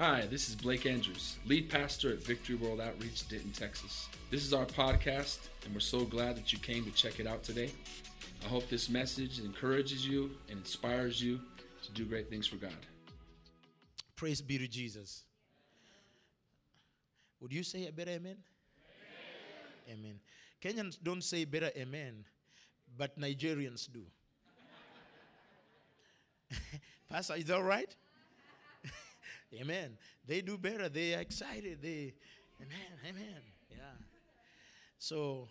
Hi, 0.00 0.24
this 0.30 0.48
is 0.48 0.56
Blake 0.56 0.86
Andrews, 0.86 1.36
lead 1.44 1.68
pastor 1.68 2.10
at 2.10 2.24
Victory 2.24 2.54
World 2.54 2.80
Outreach, 2.80 3.28
Denton, 3.28 3.50
Texas. 3.50 4.08
This 4.30 4.46
is 4.46 4.54
our 4.54 4.64
podcast, 4.64 5.40
and 5.66 5.74
we're 5.74 5.80
so 5.80 6.06
glad 6.06 6.36
that 6.36 6.54
you 6.54 6.58
came 6.58 6.86
to 6.86 6.90
check 6.92 7.20
it 7.20 7.26
out 7.26 7.42
today. 7.42 7.70
I 8.42 8.48
hope 8.48 8.66
this 8.70 8.88
message 8.88 9.40
encourages 9.40 10.08
you 10.08 10.30
and 10.48 10.60
inspires 10.60 11.22
you 11.22 11.38
to 11.82 11.92
do 11.92 12.06
great 12.06 12.30
things 12.30 12.46
for 12.46 12.56
God. 12.56 12.72
Praise 14.16 14.40
be 14.40 14.56
to 14.56 14.66
Jesus. 14.66 15.24
Would 17.42 17.52
you 17.52 17.62
say 17.62 17.86
a 17.86 17.92
better 17.92 18.12
amen? 18.12 18.38
Amen. 19.86 19.98
amen. 19.98 20.20
Kenyans 20.62 20.96
don't 21.02 21.22
say 21.22 21.44
better 21.44 21.70
amen, 21.76 22.24
but 22.96 23.20
Nigerians 23.20 23.86
do. 23.92 24.06
Pastor, 27.10 27.34
is 27.34 27.44
that 27.44 27.62
right? 27.62 27.94
Amen. 29.54 29.96
They 30.26 30.40
do 30.40 30.58
better. 30.58 30.88
They 30.88 31.14
are 31.14 31.20
excited. 31.20 31.80
They, 31.82 32.14
amen, 32.60 32.98
amen. 33.08 33.42
Yeah. 33.70 33.76
So, 34.98 35.48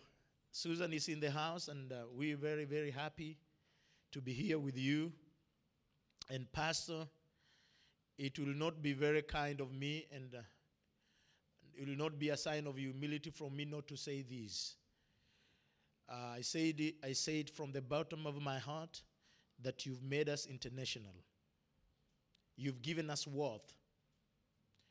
Susan 0.52 0.94
is 0.94 1.08
in 1.08 1.20
the 1.20 1.32
house, 1.32 1.68
and 1.68 1.92
uh, 1.92 2.04
we're 2.14 2.38
very, 2.38 2.66
very 2.66 2.92
happy 2.92 3.38
to 4.12 4.22
be 4.22 4.34
here 4.34 4.60
with 4.60 4.78
you. 4.78 5.12
And, 6.30 6.52
Pastor, 6.52 7.08
it 8.18 8.38
will 8.38 8.48
not 8.48 8.82
be 8.82 8.94
very 8.94 9.22
kind 9.22 9.62
of 9.62 9.74
me, 9.74 10.06
and 10.14 10.36
uh, 10.36 10.40
it 11.74 11.88
will 11.88 11.98
not 11.98 12.20
be 12.20 12.30
a 12.30 12.38
sign 12.38 12.68
of 12.68 12.78
humility 12.78 13.30
from 13.30 13.56
me 13.56 13.66
not 13.66 13.88
to 13.88 13.96
say 13.96 14.22
this. 14.22 14.76
Uh, 16.10 16.36
I, 16.38 16.42
said 16.42 16.80
it, 16.80 16.96
I 17.04 17.14
say 17.14 17.40
it 17.40 17.50
from 17.50 17.72
the 17.72 17.82
bottom 17.82 18.26
of 18.26 18.42
my 18.42 18.58
heart 18.58 19.02
that 19.62 19.86
you've 19.86 20.04
made 20.04 20.28
us 20.28 20.46
international. 20.48 21.14
You've 22.58 22.82
given 22.82 23.10
us 23.10 23.26
worth. 23.26 23.74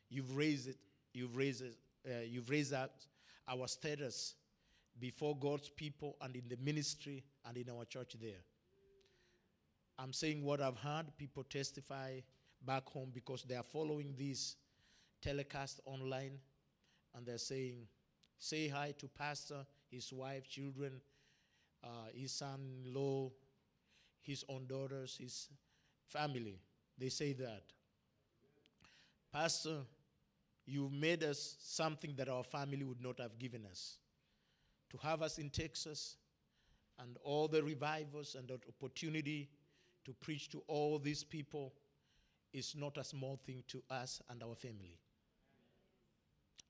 You've 0.09 0.35
raised 0.35 0.67
it. 0.67 0.77
You've 1.13 1.35
raised 1.35 1.63
it, 1.63 1.75
uh, 2.07 2.21
You've 2.25 2.49
raised 2.49 2.73
up 2.73 2.95
our 3.47 3.67
status 3.67 4.35
before 4.99 5.37
God's 5.37 5.69
people 5.69 6.17
and 6.21 6.35
in 6.35 6.43
the 6.47 6.57
ministry 6.57 7.23
and 7.45 7.57
in 7.57 7.69
our 7.69 7.85
church 7.85 8.15
there. 8.21 8.43
I'm 9.97 10.13
saying 10.13 10.43
what 10.43 10.61
I've 10.61 10.77
heard. 10.77 11.05
People 11.17 11.43
testify 11.43 12.19
back 12.65 12.87
home 12.87 13.11
because 13.13 13.43
they 13.43 13.55
are 13.55 13.63
following 13.63 14.13
this 14.17 14.55
telecast 15.21 15.81
online 15.85 16.39
and 17.15 17.25
they're 17.25 17.37
saying, 17.37 17.87
say 18.37 18.67
hi 18.67 18.93
to 18.99 19.07
pastor, 19.07 19.65
his 19.89 20.13
wife, 20.13 20.47
children, 20.47 21.01
uh, 21.83 21.87
his 22.13 22.31
son-in-law, 22.31 23.29
his 24.21 24.45
own 24.47 24.67
daughters, 24.67 25.17
his 25.19 25.49
family. 26.07 26.59
They 26.97 27.09
say 27.09 27.33
that. 27.33 27.63
Pastor, 29.31 29.79
you've 30.69 30.91
made 30.91 31.23
us 31.23 31.55
something 31.59 32.15
that 32.15 32.29
our 32.29 32.43
family 32.43 32.83
would 32.83 33.01
not 33.01 33.19
have 33.19 33.37
given 33.39 33.65
us. 33.65 33.97
To 34.91 34.97
have 34.97 35.21
us 35.21 35.37
in 35.37 35.49
Texas 35.49 36.17
and 36.99 37.17
all 37.23 37.47
the 37.47 37.63
revivals 37.63 38.35
and 38.35 38.47
the 38.47 38.59
opportunity 38.67 39.49
to 40.05 40.13
preach 40.13 40.49
to 40.49 40.61
all 40.67 40.99
these 40.99 41.23
people 41.23 41.73
is 42.53 42.75
not 42.75 42.97
a 42.97 43.03
small 43.03 43.39
thing 43.45 43.63
to 43.67 43.81
us 43.89 44.21
and 44.29 44.41
our 44.43 44.55
family. 44.55 44.97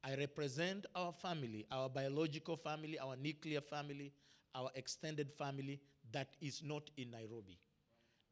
I 0.03 0.15
represent 0.15 0.85
our 0.95 1.11
family, 1.11 1.65
our 1.71 1.89
biological 1.89 2.55
family, 2.55 2.97
our 2.99 3.15
nuclear 3.17 3.61
family, 3.61 4.13
our 4.55 4.69
extended 4.75 5.31
family 5.31 5.79
that 6.11 6.35
is 6.41 6.61
not 6.63 6.89
in 6.97 7.11
Nairobi. 7.11 7.57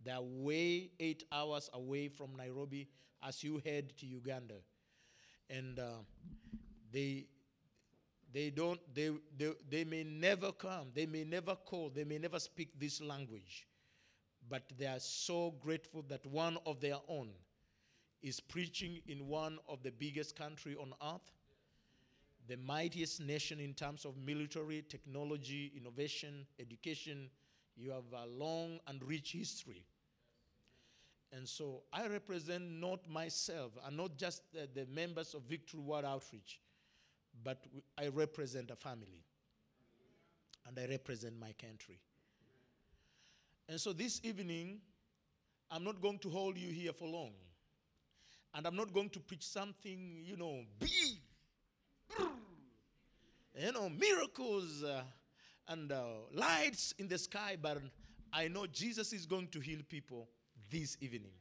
They're 0.04 0.22
way 0.22 0.92
eight 1.00 1.24
hours 1.32 1.70
away 1.74 2.08
from 2.08 2.36
Nairobi 2.36 2.88
as 3.26 3.44
you 3.44 3.62
head 3.66 3.94
to 3.98 4.06
Uganda. 4.06 4.56
And 5.50 5.80
uh, 5.80 6.04
they, 6.92 7.28
they 8.34 8.50
don't, 8.50 8.80
they, 8.94 9.12
they, 9.38 9.52
they 9.70 9.84
may 9.84 10.04
never 10.04 10.52
come, 10.52 10.88
they 10.94 11.06
may 11.06 11.24
never 11.24 11.56
call, 11.56 11.90
they 11.90 12.04
may 12.04 12.18
never 12.18 12.40
speak 12.40 12.70
this 12.80 13.02
language. 13.02 13.68
But 14.50 14.64
they 14.78 14.86
are 14.88 15.00
so 15.00 15.54
grateful 15.60 16.04
that 16.10 16.26
one 16.26 16.58
of 16.66 16.80
their 16.80 16.98
own 17.08 17.30
is 18.22 18.40
preaching 18.40 19.02
in 19.08 19.28
one 19.28 19.60
of 19.70 19.84
the 19.84 19.92
biggest 19.92 20.36
country 20.36 20.76
on 20.76 20.94
earth 21.04 21.32
the 22.48 22.58
mightiest 22.58 23.20
nation 23.22 23.60
in 23.60 23.74
terms 23.74 24.06
of 24.06 24.16
military, 24.18 24.84
technology, 24.88 25.72
innovation, 25.76 26.46
education. 26.60 27.30
You 27.76 27.92
have 27.92 28.12
a 28.14 28.26
long 28.26 28.80
and 28.88 29.04
rich 29.04 29.34
history. 29.34 29.86
And 31.34 31.48
so 31.48 31.84
I 31.92 32.08
represent 32.08 32.64
not 32.64 33.08
myself 33.10 33.74
and 33.86 33.98
not 33.98 34.18
just 34.18 34.42
the, 34.54 34.68
the 34.74 34.88
members 34.88 35.34
of 35.34 35.44
Victory 35.44 35.82
World 35.82 36.06
Outreach, 36.06 36.60
but 37.44 37.66
I 37.98 38.08
represent 38.08 38.72
a 38.72 38.76
family. 38.76 39.24
And 40.68 40.78
I 40.78 40.88
represent 40.88 41.40
my 41.40 41.54
country. 41.54 42.00
And 43.70 43.80
so 43.80 43.94
this 43.94 44.22
evening, 44.24 44.80
I'm 45.70 45.84
not 45.84 46.02
going 46.02 46.20
to 46.20 46.30
hold 46.30 46.58
you 46.58 46.72
here 46.72 46.94
for 46.94 47.08
long. 47.08 47.32
And 48.54 48.66
I'm 48.66 48.76
not 48.76 48.94
going 48.94 49.10
to 49.12 49.20
preach 49.20 49.46
something, 49.46 50.24
you 50.24 50.38
know, 50.38 50.64
big 50.80 50.90
you 53.60 53.72
know, 53.72 53.90
miracles 53.90 54.84
uh, 54.84 55.02
and 55.68 55.92
uh, 55.92 56.04
lights 56.34 56.94
in 57.00 57.08
the 57.08 57.18
sky, 57.18 57.58
but 57.60 57.80
I 58.32 58.48
know 58.48 58.68
Jesus 58.68 59.14
is 59.14 59.26
going 59.26 59.48
to 59.48 59.60
heal 59.60 59.80
people 59.88 60.28
this 60.70 60.98
evening. 61.02 61.32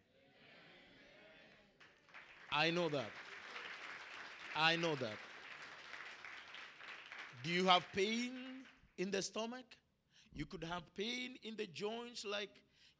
I 2.52 2.70
know 2.70 2.88
that. 2.88 3.10
I 4.54 4.76
know 4.76 4.94
that. 4.96 5.18
Do 7.42 7.50
you 7.50 7.66
have 7.66 7.84
pain 7.92 8.32
in 8.98 9.10
the 9.10 9.22
stomach? 9.22 9.66
You 10.34 10.46
could 10.46 10.64
have 10.64 10.82
pain 10.96 11.36
in 11.42 11.56
the 11.56 11.66
joints, 11.66 12.24
like, 12.24 12.50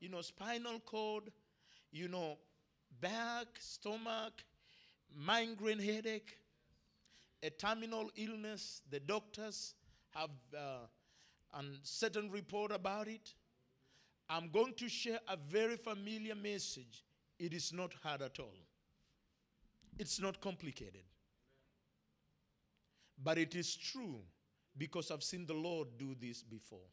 you 0.00 0.09
know, 0.09 0.20
spinal 0.20 0.81
cord, 0.81 1.25
you 1.91 2.09
know, 2.09 2.38
back, 3.00 3.47
stomach, 3.58 4.44
migraine 5.14 5.78
headache 5.78 6.38
a 7.43 7.50
terminal 7.50 8.10
illness, 8.16 8.82
the 8.91 9.00
doctors 9.00 9.75
have 10.10 10.31
uh, 10.56 10.87
a 11.54 11.62
certain 11.82 12.31
report 12.31 12.72
about 12.72 13.08
it. 13.08 13.34
I'm 14.28 14.50
going 14.50 14.75
to 14.75 14.88
share 14.88 15.20
a 15.28 15.37
very 15.37 15.76
familiar 15.76 16.34
message. 16.34 17.04
It 17.38 17.53
is 17.54 17.72
not 17.72 17.92
hard 18.03 18.22
at 18.22 18.38
all. 18.41 18.56
It's 19.98 20.20
not 20.20 20.41
complicated. 20.41 21.04
But 23.22 23.38
it 23.38 23.54
is 23.54 23.75
true 23.76 24.20
because 24.76 25.10
I've 25.10 25.22
seen 25.22 25.47
the 25.47 25.54
Lord 25.54 25.88
do 25.98 26.14
this 26.20 26.42
before. 26.42 26.88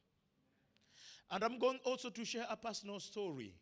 And 1.31 1.43
I'm 1.43 1.57
going 1.57 1.79
also 1.83 2.09
to 2.09 2.23
share 2.25 2.45
a 2.49 2.55
personal 2.55 2.99
story 2.99 3.55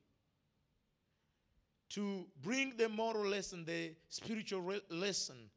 to 1.92 2.26
bring 2.42 2.76
the 2.78 2.90
moral 2.90 3.28
lesson, 3.28 3.66
the 3.66 3.94
spiritual 4.10 4.62
re- 4.62 4.82
lesson 4.90 5.50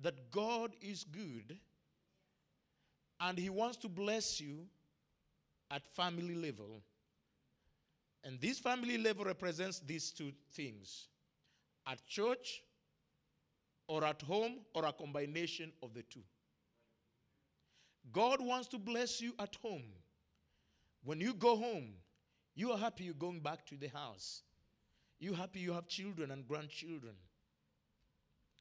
that 0.00 0.30
God 0.30 0.72
is 0.80 1.04
good 1.04 1.56
and 3.20 3.38
He 3.38 3.48
wants 3.48 3.76
to 3.78 3.88
bless 3.88 4.40
you 4.40 4.66
at 5.70 5.86
family 5.94 6.34
level. 6.34 6.82
And 8.26 8.40
this 8.40 8.58
family 8.58 8.98
level 8.98 9.24
represents 9.24 9.78
these 9.78 10.10
two 10.10 10.32
things 10.52 11.06
at 11.86 12.04
church 12.06 12.64
or 13.86 14.04
at 14.04 14.20
home 14.20 14.56
or 14.74 14.84
a 14.84 14.92
combination 14.92 15.72
of 15.80 15.94
the 15.94 16.02
two. 16.02 16.24
God 18.12 18.40
wants 18.40 18.66
to 18.68 18.78
bless 18.78 19.20
you 19.20 19.32
at 19.38 19.54
home. 19.62 19.84
When 21.04 21.20
you 21.20 21.34
go 21.34 21.56
home, 21.56 21.92
you 22.56 22.72
are 22.72 22.78
happy 22.78 23.04
you're 23.04 23.14
going 23.14 23.38
back 23.38 23.64
to 23.66 23.76
the 23.76 23.88
house. 23.88 24.42
You're 25.20 25.36
happy 25.36 25.60
you 25.60 25.72
have 25.72 25.86
children 25.86 26.32
and 26.32 26.48
grandchildren. 26.48 27.14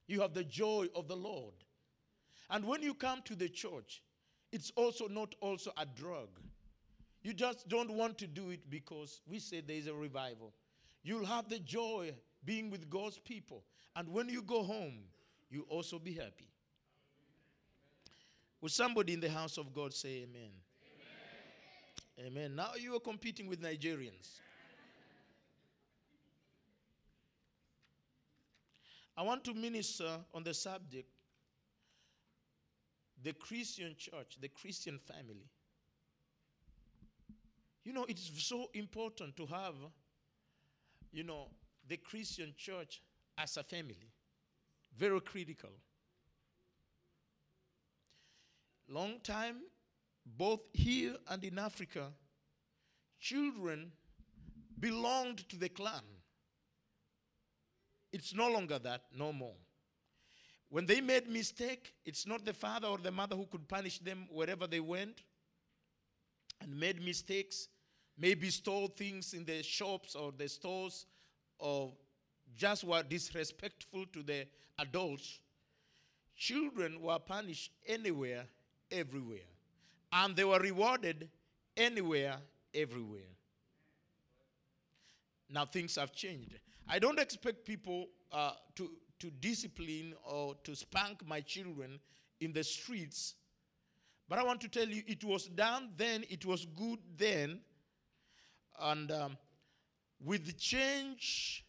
You 0.08 0.22
have 0.22 0.35
the 0.35 0.44
joy 0.44 0.90
of 0.94 1.08
the 1.08 1.16
Lord. 1.16 1.56
And 2.52 2.66
when 2.66 2.84
you 2.84 2.94
come 2.94 3.23
to 3.23 3.35
the 3.35 3.50
church, 3.50 4.03
it's 4.52 4.72
also 4.76 5.08
not 5.08 5.34
also 5.41 5.72
a 5.76 5.88
drug. 5.88 6.29
You 7.25 7.33
just 7.33 7.67
don't 7.67 7.89
want 7.89 8.19
to 8.19 8.27
do 8.27 8.51
it 8.51 8.69
because 8.69 9.19
we 9.25 9.39
say 9.39 9.59
there 9.59 9.75
is 9.75 9.87
a 9.87 9.95
revival. 9.95 10.53
You'll 11.01 11.25
have 11.25 11.49
the 11.49 11.57
joy 11.57 12.13
being 12.45 12.69
with 12.69 12.87
God's 12.87 13.17
people. 13.17 13.63
And 13.95 14.07
when 14.09 14.29
you 14.29 14.43
go 14.43 14.61
home, 14.61 14.99
you'll 15.49 15.66
also 15.67 15.97
be 15.97 16.13
happy. 16.13 16.47
Will 18.61 18.69
somebody 18.69 19.13
in 19.13 19.22
the 19.22 19.29
house 19.31 19.57
of 19.57 19.73
God 19.73 19.91
say 19.91 20.27
amen? 20.29 20.51
Amen. 22.19 22.31
amen. 22.31 22.55
Now 22.55 22.73
you 22.79 22.95
are 22.95 22.99
competing 22.99 23.47
with 23.47 23.59
Nigerians. 23.59 24.39
I 29.17 29.23
want 29.23 29.43
to 29.45 29.55
minister 29.55 30.19
on 30.31 30.43
the 30.43 30.53
subject 30.53 31.09
the 33.23 33.33
Christian 33.33 33.95
church, 33.97 34.37
the 34.39 34.49
Christian 34.49 34.99
family. 34.99 35.49
You 37.85 37.93
know, 37.93 38.05
it's 38.09 38.32
so 38.43 38.70
important 38.73 39.37
to 39.37 39.46
have, 39.46 39.76
you 41.11 41.23
know, 41.23 41.47
the 41.87 41.97
Christian 41.97 42.53
church 42.58 43.02
as 43.37 43.55
a 43.58 43.64
family. 43.64 44.11
Very 44.97 45.22
critical. 45.22 45.70
Long 48.90 49.20
time, 49.23 49.58
both 50.26 50.61
here 50.73 51.16
and 51.29 51.43
in 51.43 51.59
Africa, 51.59 52.08
children 53.20 53.91
belonged 54.79 55.47
to 55.49 55.58
the 55.58 55.70
clan. 55.70 56.02
It's 58.11 58.34
no 58.34 58.49
longer 58.49 58.79
that, 58.79 59.02
no 59.16 59.32
more. 59.32 59.55
When 60.70 60.85
they 60.85 61.02
made 61.02 61.29
mistake, 61.29 61.93
it's 62.03 62.26
not 62.26 62.46
the 62.46 62.53
father 62.53 62.87
or 62.87 62.97
the 62.97 63.11
mother 63.11 63.35
who 63.35 63.46
could 63.46 63.67
punish 63.67 63.99
them 63.99 64.28
wherever 64.32 64.66
they 64.66 64.79
went 64.79 65.22
and 66.61 66.79
made 66.79 67.03
mistakes, 67.03 67.67
maybe 68.17 68.50
stole 68.50 68.88
things 68.88 69.34
in 69.34 69.46
the 69.46 69.62
shops 69.64 70.16
or 70.16 70.32
the 70.38 70.47
stores 70.47 71.06
or 71.59 71.91
just 72.56 72.84
were 72.84 73.03
disrespectful 73.03 74.06
to 74.14 74.23
the 74.23 74.46
adults. 74.79 75.40
Children 76.35 77.02
were 77.02 77.20
punished 77.20 77.72
anywhere, 77.88 78.46
everywhere. 78.91 79.40
And 80.12 80.35
they 80.35 80.44
were 80.44 80.59
rewarded 80.59 81.29
anywhere, 81.76 82.38
everywhere. 82.73 83.22
Now 85.50 85.66
things 85.66 85.96
have 85.96 86.14
changed. 86.14 86.59
I 86.88 87.00
don't 87.00 87.20
expect 87.20 87.66
people 87.66 88.08
uh, 88.32 88.52
to, 88.76 88.91
to 89.20 89.32
discipline 89.32 90.14
or 90.23 90.56
to 90.64 90.76
spank 90.76 91.26
my 91.28 91.41
children 91.41 92.00
in 92.40 92.53
the 92.53 92.64
streets. 92.64 93.35
But 94.28 94.40
I 94.40 94.44
want 94.44 94.61
to 94.61 94.68
tell 94.68 94.88
you, 94.88 95.03
it 95.08 95.23
was 95.23 95.46
done 95.46 95.90
then, 95.97 96.26
it 96.29 96.46
was 96.46 96.66
good 96.66 97.00
then. 97.18 97.59
And 98.79 99.11
um, 99.11 99.37
with 100.23 100.45
the 100.45 100.53
change, 100.53 101.66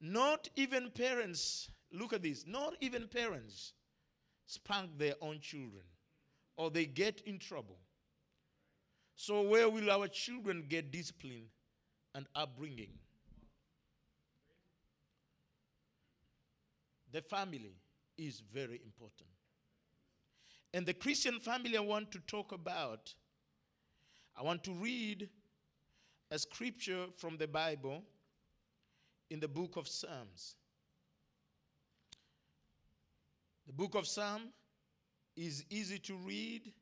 not 0.00 0.48
even 0.56 0.90
parents, 0.90 1.70
look 1.92 2.12
at 2.12 2.22
this, 2.22 2.44
not 2.46 2.74
even 2.80 3.08
parents 3.08 3.72
spank 4.46 4.98
their 4.98 5.14
own 5.20 5.40
children 5.40 5.84
or 6.56 6.70
they 6.70 6.86
get 6.86 7.22
in 7.26 7.38
trouble. 7.38 7.78
So, 9.14 9.42
where 9.42 9.68
will 9.68 9.90
our 9.90 10.06
children 10.06 10.64
get 10.68 10.92
discipline 10.92 11.46
and 12.14 12.26
upbringing? 12.34 12.92
The 17.10 17.22
family 17.22 17.74
is 18.16 18.42
very 18.52 18.80
important. 18.84 19.30
And 20.74 20.84
the 20.84 20.94
Christian 20.94 21.40
family 21.40 21.76
I 21.76 21.80
want 21.80 22.12
to 22.12 22.18
talk 22.20 22.52
about, 22.52 23.14
I 24.36 24.42
want 24.42 24.62
to 24.64 24.72
read 24.72 25.28
a 26.30 26.38
scripture 26.38 27.06
from 27.16 27.36
the 27.36 27.46
Bible 27.46 28.02
in 29.30 29.40
the 29.40 29.48
book 29.48 29.76
of 29.76 29.88
Psalms. 29.88 30.56
The 33.66 33.72
book 33.72 33.94
of 33.94 34.06
Psalm 34.06 34.42
is 35.36 35.64
easy 35.70 35.98
to 36.00 36.14
read, 36.16 36.72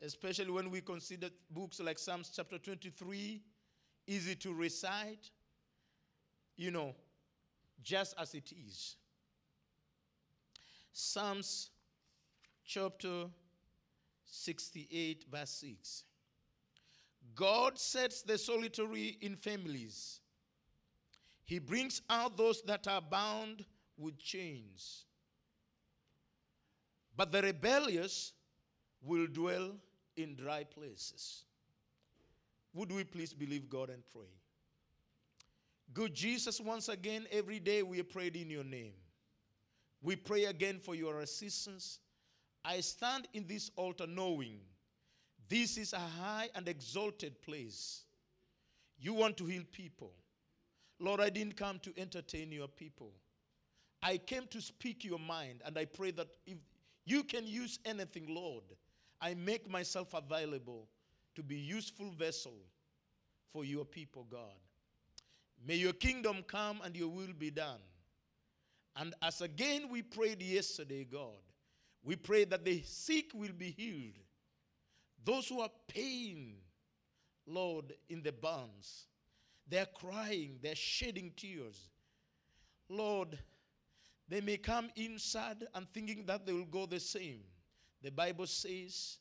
especially 0.00 0.50
when 0.50 0.70
we 0.70 0.80
consider 0.80 1.28
books 1.50 1.80
like 1.80 1.98
Psalms 1.98 2.30
chapter 2.34 2.58
23, 2.58 3.42
easy 4.06 4.34
to 4.36 4.52
recite, 4.52 5.30
you 6.56 6.70
know, 6.70 6.94
just 7.82 8.14
as 8.18 8.34
it 8.34 8.52
is. 8.52 8.96
Psalms 10.92 11.70
chapter 12.64 13.26
68, 14.26 15.24
verse 15.30 15.50
6. 15.50 16.04
God 17.34 17.78
sets 17.78 18.22
the 18.22 18.36
solitary 18.36 19.16
in 19.20 19.36
families. 19.36 20.20
He 21.44 21.58
brings 21.58 22.02
out 22.08 22.36
those 22.36 22.62
that 22.62 22.86
are 22.88 23.00
bound 23.00 23.64
with 23.98 24.18
chains. 24.18 25.04
But 27.16 27.32
the 27.32 27.42
rebellious 27.42 28.32
will 29.02 29.26
dwell 29.26 29.72
in 30.16 30.34
dry 30.34 30.64
places. 30.64 31.44
Would 32.74 32.92
we 32.92 33.04
please 33.04 33.34
believe 33.34 33.68
God 33.68 33.90
and 33.90 34.02
pray? 34.10 34.30
Good 35.92 36.14
Jesus, 36.14 36.60
once 36.60 36.88
again, 36.88 37.26
every 37.30 37.58
day 37.58 37.82
we 37.82 38.02
prayed 38.02 38.34
in 38.34 38.48
your 38.48 38.64
name. 38.64 38.94
We 40.00 40.16
pray 40.16 40.44
again 40.46 40.78
for 40.78 40.94
your 40.94 41.20
assistance. 41.20 42.00
I 42.64 42.80
stand 42.80 43.28
in 43.34 43.46
this 43.46 43.70
altar 43.76 44.06
knowing 44.06 44.60
this 45.48 45.76
is 45.76 45.92
a 45.92 45.98
high 45.98 46.48
and 46.54 46.68
exalted 46.68 47.40
place. 47.42 48.02
You 48.98 49.14
want 49.14 49.36
to 49.38 49.46
heal 49.46 49.64
people. 49.72 50.12
Lord, 50.98 51.20
I 51.20 51.30
didn't 51.30 51.56
come 51.56 51.78
to 51.80 51.92
entertain 51.98 52.52
your 52.52 52.68
people. 52.68 53.12
I 54.02 54.18
came 54.18 54.46
to 54.48 54.60
speak 54.60 55.04
your 55.04 55.18
mind, 55.18 55.62
and 55.64 55.76
I 55.78 55.84
pray 55.84 56.10
that 56.12 56.28
if 56.46 56.58
you 57.04 57.24
can 57.24 57.46
use 57.46 57.78
anything, 57.84 58.26
Lord, 58.28 58.64
I 59.20 59.34
make 59.34 59.70
myself 59.70 60.14
available 60.14 60.88
to 61.34 61.42
be 61.42 61.56
useful 61.56 62.10
vessel 62.10 62.54
for 63.52 63.64
your 63.64 63.84
people, 63.84 64.26
God. 64.30 64.58
May 65.66 65.76
your 65.76 65.92
kingdom 65.92 66.44
come 66.46 66.80
and 66.84 66.96
your 66.96 67.08
will 67.08 67.32
be 67.38 67.50
done. 67.50 67.80
And 68.96 69.14
as 69.22 69.40
again 69.40 69.88
we 69.88 70.02
prayed 70.02 70.42
yesterday, 70.42 71.04
God, 71.04 71.40
we 72.02 72.16
pray 72.16 72.44
that 72.46 72.64
the 72.64 72.82
sick 72.84 73.26
will 73.34 73.52
be 73.56 73.70
healed. 73.70 74.18
Those 75.24 75.48
who 75.48 75.60
are 75.60 75.70
pain, 75.88 76.54
Lord, 77.46 77.92
in 78.08 78.22
the 78.22 78.32
bonds, 78.32 79.06
they're 79.68 79.86
crying, 79.86 80.58
they're 80.62 80.74
shedding 80.74 81.32
tears. 81.36 81.90
Lord, 82.88 83.38
they 84.28 84.40
may 84.40 84.56
come 84.56 84.90
in 84.96 85.18
sad 85.18 85.66
and 85.74 85.86
thinking 85.92 86.24
that 86.26 86.46
they 86.46 86.52
will 86.52 86.64
go 86.64 86.86
the 86.86 87.00
same. 87.00 87.40
The 88.02 88.10
Bible 88.10 88.46
says, 88.46 89.18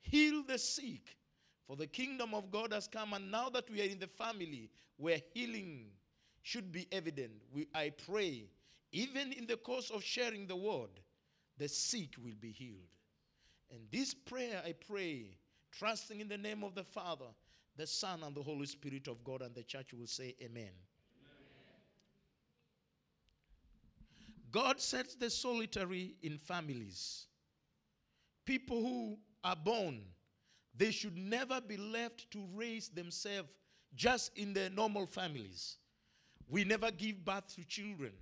Heal 0.00 0.42
the 0.46 0.58
sick, 0.58 1.16
for 1.66 1.76
the 1.76 1.86
kingdom 1.86 2.34
of 2.34 2.50
God 2.50 2.72
has 2.72 2.86
come. 2.86 3.12
And 3.12 3.30
now 3.30 3.48
that 3.50 3.70
we 3.70 3.80
are 3.80 3.90
in 3.90 3.98
the 3.98 4.06
family 4.06 4.70
where 4.96 5.20
healing 5.32 5.86
should 6.42 6.70
be 6.72 6.86
evident, 6.92 7.32
we, 7.52 7.68
I 7.74 7.90
pray 7.90 8.48
even 8.94 9.32
in 9.32 9.44
the 9.46 9.56
course 9.56 9.90
of 9.90 10.04
sharing 10.04 10.46
the 10.46 10.54
word, 10.54 11.00
the 11.58 11.66
sick 11.66 12.10
will 12.22 12.36
be 12.40 12.52
healed. 12.52 12.94
And 13.72 13.80
this 13.90 14.14
prayer 14.14 14.62
I 14.64 14.72
pray, 14.72 15.36
trusting 15.78 16.20
in 16.20 16.28
the 16.28 16.38
name 16.38 16.62
of 16.62 16.74
the 16.74 16.84
Father, 16.84 17.26
the 17.76 17.86
Son, 17.86 18.22
and 18.22 18.34
the 18.34 18.42
Holy 18.42 18.66
Spirit 18.66 19.08
of 19.08 19.22
God, 19.24 19.42
and 19.42 19.54
the 19.54 19.62
church 19.62 19.92
will 19.92 20.06
say, 20.06 20.34
Amen. 20.40 20.62
Amen. 20.62 20.72
God 24.52 24.80
sets 24.80 25.14
the 25.14 25.30
solitary 25.30 26.14
in 26.22 26.38
families. 26.38 27.26
People 28.44 28.80
who 28.80 29.18
are 29.42 29.56
born, 29.56 30.00
they 30.76 30.90
should 30.90 31.16
never 31.16 31.60
be 31.60 31.76
left 31.76 32.30
to 32.30 32.44
raise 32.54 32.88
themselves 32.88 33.48
just 33.94 34.36
in 34.36 34.52
their 34.52 34.70
normal 34.70 35.06
families. 35.06 35.76
We 36.48 36.64
never 36.64 36.90
give 36.90 37.24
birth 37.24 37.54
to 37.56 37.64
children 37.64 38.12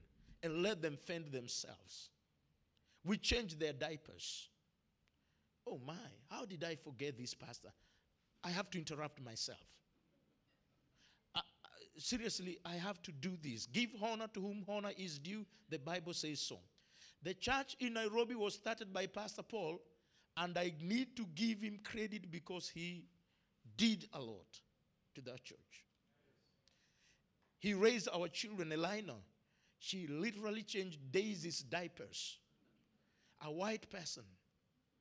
and 0.43 0.63
let 0.63 0.81
them 0.81 0.97
fend 0.97 1.33
themselves. 1.33 2.11
We 3.05 3.17
change 3.17 3.59
their 3.59 3.73
diapers. 3.73 4.49
Oh 5.67 5.81
my, 5.87 5.95
how 6.31 6.45
did 6.45 6.65
I 6.65 6.77
forget 6.77 7.17
this, 7.17 7.35
Pastor? 7.35 7.69
I 8.45 8.51
have 8.51 8.71
to 8.71 8.79
interrupt 8.79 9.23
myself. 9.23 9.59
Seriously, 11.99 12.59
I 12.65 12.75
have 12.75 13.03
to 13.03 13.13
do 13.13 13.37
this. 13.43 13.67
Give 13.67 13.91
honor 14.03 14.27
to 14.35 14.41
whom 14.41 14.65
honor 14.67 14.93
is 14.97 15.19
due. 15.19 15.45
The 15.69 15.79
Bible 15.79 16.15
says 16.15 16.41
so. 16.41 16.59
The 17.23 17.35
church 17.35 17.77
in 17.81 17.95
Nairobi 17.95 18.35
was 18.35 18.55
started 18.55 18.93
by 18.93 19.07
Pastor 19.07 19.43
Paul, 19.43 19.79
and 20.37 20.57
I 20.57 20.73
need 20.83 21.17
to 21.17 21.25
give 21.35 21.61
him 21.61 21.79
credit 21.85 22.31
because 22.31 22.69
he 22.69 23.05
did 23.77 24.09
a 24.15 24.21
lot 24.21 24.59
to 25.15 25.21
that 25.23 25.45
church. 25.45 25.85
He 27.59 27.75
raised 27.75 28.09
our 28.13 28.27
children, 28.29 28.73
Elena, 28.73 29.15
she 29.79 30.07
literally 30.07 30.63
changed 30.63 30.99
Daisy's 31.11 31.61
diapers. 31.61 32.39
A 33.45 33.51
white 33.51 33.91
person, 33.91 34.23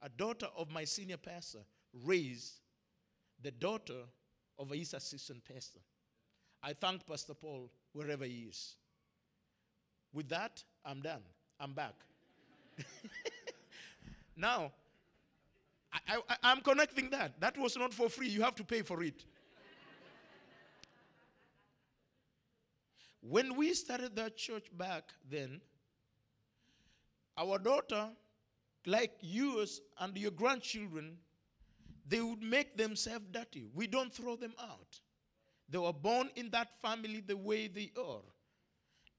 a 0.01 0.10
daughter 0.10 0.48
of 0.58 0.72
my 0.72 0.84
senior 0.84 1.17
pastor, 1.17 1.60
raised 2.05 2.60
the 3.41 3.51
daughter 3.51 4.03
of 4.58 4.70
his 4.70 4.93
assistant 4.93 5.43
pastor. 5.46 5.79
I 6.63 6.74
thank 6.74 7.05
Pastor 7.08 7.34
Paul 7.34 7.70
wherever 7.93 8.25
he 8.25 8.48
is. 8.50 8.75
With 10.13 10.29
that, 10.29 10.63
I'm 10.86 11.01
done. 11.01 11.22
I'm 11.60 11.74
back. 11.74 11.96
now, 14.36 14.72
I, 16.08 16.22
am 16.43 16.62
connecting 16.62 17.10
that. 17.10 17.39
That 17.39 17.58
was 17.58 17.77
not 17.77 17.93
for 17.93 18.10
free. 18.10 18.29
You 18.29 18.41
have 18.41 18.55
to 18.55 18.63
pay 18.63 18.81
for 18.81 19.03
it. 19.03 19.25
When 23.22 23.55
we 23.55 23.74
started 23.74 24.15
that 24.15 24.36
church 24.36 24.65
back 24.75 25.03
then, 25.29 25.62
our 27.38 27.60
daughter, 27.60 28.10
like 28.86 29.12
yours 29.22 29.82
and 30.00 30.18
your 30.18 30.32
grandchildren, 30.32 31.18
they 32.08 32.22
would 32.22 32.42
make 32.42 32.78
themselves 32.78 33.26
dirty. 33.32 33.68
We 33.74 33.88
don't 33.88 34.14
throw 34.14 34.36
them 34.36 34.54
out. 34.60 35.00
They 35.70 35.78
were 35.78 35.94
born 35.94 36.30
in 36.36 36.50
that 36.50 36.82
family 36.82 37.24
the 37.26 37.38
way 37.38 37.68
they 37.68 37.92
are. 37.98 38.22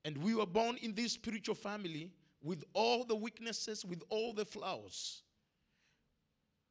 And 0.04 0.18
we 0.18 0.34
were 0.34 0.46
born 0.46 0.76
in 0.82 0.94
this 0.94 1.12
spiritual 1.12 1.54
family 1.54 2.10
with 2.42 2.64
all 2.74 3.04
the 3.04 3.14
weaknesses, 3.14 3.84
with 3.84 4.02
all 4.10 4.32
the 4.32 4.44
flaws. 4.44 5.22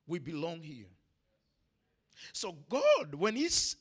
We 0.06 0.20
belong 0.20 0.62
here. 0.62 0.90
So 2.34 2.58
God, 2.70 3.16
when 3.16 3.36
He's 3.36 3.78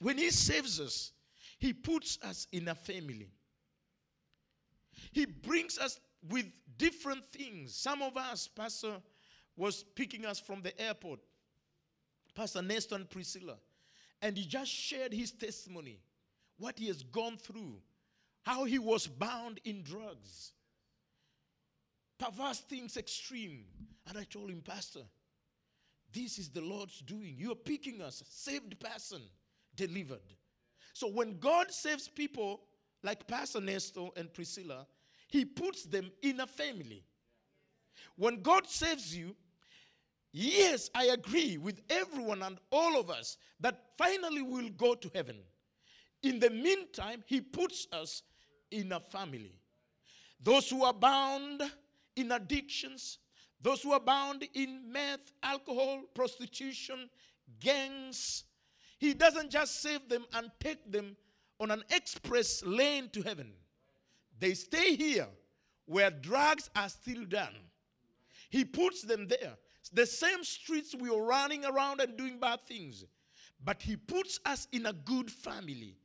when 0.00 0.18
He 0.18 0.30
saves 0.30 0.80
us, 0.80 1.12
He 1.58 1.72
puts 1.72 2.18
us 2.22 2.46
in 2.52 2.68
a 2.68 2.74
family. 2.74 3.30
He 5.12 5.26
brings 5.26 5.78
us 5.78 6.00
with 6.28 6.46
different 6.76 7.24
things. 7.32 7.74
Some 7.74 8.02
of 8.02 8.16
us, 8.16 8.48
Pastor 8.48 8.96
was 9.56 9.82
picking 9.82 10.24
us 10.24 10.40
from 10.40 10.62
the 10.62 10.78
airport, 10.80 11.20
Pastor 12.34 12.62
Nestor 12.62 12.94
and 12.96 13.10
Priscilla, 13.10 13.56
and 14.20 14.36
he 14.36 14.44
just 14.44 14.70
shared 14.70 15.12
his 15.12 15.32
testimony, 15.32 16.00
what 16.58 16.78
he 16.78 16.86
has 16.86 17.02
gone 17.02 17.36
through, 17.36 17.76
how 18.42 18.64
he 18.64 18.78
was 18.78 19.06
bound 19.06 19.60
in 19.64 19.82
drugs, 19.82 20.52
perverse 22.18 22.60
things 22.60 22.96
extreme. 22.96 23.64
And 24.08 24.16
I 24.16 24.24
told 24.24 24.50
him, 24.50 24.62
Pastor, 24.62 25.02
this 26.12 26.38
is 26.38 26.48
the 26.50 26.60
Lord's 26.60 27.00
doing. 27.00 27.34
You're 27.36 27.54
picking 27.54 28.00
us, 28.00 28.22
saved 28.28 28.78
person, 28.80 29.22
delivered. 29.74 30.20
So 30.92 31.08
when 31.08 31.38
God 31.38 31.70
saves 31.70 32.08
people 32.08 32.62
like 33.02 33.26
Pastor 33.26 33.60
Nestor 33.60 34.08
and 34.16 34.32
Priscilla, 34.32 34.86
he 35.32 35.46
puts 35.46 35.84
them 35.84 36.12
in 36.20 36.40
a 36.40 36.46
family. 36.46 37.02
When 38.16 38.42
God 38.42 38.68
saves 38.68 39.16
you, 39.16 39.34
yes, 40.30 40.90
I 40.94 41.06
agree 41.06 41.56
with 41.56 41.80
everyone 41.88 42.42
and 42.42 42.58
all 42.70 43.00
of 43.00 43.08
us 43.08 43.38
that 43.58 43.80
finally 43.96 44.42
we'll 44.42 44.68
go 44.68 44.94
to 44.94 45.10
heaven. 45.14 45.38
In 46.22 46.38
the 46.38 46.50
meantime, 46.50 47.24
He 47.26 47.40
puts 47.40 47.86
us 47.92 48.24
in 48.70 48.92
a 48.92 49.00
family. 49.00 49.54
Those 50.38 50.68
who 50.68 50.84
are 50.84 50.92
bound 50.92 51.62
in 52.14 52.30
addictions, 52.30 53.16
those 53.62 53.80
who 53.80 53.92
are 53.92 54.00
bound 54.00 54.46
in 54.52 54.92
meth, 54.92 55.32
alcohol, 55.42 56.02
prostitution, 56.12 57.08
gangs, 57.58 58.44
He 58.98 59.14
doesn't 59.14 59.48
just 59.48 59.80
save 59.80 60.10
them 60.10 60.26
and 60.34 60.50
take 60.60 60.92
them 60.92 61.16
on 61.58 61.70
an 61.70 61.84
express 61.88 62.62
lane 62.66 63.08
to 63.14 63.22
heaven. 63.22 63.54
They 64.42 64.54
stay 64.54 64.96
here 64.96 65.28
where 65.86 66.10
drugs 66.10 66.68
are 66.74 66.88
still 66.88 67.24
done. 67.26 67.54
He 68.50 68.64
puts 68.64 69.02
them 69.02 69.28
there. 69.28 69.52
The 69.92 70.04
same 70.04 70.42
streets 70.42 70.96
we 70.96 71.10
are 71.10 71.22
running 71.22 71.64
around 71.64 72.00
and 72.00 72.16
doing 72.16 72.40
bad 72.40 72.58
things. 72.66 73.04
But 73.64 73.80
He 73.80 73.94
puts 73.94 74.40
us 74.44 74.66
in 74.72 74.86
a 74.86 74.92
good 74.92 75.30
family, 75.30 75.96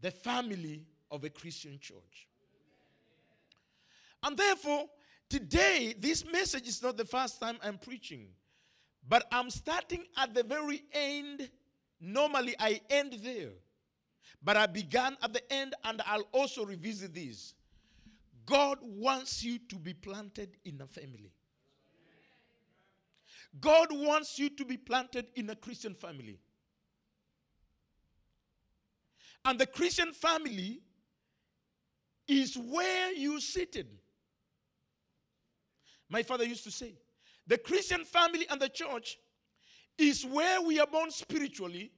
the 0.00 0.12
family 0.12 0.86
of 1.10 1.24
a 1.24 1.28
Christian 1.28 1.80
church. 1.80 2.28
And 4.22 4.36
therefore, 4.36 4.84
today, 5.28 5.92
this 5.98 6.24
message 6.24 6.68
is 6.68 6.80
not 6.84 6.96
the 6.96 7.04
first 7.04 7.40
time 7.40 7.58
I'm 7.64 7.78
preaching, 7.78 8.28
but 9.08 9.26
I'm 9.32 9.50
starting 9.50 10.04
at 10.16 10.34
the 10.34 10.44
very 10.44 10.84
end. 10.92 11.50
Normally, 12.00 12.54
I 12.60 12.80
end 12.90 13.18
there. 13.24 13.50
But 14.42 14.56
I 14.56 14.66
began 14.66 15.16
at 15.22 15.32
the 15.32 15.52
end 15.52 15.74
and 15.84 16.00
I'll 16.06 16.28
also 16.32 16.64
revisit 16.64 17.12
this. 17.12 17.54
God 18.46 18.78
wants 18.80 19.42
you 19.42 19.58
to 19.68 19.76
be 19.76 19.92
planted 19.92 20.56
in 20.64 20.80
a 20.80 20.86
family. 20.86 21.32
God 23.60 23.88
wants 23.90 24.38
you 24.38 24.48
to 24.50 24.64
be 24.64 24.76
planted 24.76 25.26
in 25.34 25.50
a 25.50 25.56
Christian 25.56 25.94
family. 25.94 26.38
And 29.44 29.58
the 29.58 29.66
Christian 29.66 30.12
family 30.12 30.80
is 32.26 32.56
where 32.56 33.12
you 33.12 33.40
seated. 33.40 33.86
My 36.08 36.22
father 36.22 36.44
used 36.44 36.64
to 36.64 36.70
say, 36.70 36.94
the 37.46 37.58
Christian 37.58 38.04
family 38.04 38.46
and 38.50 38.60
the 38.60 38.68
church 38.68 39.18
is 39.98 40.24
where 40.24 40.60
we 40.60 40.78
are 40.78 40.86
born 40.86 41.10
spiritually 41.10 41.92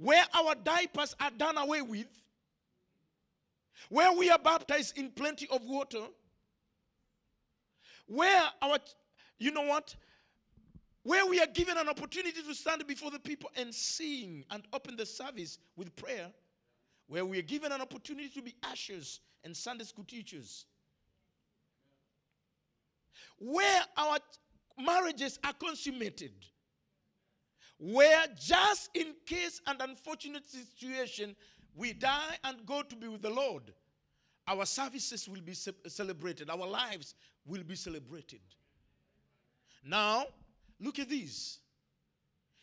where 0.00 0.24
our 0.34 0.54
diapers 0.54 1.14
are 1.20 1.30
done 1.30 1.58
away 1.58 1.82
with, 1.82 2.06
where 3.88 4.12
we 4.12 4.30
are 4.30 4.38
baptized 4.38 4.96
in 4.98 5.10
plenty 5.10 5.48
of 5.50 5.64
water, 5.64 6.02
where 8.06 8.42
our, 8.62 8.78
you 9.38 9.50
know 9.50 9.62
what, 9.62 9.94
where 11.02 11.26
we 11.26 11.40
are 11.40 11.46
given 11.46 11.78
an 11.78 11.88
opportunity 11.88 12.42
to 12.42 12.54
stand 12.54 12.86
before 12.86 13.10
the 13.10 13.18
people 13.18 13.50
and 13.56 13.74
sing 13.74 14.44
and 14.50 14.64
open 14.72 14.96
the 14.96 15.06
service 15.06 15.58
with 15.76 15.94
prayer, 15.96 16.30
where 17.08 17.24
we 17.24 17.38
are 17.38 17.42
given 17.42 17.72
an 17.72 17.80
opportunity 17.80 18.28
to 18.28 18.42
be 18.42 18.54
ushers 18.70 19.20
and 19.44 19.56
Sunday 19.56 19.84
school 19.84 20.04
teachers, 20.04 20.66
where 23.38 23.82
our 23.96 24.18
marriages 24.78 25.38
are 25.44 25.54
consummated. 25.54 26.32
Where 27.78 28.26
just 28.38 28.90
in 28.92 29.14
case 29.24 29.62
an 29.66 29.76
unfortunate 29.80 30.44
situation 30.46 31.34
we 31.74 31.92
die 31.92 32.36
and 32.44 32.64
go 32.66 32.82
to 32.82 32.96
be 32.96 33.08
with 33.08 33.22
the 33.22 33.30
Lord, 33.30 33.62
our 34.46 34.66
services 34.66 35.28
will 35.28 35.40
be 35.40 35.54
celebrated, 35.54 36.50
our 36.50 36.66
lives 36.66 37.14
will 37.46 37.62
be 37.62 37.76
celebrated. 37.76 38.40
Now, 39.84 40.26
look 40.80 40.98
at 40.98 41.08
this. 41.08 41.58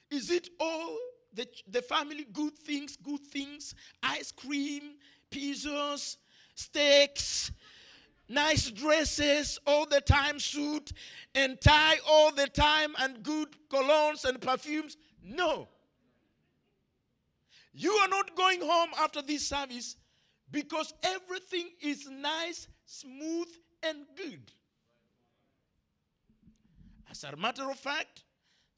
Is 0.10 0.32
it 0.32 0.50
all 0.60 0.98
the, 1.34 1.48
the 1.70 1.82
family 1.82 2.26
good 2.32 2.58
things, 2.58 2.98
good 2.98 3.22
things, 3.22 3.76
ice 4.02 4.32
cream, 4.32 4.96
pizzas, 5.32 6.18
steaks, 6.56 7.52
nice 8.30 8.70
dresses 8.72 9.60
all 9.66 9.86
the 9.86 10.02
time, 10.02 10.40
suit 10.40 10.92
and 11.36 11.60
tie 11.62 11.98
all 12.08 12.32
the 12.32 12.48
time, 12.48 12.96
and 13.00 13.24
good 13.24 13.50
colognes 13.70 14.26
and 14.26 14.42
perfumes? 14.42 14.98
No. 15.24 15.68
You 17.80 17.92
are 17.92 18.08
not 18.08 18.36
going 18.36 18.60
home 18.62 18.90
after 19.00 19.22
this 19.22 19.48
service 19.48 19.98
because 20.50 20.96
everything 21.04 21.70
is 21.80 22.10
nice, 22.10 22.68
smooth, 22.88 23.50
and 23.84 24.00
good. 24.16 24.52
As 27.12 27.24
a 27.24 27.36
matter 27.36 27.70
of 27.70 27.78
fact, 27.78 28.24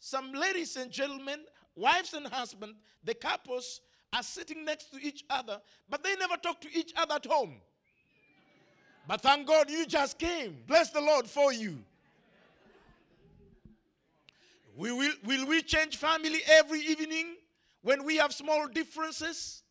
some 0.01 0.33
ladies 0.33 0.75
and 0.75 0.91
gentlemen, 0.91 1.39
wives 1.77 2.13
and 2.13 2.27
husbands, 2.27 2.75
the 3.01 3.13
couples 3.13 3.79
are 4.11 4.21
sitting 4.21 4.65
next 4.65 4.91
to 4.91 4.99
each 5.01 5.23
other, 5.29 5.61
but 5.89 6.03
they 6.03 6.17
never 6.17 6.35
talk 6.35 6.59
to 6.59 6.67
each 6.77 6.91
other 6.97 7.15
at 7.15 7.25
home. 7.25 7.55
But 9.07 9.21
thank 9.21 9.47
God 9.47 9.69
you 9.69 9.85
just 9.85 10.19
came. 10.19 10.57
Bless 10.67 10.89
the 10.89 10.99
Lord 10.99 11.25
for 11.25 11.53
you. 11.53 11.77
We 14.75 14.91
will, 14.91 15.13
will 15.23 15.45
we 15.47 15.61
change 15.61 15.95
family 15.95 16.41
every 16.49 16.81
evening 16.81 17.37
when 17.81 18.03
we 18.03 18.17
have 18.17 18.33
small 18.33 18.67
differences? 18.67 19.63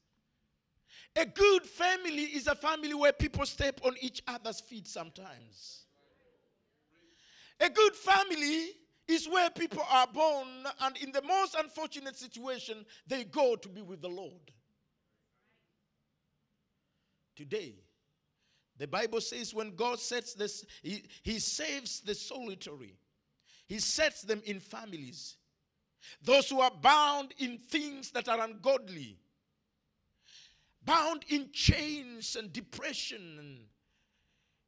A 1.16 1.26
good 1.26 1.64
family 1.64 2.24
is 2.24 2.46
a 2.46 2.54
family 2.54 2.94
where 2.94 3.12
people 3.12 3.44
step 3.46 3.80
on 3.84 3.94
each 4.00 4.22
other's 4.26 4.60
feet 4.60 4.86
sometimes. 4.86 5.86
A 7.60 7.68
good 7.68 7.94
family 7.94 8.68
is 9.08 9.28
where 9.28 9.50
people 9.50 9.82
are 9.90 10.06
born, 10.06 10.46
and 10.80 10.96
in 10.98 11.10
the 11.12 11.22
most 11.22 11.56
unfortunate 11.58 12.16
situation, 12.16 12.84
they 13.06 13.24
go 13.24 13.56
to 13.56 13.68
be 13.68 13.82
with 13.82 14.02
the 14.02 14.08
Lord. 14.08 14.52
Today, 17.34 17.74
the 18.76 18.86
Bible 18.86 19.20
says 19.20 19.54
when 19.54 19.74
God 19.74 19.98
sets 19.98 20.34
this, 20.34 20.64
He, 20.82 21.04
he 21.22 21.38
saves 21.38 22.00
the 22.00 22.14
solitary. 22.14 22.96
He 23.66 23.80
sets 23.80 24.22
them 24.22 24.42
in 24.44 24.60
families. 24.60 25.36
Those 26.22 26.48
who 26.48 26.60
are 26.60 26.70
bound 26.70 27.34
in 27.38 27.58
things 27.58 28.10
that 28.12 28.28
are 28.28 28.40
ungodly, 28.40 29.16
bound 30.84 31.24
in 31.28 31.50
chains 31.52 32.36
and 32.36 32.52
depression, 32.52 33.36
and 33.38 33.58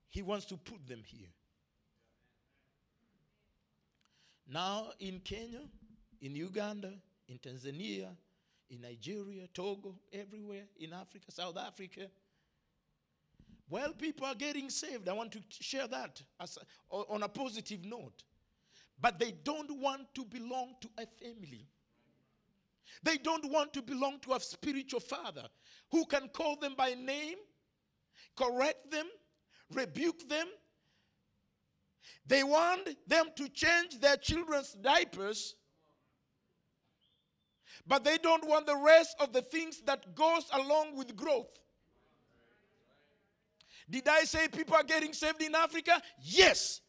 He 0.08 0.22
wants 0.22 0.46
to 0.46 0.56
put 0.56 0.87
them 0.87 1.02
here. 1.04 1.28
Now, 4.46 4.88
in 4.99 5.20
Kenya, 5.20 5.60
in 6.20 6.34
Uganda, 6.34 6.92
in 7.28 7.38
Tanzania, 7.38 8.08
in 8.68 8.80
Nigeria, 8.80 9.46
Togo, 9.54 9.94
everywhere, 10.12 10.64
in 10.78 10.92
Africa, 10.92 11.30
South 11.30 11.56
Africa, 11.56 12.08
well, 13.68 13.92
people 13.92 14.26
are 14.26 14.34
getting 14.34 14.68
saved. 14.68 15.08
I 15.08 15.12
want 15.12 15.30
to 15.32 15.40
share 15.49 15.87
that 15.87 16.20
as 16.40 16.58
a, 16.90 16.96
on 16.96 17.22
a 17.22 17.28
positive 17.28 17.84
note 17.84 18.25
but 19.00 19.19
they 19.19 19.33
don't 19.45 19.71
want 19.80 20.14
to 20.14 20.25
belong 20.25 20.75
to 20.80 20.88
a 20.99 21.07
family. 21.23 21.66
They 23.02 23.16
don't 23.16 23.50
want 23.50 23.73
to 23.75 23.83
belong 23.83 24.19
to 24.21 24.35
a 24.35 24.40
spiritual 24.40 25.00
father 25.00 25.47
who 25.90 26.04
can 26.07 26.28
call 26.28 26.57
them 26.57 26.75
by 26.76 26.95
name, 26.95 27.37
correct 28.37 28.90
them, 28.90 29.07
rebuke 29.73 30.28
them. 30.28 30.47
They 32.26 32.42
want 32.42 32.88
them 33.07 33.26
to 33.37 33.49
change 33.49 33.99
their 34.00 34.16
children's 34.16 34.73
diapers, 34.75 35.57
but 37.87 38.04
they 38.04 38.19
don't 38.19 38.47
want 38.47 38.66
the 38.66 38.76
rest 38.76 39.16
of 39.21 39.33
the 39.33 39.42
things 39.42 39.80
that 39.87 40.14
goes 40.14 40.45
along 40.52 40.97
with 40.97 41.16
growth. 41.16 41.59
Did 43.88 44.07
I 44.07 44.21
say 44.25 44.47
people 44.47 44.76
are 44.76 44.85
getting 44.85 45.12
saved 45.12 45.42
in 45.42 45.54
Africa? 45.54 46.00
Yes. 46.23 46.80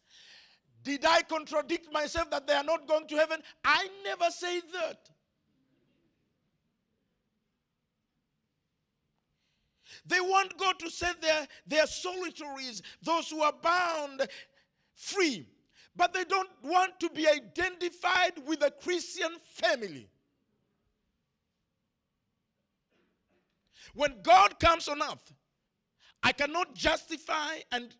Did 0.83 1.05
I 1.05 1.21
contradict 1.21 1.91
myself 1.91 2.31
that 2.31 2.47
they 2.47 2.53
are 2.53 2.63
not 2.63 2.87
going 2.87 3.07
to 3.07 3.15
heaven? 3.15 3.41
I 3.63 3.87
never 4.03 4.29
say 4.31 4.61
that. 4.73 5.09
They 10.05 10.19
want 10.19 10.57
God 10.57 10.79
to 10.79 10.89
set 10.89 11.21
their, 11.21 11.47
their 11.67 11.85
solitaries, 11.85 12.81
those 13.03 13.29
who 13.29 13.41
are 13.41 13.53
bound, 13.61 14.27
free. 14.95 15.47
But 15.95 16.13
they 16.13 16.23
don't 16.23 16.49
want 16.63 16.99
to 17.01 17.09
be 17.09 17.27
identified 17.27 18.33
with 18.47 18.63
a 18.63 18.71
Christian 18.71 19.31
family. 19.43 20.09
When 23.93 24.21
God 24.23 24.59
comes 24.59 24.87
on 24.87 25.01
earth, 25.01 25.33
I 26.23 26.31
cannot 26.31 26.73
justify 26.73 27.57
and, 27.71 27.93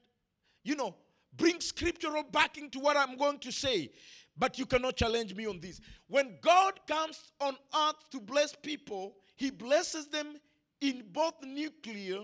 you 0.64 0.76
know, 0.76 0.96
bring 1.36 1.60
scriptural 1.60 2.24
backing 2.24 2.70
to 2.72 2.80
what 2.80 2.98
I'm 2.98 3.18
going 3.18 3.40
to 3.40 3.52
say. 3.52 3.92
But 4.38 4.58
you 4.58 4.66
cannot 4.66 4.96
challenge 4.96 5.36
me 5.36 5.46
on 5.46 5.60
this. 5.60 5.82
When 6.08 6.38
God 6.42 6.80
comes 6.88 7.32
on 7.40 7.56
earth 7.76 8.10
to 8.12 8.20
bless 8.20 8.56
people, 8.56 9.16
He 9.36 9.52
blesses 9.52 10.08
them 10.08 10.36
in 10.80 11.04
both 11.12 11.36
nuclear 11.44 12.22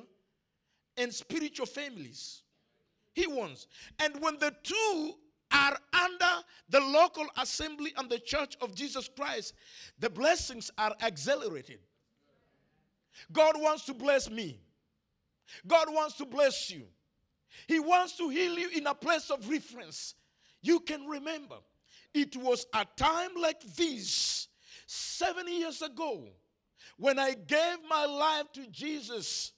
and 0.98 1.14
spiritual 1.14 1.66
families. 1.66 2.42
He 3.14 3.28
wants. 3.28 3.68
And 4.00 4.20
when 4.22 4.38
the 4.40 4.54
two 4.64 5.14
are 5.52 5.78
under 5.94 6.44
the 6.70 6.80
local 6.80 7.26
assembly 7.38 7.94
and 7.98 8.10
the 8.10 8.20
church 8.20 8.58
of 8.62 8.76
Jesus 8.76 9.10
Christ, 9.16 9.54
the 10.00 10.10
blessings 10.10 10.72
are 10.78 10.96
accelerated. 11.02 11.80
God 13.32 13.56
wants 13.58 13.86
to 13.86 13.94
bless 13.94 14.30
me. 14.30 14.60
God 15.66 15.88
wants 15.90 16.16
to 16.18 16.26
bless 16.26 16.70
you. 16.70 16.84
He 17.68 17.80
wants 17.80 18.18
to 18.18 18.30
heal 18.30 18.58
you 18.58 18.70
in 18.76 18.88
a 18.88 18.94
place 18.94 19.30
of 19.30 19.50
reference. 19.50 20.16
You 20.62 20.80
can 20.80 21.06
remember, 21.06 21.56
it 22.14 22.36
was 22.36 22.66
a 22.74 22.86
time 22.96 23.32
like 23.40 23.62
this 23.76 24.48
seven 24.86 25.48
years 25.48 25.82
ago 25.82 26.28
when 26.98 27.20
I 27.20 27.34
gave 27.34 27.78
my 27.90 28.06
life 28.06 28.52
to 28.54 28.68
Jesus 28.68 29.52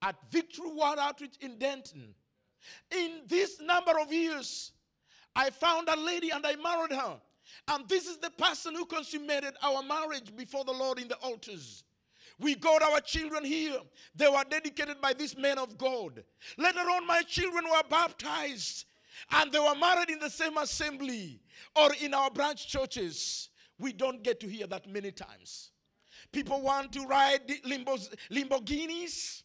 at 0.00 0.16
Victory 0.30 0.68
World 0.68 0.98
Outreach 0.98 1.36
in 1.40 1.58
Denton. 1.58 2.14
In 2.90 3.22
this 3.26 3.60
number 3.60 3.92
of 4.00 4.12
years, 4.12 4.72
I 5.34 5.50
found 5.50 5.88
a 5.88 5.96
lady 5.96 6.30
and 6.30 6.46
I 6.46 6.56
married 6.56 6.92
her. 6.92 7.20
And 7.68 7.88
this 7.88 8.06
is 8.06 8.18
the 8.18 8.30
person 8.30 8.74
who 8.74 8.84
consummated 8.86 9.54
our 9.62 9.82
marriage 9.82 10.34
before 10.34 10.64
the 10.64 10.72
Lord 10.72 10.98
in 10.98 11.08
the 11.08 11.16
altars. 11.16 11.84
We 12.42 12.56
got 12.56 12.82
our 12.82 13.00
children 13.00 13.44
here. 13.44 13.76
They 14.16 14.28
were 14.28 14.44
dedicated 14.48 15.00
by 15.00 15.12
this 15.12 15.36
man 15.36 15.58
of 15.58 15.78
God. 15.78 16.24
Later 16.58 16.80
on, 16.80 17.06
my 17.06 17.22
children 17.22 17.64
were 17.64 17.82
baptized 17.88 18.86
and 19.30 19.52
they 19.52 19.60
were 19.60 19.76
married 19.76 20.10
in 20.10 20.18
the 20.18 20.28
same 20.28 20.56
assembly 20.56 21.40
or 21.76 21.90
in 22.02 22.12
our 22.12 22.30
branch 22.30 22.68
churches. 22.68 23.48
We 23.78 23.92
don't 23.92 24.24
get 24.24 24.40
to 24.40 24.48
hear 24.48 24.66
that 24.66 24.88
many 24.88 25.12
times. 25.12 25.70
People 26.32 26.60
want 26.62 26.92
to 26.92 27.06
ride 27.06 27.46
limos, 27.64 28.12
Lamborghinis, 28.30 29.42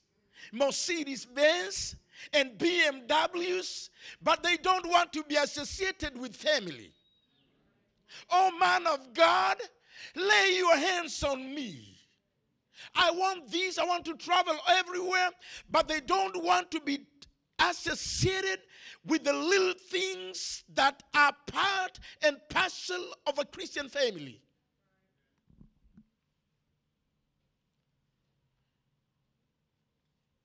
Mercedes 0.51 1.25
Benz, 1.25 1.95
and 2.33 2.57
BMWs, 2.57 3.89
but 4.23 4.41
they 4.41 4.57
don't 4.57 4.87
want 4.89 5.13
to 5.13 5.23
be 5.23 5.35
associated 5.35 6.17
with 6.17 6.35
family. 6.35 6.91
Oh, 8.31 8.57
man 8.57 8.87
of 8.87 9.13
God, 9.13 9.57
lay 10.15 10.55
your 10.55 10.75
hands 10.77 11.21
on 11.23 11.53
me. 11.53 11.96
I 12.95 13.11
want 13.11 13.51
this, 13.51 13.77
I 13.77 13.85
want 13.85 14.05
to 14.05 14.15
travel 14.15 14.55
everywhere, 14.69 15.29
but 15.69 15.87
they 15.87 15.99
don't 15.99 16.43
want 16.43 16.71
to 16.71 16.79
be 16.79 17.05
associated 17.59 18.59
with 19.05 19.23
the 19.23 19.33
little 19.33 19.73
things 19.89 20.63
that 20.73 21.03
are 21.15 21.33
part 21.47 21.99
and 22.23 22.37
parcel 22.49 23.03
of 23.25 23.39
a 23.39 23.45
Christian 23.45 23.89
family. 23.89 24.41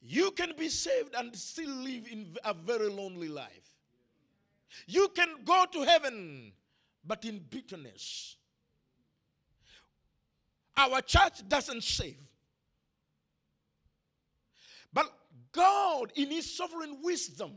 You 0.00 0.32
can 0.32 0.52
be 0.58 0.68
saved 0.68 1.14
and 1.14 1.34
still 1.36 1.70
live 1.70 2.08
in 2.10 2.36
a 2.44 2.52
very 2.52 2.88
lonely 2.88 3.28
life. 3.28 3.76
You 4.86 5.08
can 5.08 5.28
go 5.44 5.64
to 5.72 5.82
heaven, 5.82 6.52
but 7.04 7.24
in 7.24 7.38
bitterness. 7.38 8.36
Our 10.76 11.02
church 11.02 11.46
doesn't 11.48 11.84
save. 11.84 12.16
But 14.92 15.12
God, 15.52 16.12
in 16.14 16.30
His 16.30 16.56
sovereign 16.56 16.98
wisdom, 17.02 17.52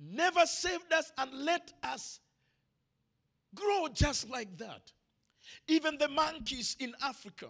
never 0.00 0.46
saved 0.46 0.92
us 0.92 1.12
and 1.18 1.30
let 1.32 1.72
us 1.82 2.20
grow 3.54 3.88
just 3.92 4.28
like 4.30 4.56
that. 4.58 4.92
Even 5.68 5.98
the 5.98 6.08
monkeys 6.08 6.76
in 6.80 6.94
Africa, 7.02 7.48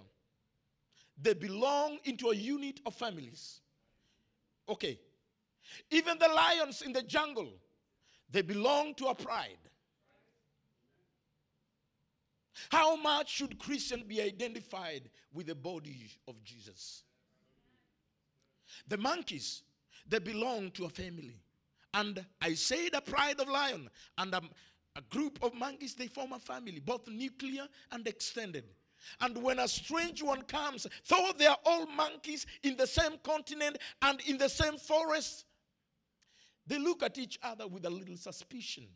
they 1.20 1.34
belong 1.34 1.98
into 2.04 2.30
a 2.30 2.34
unit 2.34 2.80
of 2.84 2.94
families. 2.94 3.60
Okay. 4.68 4.98
Even 5.90 6.18
the 6.18 6.28
lions 6.28 6.82
in 6.82 6.92
the 6.92 7.02
jungle, 7.02 7.52
they 8.30 8.42
belong 8.42 8.94
to 8.96 9.06
a 9.06 9.14
pride. 9.14 9.58
How 12.70 12.96
much 12.96 13.32
should 13.32 13.58
Christian 13.58 14.04
be 14.06 14.20
identified 14.20 15.10
with 15.32 15.46
the 15.46 15.54
body 15.54 16.10
of 16.28 16.42
Jesus? 16.44 17.03
The 18.88 18.96
monkeys, 18.98 19.62
they 20.06 20.18
belong 20.18 20.70
to 20.72 20.84
a 20.84 20.88
family. 20.88 21.36
And 21.92 22.24
I 22.40 22.54
say 22.54 22.88
the 22.88 23.00
pride 23.00 23.40
of 23.40 23.48
lion 23.48 23.88
and 24.18 24.34
a, 24.34 24.42
a 24.96 25.00
group 25.10 25.38
of 25.42 25.54
monkeys, 25.54 25.94
they 25.94 26.08
form 26.08 26.32
a 26.32 26.38
family, 26.38 26.80
both 26.80 27.08
nuclear 27.08 27.66
and 27.92 28.06
extended. 28.06 28.64
And 29.20 29.36
when 29.42 29.58
a 29.58 29.68
strange 29.68 30.22
one 30.22 30.42
comes, 30.42 30.86
though 31.08 31.30
they 31.36 31.46
are 31.46 31.58
all 31.64 31.86
monkeys 31.86 32.46
in 32.62 32.76
the 32.76 32.86
same 32.86 33.18
continent 33.22 33.78
and 34.02 34.20
in 34.22 34.38
the 34.38 34.48
same 34.48 34.76
forest, 34.76 35.44
they 36.66 36.78
look 36.78 37.02
at 37.02 37.18
each 37.18 37.38
other 37.42 37.66
with 37.66 37.84
a 37.84 37.90
little 37.90 38.16
suspicion. 38.16 38.86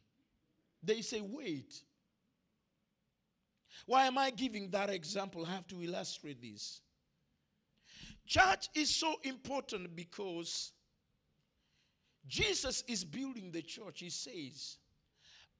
They 0.82 1.02
say, 1.02 1.20
Wait. 1.20 1.82
Why 3.86 4.06
am 4.06 4.18
I 4.18 4.30
giving 4.30 4.70
that 4.70 4.90
example? 4.90 5.46
I 5.46 5.50
have 5.50 5.66
to 5.68 5.82
illustrate 5.82 6.42
this. 6.42 6.80
Church 8.28 8.68
is 8.74 8.94
so 8.94 9.14
important 9.24 9.96
because 9.96 10.72
Jesus 12.26 12.84
is 12.86 13.02
building 13.02 13.50
the 13.50 13.62
church. 13.62 14.00
He 14.00 14.10
says, 14.10 14.76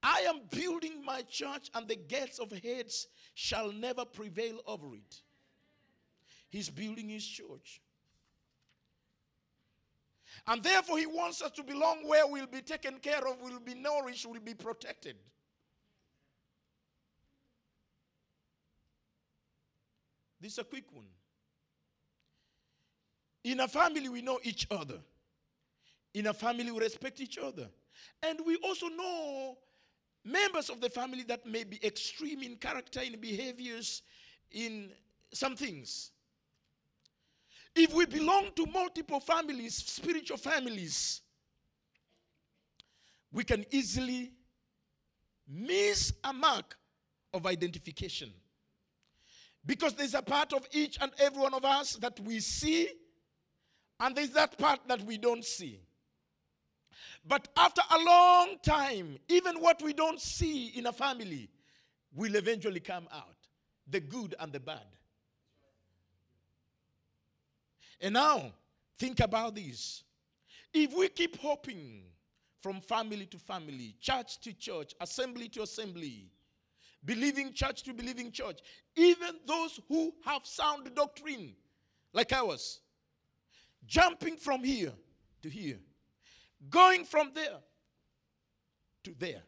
I 0.03 0.21
am 0.29 0.43
building 0.51 1.03
my 1.03 1.23
church, 1.23 1.71
and 1.75 1.89
the 1.89 1.97
gates 1.97 2.39
of 2.39 2.53
Hades 2.53 3.09
shall 3.35 3.73
never 3.73 4.05
prevail 4.05 4.61
over 4.67 4.95
it. 4.95 5.23
He's 6.51 6.69
building 6.69 7.09
his 7.09 7.27
church. 7.27 7.81
And 10.47 10.63
therefore, 10.63 10.99
he 10.99 11.07
wants 11.07 11.41
us 11.41 11.53
to 11.53 11.63
belong 11.63 12.07
where 12.07 12.27
we'll 12.27 12.47
be 12.47 12.61
taken 12.61 12.99
care 12.99 13.27
of, 13.27 13.39
we'll 13.41 13.61
be 13.61 13.75
nourished, 13.75 14.27
we'll 14.27 14.41
be 14.41 14.55
protected. 14.55 15.17
This 20.39 20.53
is 20.53 20.59
a 20.59 20.65
quick 20.65 20.85
one. 20.93 21.07
In 23.45 23.61
a 23.61 23.69
family, 23.69 24.09
we 24.09 24.23
know 24.23 24.39
each 24.43 24.67
other. 24.71 24.99
In 26.15 26.27
a 26.27 26.35
family, 26.35 26.71
we 26.71 26.81
respect 26.81 27.21
each 27.21 27.39
other. 27.39 27.69
And 28.23 28.41
we 28.45 28.57
also 28.57 28.89
know 28.89 29.59
members 30.25 30.71
of 30.71 30.81
the 30.81 30.91
family 30.91 31.23
that 31.25 31.47
may 31.47 31.65
be 31.65 31.85
extreme 31.85 32.43
in 32.43 32.57
character, 32.57 33.01
in 33.01 33.19
behaviors, 33.21 34.03
in 34.51 34.91
some 35.33 35.57
things. 35.57 36.11
If 37.75 37.95
we 37.95 38.07
belong 38.07 38.51
to 38.57 38.67
multiple 38.67 39.21
families, 39.21 39.77
spiritual 39.77 40.39
families, 40.39 41.21
we 43.31 43.45
can 43.45 43.65
easily 43.71 44.33
miss 45.47 46.13
a 46.25 46.33
mark 46.33 46.77
of 47.33 47.47
identification. 47.47 48.33
Because 49.65 49.95
there's 49.95 50.15
a 50.15 50.23
part 50.23 50.53
of 50.53 50.67
each 50.73 50.99
and 51.01 51.13
every 51.19 51.43
one 51.43 51.55
of 51.55 51.65
us 51.65 51.95
that 51.97 52.19
we 52.21 52.41
see 52.41 52.89
and 54.01 54.15
there's 54.15 54.31
that 54.31 54.57
part 54.59 54.81
that 54.89 55.03
we 55.03 55.19
don't 55.19 55.45
see. 55.45 55.81
But 57.27 57.49
after 57.57 57.83
a 57.91 57.99
long 57.99 58.57
time, 58.63 59.19
even 59.29 59.61
what 59.61 59.83
we 59.83 59.93
don't 59.93 60.21
see 60.21 60.69
in 60.69 60.87
a 60.87 60.93
family 60.93 61.51
will 62.15 62.35
eventually 62.37 62.81
come 62.81 63.09
out 63.13 63.37
the 63.91 64.01
good 64.01 64.35
and 64.39 64.53
the 64.53 64.61
bad. 64.61 64.87
And 68.01 68.15
now, 68.15 68.53
think 68.99 69.21
about 69.21 69.55
this. 69.55 70.05
If 70.73 70.95
we 70.97 71.09
keep 71.09 71.41
hopping 71.41 72.03
from 72.63 72.81
family 72.81 73.27
to 73.27 73.39
family, 73.39 73.97
church 74.01 74.41
to 74.41 74.53
church, 74.53 74.95
assembly 75.01 75.49
to 75.51 75.63
assembly, 75.63 76.31
believing 77.05 77.53
church 77.53 77.83
to 77.85 77.95
believing 77.95 78.31
church, 78.31 78.61
even 78.97 79.37
those 79.47 79.81
who 79.89 80.13
have 80.25 80.45
sound 80.45 80.89
doctrine, 80.95 81.55
like 82.13 82.33
ours, 82.33 82.81
jumping 83.89 84.37
from 84.37 84.63
here 84.63 84.93
to 85.43 85.49
here, 85.49 85.79
going 86.71 87.05
from 87.05 87.33
there 87.35 87.59
to 89.03 89.15
there. 89.19 89.43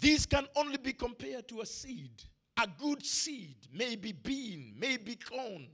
These 0.00 0.24
can 0.24 0.46
only 0.56 0.78
be 0.78 0.94
compared 0.94 1.46
to 1.48 1.60
a 1.60 1.66
seed, 1.66 2.22
a 2.58 2.66
good 2.66 3.04
seed, 3.04 3.56
maybe 3.72 4.12
bean, 4.12 4.74
maybe 4.78 5.14
corn. 5.14 5.68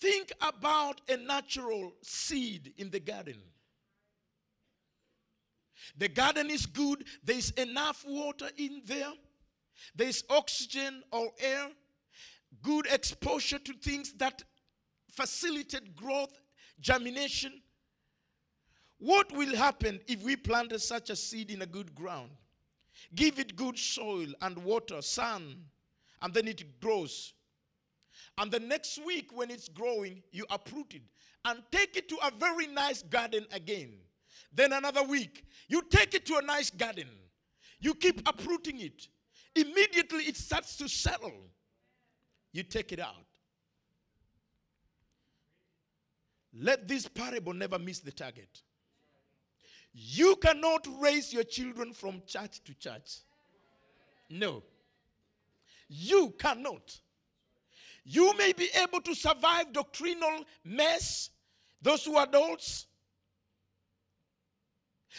Think 0.00 0.32
about 0.40 1.00
a 1.08 1.16
natural 1.16 1.92
seed 2.02 2.72
in 2.78 2.90
the 2.90 3.00
garden. 3.00 3.42
The 5.96 6.08
garden 6.08 6.50
is 6.50 6.66
good, 6.66 7.04
there's 7.24 7.50
enough 7.52 8.04
water 8.06 8.48
in 8.56 8.82
there, 8.84 9.12
there's 9.96 10.22
oxygen 10.30 11.02
or 11.10 11.32
air, 11.40 11.68
good 12.62 12.86
exposure 12.86 13.58
to 13.58 13.72
things 13.74 14.12
that 14.14 14.42
facilitate 15.18 15.96
growth, 15.96 16.40
germination. 16.80 17.52
What 18.98 19.32
will 19.32 19.54
happen 19.56 20.00
if 20.06 20.22
we 20.22 20.36
planted 20.36 20.80
such 20.80 21.10
a 21.10 21.16
seed 21.16 21.50
in 21.50 21.62
a 21.62 21.66
good 21.66 21.92
ground? 21.94 22.30
Give 23.14 23.38
it 23.38 23.56
good 23.56 23.76
soil 23.78 24.28
and 24.42 24.56
water, 24.58 25.02
sun, 25.02 25.64
and 26.22 26.32
then 26.32 26.46
it 26.46 26.80
grows. 26.80 27.32
And 28.36 28.50
the 28.50 28.60
next 28.60 29.04
week, 29.04 29.30
when 29.32 29.50
it's 29.50 29.68
growing, 29.68 30.22
you 30.30 30.44
uproot 30.50 30.94
it 30.94 31.02
and 31.44 31.62
take 31.72 31.96
it 31.96 32.08
to 32.10 32.16
a 32.22 32.30
very 32.38 32.66
nice 32.68 33.02
garden 33.02 33.44
again. 33.52 33.94
Then 34.52 34.72
another 34.72 35.02
week, 35.02 35.44
you 35.68 35.82
take 35.90 36.14
it 36.14 36.26
to 36.26 36.36
a 36.36 36.42
nice 36.42 36.70
garden. 36.70 37.08
You 37.80 37.94
keep 37.94 38.20
uprooting 38.28 38.80
it. 38.80 39.08
Immediately, 39.54 40.24
it 40.24 40.36
starts 40.36 40.76
to 40.76 40.88
settle. 40.88 41.32
You 42.52 42.62
take 42.62 42.92
it 42.92 43.00
out. 43.00 43.27
Let 46.52 46.88
this 46.88 47.06
parable 47.06 47.52
never 47.54 47.78
miss 47.78 48.00
the 48.00 48.12
target. 48.12 48.62
You 49.92 50.36
cannot 50.36 50.86
raise 51.00 51.32
your 51.32 51.44
children 51.44 51.92
from 51.92 52.22
church 52.26 52.62
to 52.64 52.74
church. 52.74 53.18
No. 54.30 54.62
You 55.88 56.34
cannot. 56.38 57.00
You 58.04 58.34
may 58.36 58.52
be 58.52 58.68
able 58.82 59.00
to 59.02 59.14
survive 59.14 59.72
doctrinal 59.72 60.44
mess, 60.64 61.30
those 61.82 62.04
who 62.04 62.16
are 62.16 62.24
adults. 62.26 62.86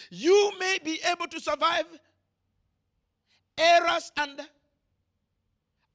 You 0.10 0.54
may 0.60 0.80
be 0.84 1.00
able 1.10 1.28
to 1.28 1.40
survive 1.40 1.86
errors 3.58 4.12
and 4.18 4.42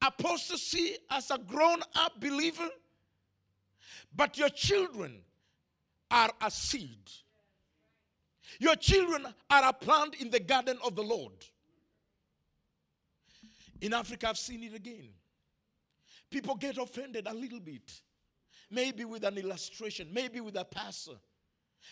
apostasy 0.05 0.97
as 1.09 1.31
a 1.31 1.37
grown 1.37 1.81
up 1.95 2.19
believer, 2.19 2.69
but 4.15 4.37
your 4.37 4.49
children 4.49 5.21
are 6.09 6.31
a 6.41 6.49
seed. 6.49 7.11
Your 8.59 8.75
children 8.75 9.25
are 9.49 9.69
a 9.69 9.73
plant 9.73 10.15
in 10.15 10.29
the 10.29 10.39
garden 10.39 10.77
of 10.85 10.95
the 10.95 11.01
Lord. 11.01 11.33
In 13.81 13.93
Africa, 13.93 14.29
I've 14.29 14.37
seen 14.37 14.63
it 14.63 14.73
again. 14.73 15.09
People 16.31 16.55
get 16.55 16.77
offended 16.77 17.27
a 17.27 17.33
little 17.33 17.59
bit, 17.59 18.01
maybe 18.71 19.05
with 19.05 19.23
an 19.23 19.37
illustration, 19.37 20.07
maybe 20.11 20.39
with 20.39 20.55
a 20.55 20.65
pastor, 20.65 21.15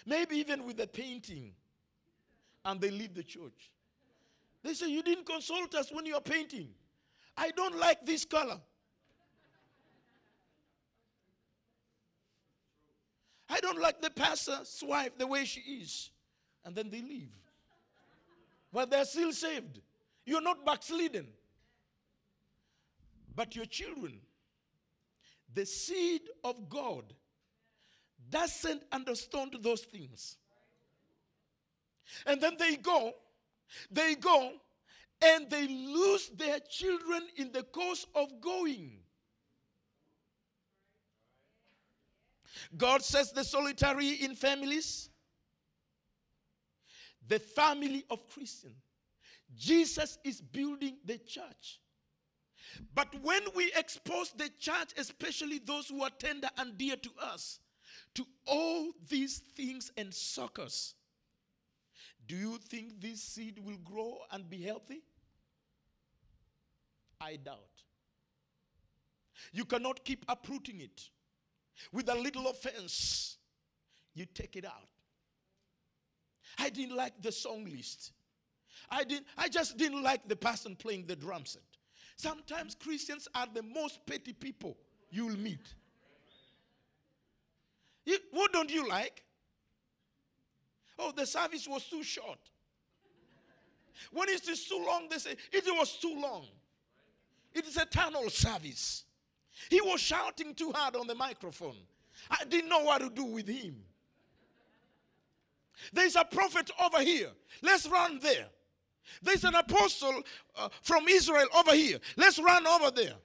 maybe 0.06 0.38
even 0.38 0.66
with 0.66 0.80
a 0.80 0.88
painting, 0.88 1.52
and 2.66 2.80
they 2.80 2.90
leave 2.90 3.14
the 3.14 3.24
church. 3.24 3.72
They 4.64 4.74
say, 4.74 4.90
You 4.90 5.04
didn't 5.04 5.26
consult 5.26 5.76
us 5.76 5.92
when 5.92 6.06
you 6.06 6.16
are 6.16 6.22
painting. 6.22 6.70
I 7.36 7.52
don't 7.52 7.78
like 7.78 8.06
this 8.06 8.26
color. 8.26 8.60
I 13.50 13.60
don't 13.60 13.80
like 13.80 14.02
the 14.02 14.10
pastor's 14.10 14.84
wife 14.86 15.18
the 15.18 15.28
way 15.28 15.46
she 15.46 15.62
is. 15.62 16.10
And 16.66 16.76
then 16.76 16.90
they 16.90 17.02
leave. 17.02 17.32
But 18.72 18.90
they're 18.90 19.06
still 19.06 19.34
saved. 19.34 19.80
You're 20.26 20.42
not 20.42 20.66
backslidden. 20.66 21.28
But 23.36 23.56
your 23.56 23.66
children, 23.66 24.20
the 25.54 25.66
seed 25.66 26.22
of 26.44 26.70
God, 26.70 27.04
doesn't 28.30 28.84
understand 28.92 29.58
those 29.62 29.82
things. 29.82 30.38
And 32.26 32.40
then 32.40 32.56
they 32.58 32.76
go, 32.76 33.14
they 33.92 34.16
go, 34.16 34.54
and 35.22 35.50
they 35.50 35.68
lose 35.68 36.30
their 36.30 36.60
children 36.60 37.24
in 37.38 37.52
the 37.52 37.64
course 37.64 38.06
of 38.16 38.42
going. 38.42 39.03
God 42.78 43.04
says 43.04 43.32
the 43.32 43.44
solitary 43.44 44.10
in 44.24 44.36
families, 44.36 45.10
the 47.28 47.40
family 47.40 48.06
of 48.10 48.28
Christian. 48.30 48.74
Jesus 49.56 50.18
is 50.24 50.42
building 50.42 50.98
the 51.06 51.18
church. 51.18 51.80
But 52.96 53.14
when 53.22 53.42
we 53.56 53.72
expose 53.76 54.32
the 54.32 54.50
church, 54.60 54.94
especially 54.98 55.60
those 55.60 55.88
who 55.88 56.04
are 56.04 56.10
tender 56.10 56.50
and 56.58 56.78
dear 56.78 56.96
to 56.96 57.10
us, 57.22 57.60
to 58.16 58.26
all 58.48 58.92
these 59.10 59.40
things 59.56 59.92
and 59.98 60.14
suckers, 60.14 60.96
do 62.28 62.36
you 62.36 62.58
think 62.58 63.02
this 63.02 63.22
seed 63.22 63.60
will 63.64 63.78
grow 63.84 64.18
and 64.32 64.50
be 64.50 64.62
healthy? 64.62 65.02
I 67.20 67.36
doubt. 67.36 67.58
You 69.52 69.66
cannot 69.66 70.04
keep 70.04 70.26
uprooting 70.28 70.82
it. 70.82 71.10
With 71.92 72.10
a 72.10 72.16
little 72.16 72.48
offense, 72.48 73.38
you 74.14 74.26
take 74.26 74.56
it 74.56 74.66
out. 74.66 74.88
I 76.58 76.70
didn't 76.70 76.96
like 76.96 77.22
the 77.22 77.32
song 77.32 77.66
list. 77.66 78.12
I 78.90 79.04
didn't 79.04 79.26
I 79.38 79.48
just 79.50 79.78
didn't 79.78 80.04
like 80.04 80.28
the 80.28 80.36
person 80.36 80.76
playing 80.76 81.06
the 81.08 81.16
drum 81.16 81.46
set. 81.46 81.64
Sometimes 82.16 82.76
Christians 82.76 83.28
are 83.34 83.48
the 83.52 83.64
most 83.64 84.06
petty 84.06 84.34
people 84.34 84.78
you 85.10 85.28
will 85.28 85.38
meet. 85.38 85.74
You, 88.06 88.18
what 88.32 88.52
don't 88.52 88.72
you 88.72 88.88
like? 88.88 89.24
Oh, 91.00 91.12
the 91.16 91.26
service 91.26 91.68
was 91.68 91.86
too 91.86 92.04
short. 92.04 92.40
When 94.12 94.30
it 94.30 94.48
is 94.48 94.66
too 94.66 94.84
long, 94.86 95.08
they 95.10 95.18
say 95.18 95.36
it 95.52 95.64
was 95.68 95.98
too 95.98 96.20
long. 96.20 96.46
It 97.54 97.66
is 97.66 97.78
eternal 97.78 98.30
service. 98.30 99.06
He 99.70 99.82
was 99.82 100.00
shouting 100.02 100.54
too 100.54 100.72
hard 100.74 100.96
on 100.96 101.08
the 101.08 101.16
microphone. 101.16 101.78
I 102.30 102.44
didn't 102.46 102.70
know 102.70 102.84
what 102.84 103.02
to 103.02 103.10
do 103.10 103.26
with 103.26 103.48
him. 103.48 103.76
There's 105.92 106.16
a 106.16 106.24
prophet 106.24 106.72
over 106.84 107.02
here. 107.02 107.30
Let's 107.62 107.88
run 107.88 108.20
there. 108.20 108.48
There's 109.22 109.44
an 109.44 109.56
apostle 109.56 110.22
uh, 110.56 110.70
from 110.82 111.08
Israel 111.08 111.48
over 111.58 111.76
here. 111.76 112.00
Let's 112.16 112.40
run 112.40 112.66
over 112.66 112.92
there. 112.92 113.16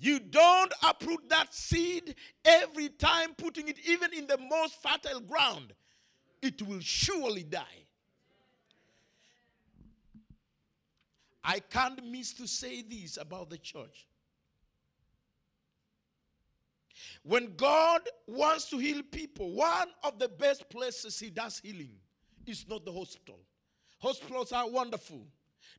You 0.00 0.20
don't 0.20 0.72
uproot 0.82 1.28
that 1.28 1.52
seed 1.54 2.14
every 2.44 2.88
time, 2.88 3.34
putting 3.36 3.68
it 3.68 3.78
even 3.86 4.12
in 4.12 4.26
the 4.26 4.38
most 4.38 4.80
fertile 4.80 5.20
ground. 5.20 5.72
It 6.40 6.62
will 6.62 6.80
surely 6.80 7.42
die. 7.42 7.64
I 11.42 11.60
can't 11.60 12.04
miss 12.04 12.32
to 12.34 12.46
say 12.46 12.82
this 12.82 13.16
about 13.16 13.50
the 13.50 13.58
church. 13.58 14.07
When 17.22 17.54
God 17.56 18.02
wants 18.26 18.70
to 18.70 18.78
heal 18.78 19.02
people, 19.02 19.52
one 19.52 19.88
of 20.02 20.18
the 20.18 20.28
best 20.28 20.68
places 20.70 21.18
He 21.18 21.30
does 21.30 21.58
healing 21.58 21.96
is 22.46 22.66
not 22.68 22.84
the 22.84 22.92
hospital. 22.92 23.38
Hospitals 24.00 24.52
are 24.52 24.68
wonderful, 24.68 25.26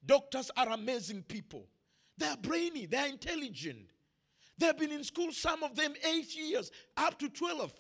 doctors 0.06 0.52
are 0.58 0.70
amazing 0.70 1.24
people. 1.24 1.66
They 2.18 2.28
are 2.28 2.38
brainy, 2.38 2.86
they 2.86 2.98
are 2.98 3.08
intelligent. 3.08 3.90
They 4.58 4.66
have 4.66 4.78
been 4.78 4.92
in 4.92 5.06
school, 5.06 5.32
some 5.32 5.64
of 5.64 5.76
them 5.76 5.94
eight 6.06 6.36
years, 6.36 6.70
up 6.98 7.18
to 7.20 7.30
12. 7.30 7.72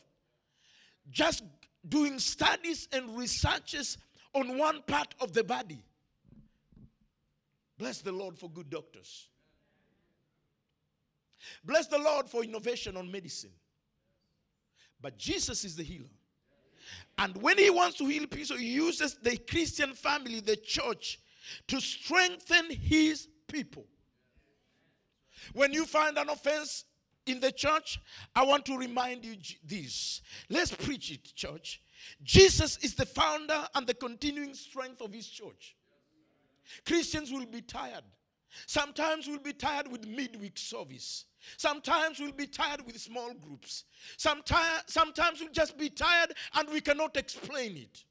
Just 1.10 1.43
doing 1.88 2.19
studies 2.19 2.88
and 2.93 3.17
researches 3.17 3.97
on 4.34 4.58
one 4.58 4.82
part 4.88 5.13
of 5.19 5.34
the 5.34 5.43
body. 5.43 5.84
Bless 7.78 8.02
the 8.02 8.12
Lord 8.12 8.38
for 8.38 8.49
good 8.49 8.69
doctors. 8.69 9.28
Bless 11.63 11.88
the 11.88 11.97
Lord 11.97 12.30
for 12.30 12.43
innovation 12.43 12.97
on 12.97 13.12
medicine. 13.12 13.52
But 15.02 15.17
Jesus 15.17 15.63
is 15.63 15.75
the 15.75 15.84
healer. 15.84 16.10
And 17.17 17.36
when 17.41 17.58
he 17.58 17.69
wants 17.69 17.97
to 17.97 18.06
heal 18.06 18.28
people, 18.28 18.58
he 18.58 18.67
uses 18.67 19.15
the 19.15 19.38
Christian 19.38 19.93
family, 19.93 20.39
the 20.39 20.56
church, 20.56 21.19
to 21.67 21.80
strengthen 21.80 22.69
his 22.71 23.28
people. 23.47 23.86
When 25.54 25.73
you 25.73 25.86
find 25.86 26.17
an 26.17 26.30
offense 26.30 26.86
in 27.25 27.39
the 27.39 27.52
church, 27.52 27.99
I 28.36 28.43
want 28.43 28.65
to 28.65 28.78
remind 28.78 29.25
you 29.25 29.36
this. 29.63 30.21
Let's 30.49 30.73
preach 30.73 31.12
it, 31.12 31.34
church. 31.36 31.82
Jesus 32.23 32.78
is 32.78 32.95
the 32.95 33.06
founder 33.06 33.67
and 33.75 33.86
the 33.86 33.93
continuing 33.93 34.54
strength 34.54 35.02
of 35.02 35.13
his 35.13 35.28
church. 35.28 35.75
Christians 36.86 37.32
will 37.32 37.45
be 37.45 37.62
tired. 37.62 38.04
Sometimes 38.65 39.28
we'll 39.28 39.39
be 39.39 39.54
tired 39.54 39.91
with 39.91 40.08
midweek 40.08 40.58
service. 40.58 41.25
Sometimes 41.58 42.19
we'll 42.19 42.32
be 42.32 42.47
tired 42.47 42.86
with 42.86 42.99
small 42.99 43.34
groups. 43.34 43.86
Sometimes, 44.17 44.84
sometimes 44.88 45.39
we'll 45.39 45.52
just 45.52 45.78
be 45.78 45.89
tired 45.89 46.34
and 46.56 46.69
we 46.69 46.82
cannot 46.82 47.17
explain 47.17 47.78
it. 47.78 48.04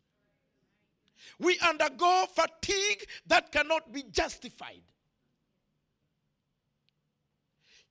We 1.39 1.59
undergo 1.61 2.27
fatigue 2.33 3.07
that 3.27 3.53
cannot 3.53 3.93
be 3.93 4.05
justified. 4.11 4.83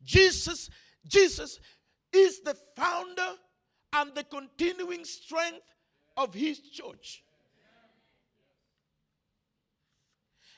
Jesus, 0.03 0.69
Jesus 1.07 1.59
is 2.13 2.41
the 2.41 2.55
founder 2.75 3.33
and 3.93 4.13
the 4.15 4.23
continuing 4.23 5.03
strength 5.05 5.73
of 6.15 6.33
his 6.33 6.59
church. 6.59 7.23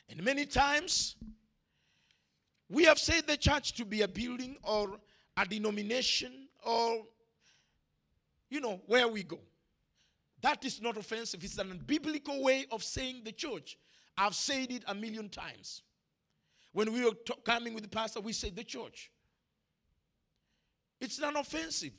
And 0.10 0.24
many 0.24 0.46
times, 0.46 1.16
we 2.70 2.84
have 2.86 3.00
said 3.00 3.26
the 3.28 3.38
church 3.38 3.74
to 3.74 3.86
be 3.86 4.04
a 4.04 4.08
building 4.08 4.58
or 4.64 5.00
a 5.36 5.46
denomination 5.46 6.48
or, 6.66 7.04
you 8.50 8.62
know, 8.62 8.82
where 8.86 9.08
we 9.08 9.24
go. 9.24 9.40
That 10.42 10.64
is 10.64 10.82
not 10.82 10.98
offensive. 10.98 11.44
It's 11.44 11.58
an 11.58 11.82
biblical 11.86 12.44
way 12.44 12.66
of 12.72 12.84
saying 12.84 13.24
the 13.26 13.32
church. 13.32 13.78
I've 14.18 14.36
said 14.36 14.72
it 14.72 14.84
a 14.88 14.94
million 14.94 15.30
times. 15.30 15.82
When 16.72 16.94
we 16.94 17.04
were 17.04 17.16
t- 17.26 17.34
coming 17.44 17.74
with 17.74 17.84
the 17.84 17.90
pastor, 17.90 18.22
we 18.22 18.34
said 18.34 18.56
the 18.56 18.64
church. 18.64 19.12
It's 21.02 21.20
not 21.20 21.38
offensive. 21.38 21.94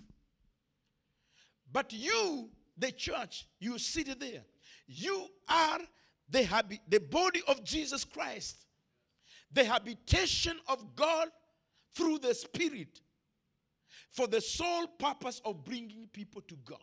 But 1.72 1.92
you, 1.92 2.50
the 2.76 2.92
church, 2.92 3.46
you 3.58 3.78
sit 3.78 4.18
there. 4.20 4.42
You 4.86 5.26
are 5.48 5.78
the, 6.28 6.42
habi- 6.42 6.80
the 6.88 7.00
body 7.00 7.42
of 7.48 7.64
Jesus 7.64 8.04
Christ, 8.04 8.56
the 9.52 9.64
habitation 9.64 10.56
of 10.68 10.94
God 10.96 11.28
through 11.94 12.18
the 12.18 12.34
Spirit 12.34 13.00
for 14.10 14.26
the 14.26 14.40
sole 14.40 14.86
purpose 14.98 15.40
of 15.44 15.64
bringing 15.64 16.08
people 16.12 16.42
to 16.42 16.56
God. 16.64 16.78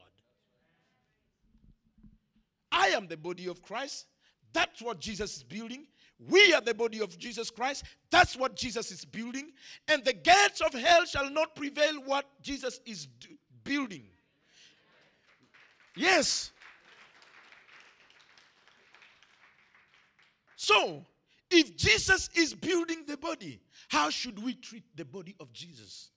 I 2.71 2.87
am 2.87 3.07
the 3.07 3.17
body 3.17 3.47
of 3.47 3.61
Christ. 3.61 4.07
That's 4.53 4.81
what 4.81 4.99
Jesus 4.99 5.37
is 5.37 5.43
building. 5.43 5.87
We 6.19 6.53
are 6.53 6.61
the 6.61 6.73
body 6.73 6.99
of 6.99 7.17
Jesus 7.17 7.49
Christ. 7.49 7.83
That's 8.09 8.35
what 8.35 8.55
Jesus 8.55 8.91
is 8.91 9.05
building. 9.05 9.51
And 9.87 10.03
the 10.03 10.13
gates 10.13 10.61
of 10.61 10.73
hell 10.73 11.05
shall 11.05 11.29
not 11.29 11.55
prevail 11.55 11.95
what 12.05 12.25
Jesus 12.41 12.79
is 12.85 13.07
building. 13.63 14.05
Yes. 15.95 16.51
So, 20.55 21.05
if 21.49 21.75
Jesus 21.75 22.29
is 22.35 22.53
building 22.53 23.05
the 23.07 23.17
body, 23.17 23.61
how 23.87 24.09
should 24.09 24.43
we 24.43 24.53
treat 24.53 24.83
the 24.95 25.05
body 25.05 25.35
of 25.39 25.51
Jesus? 25.53 26.09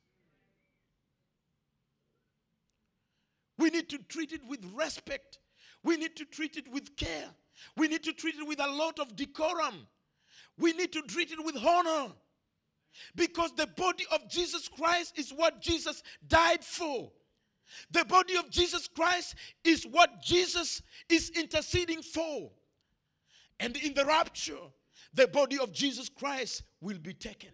We 3.59 3.71
need 3.71 3.88
to 3.90 3.99
treat 3.99 4.33
it 4.33 4.40
with 4.49 4.64
respect. 4.75 5.38
We 5.85 5.97
need 5.97 6.16
to 6.16 6.25
treat 6.25 6.57
it 6.57 6.71
with 6.73 6.97
care. 6.97 7.29
We 7.77 7.88
need 7.88 8.03
to 8.05 8.12
treat 8.12 8.37
it 8.37 8.47
with 8.47 8.59
a 8.59 8.66
lot 8.66 8.99
of 8.99 9.16
decorum. 9.16 9.87
We 10.59 10.73
need 10.73 10.93
to 10.93 11.03
treat 11.03 11.31
it 11.31 11.45
with 11.45 11.57
honor. 11.57 12.12
Because 13.14 13.53
the 13.55 13.66
body 13.66 14.05
of 14.11 14.29
Jesus 14.29 14.69
Christ 14.69 15.19
is 15.19 15.31
what 15.31 15.61
Jesus 15.61 16.03
died 16.27 16.64
for. 16.64 17.12
The 17.93 18.05
body 18.05 18.37
of 18.37 18.51
Jesus 18.51 18.88
Christ 18.88 19.37
is 19.62 19.85
what 19.85 20.23
Jesus 20.23 20.83
is 21.09 21.31
interceding 21.31 22.03
for. 22.03 22.51
And 23.61 23.77
in 23.77 23.95
the 23.95 24.05
rapture, 24.05 24.59
the 25.12 25.27
body 25.27 25.59
of 25.59 25.73
Jesus 25.73 26.09
Christ 26.09 26.62
will 26.81 26.99
be 26.99 27.14
taken. 27.14 27.51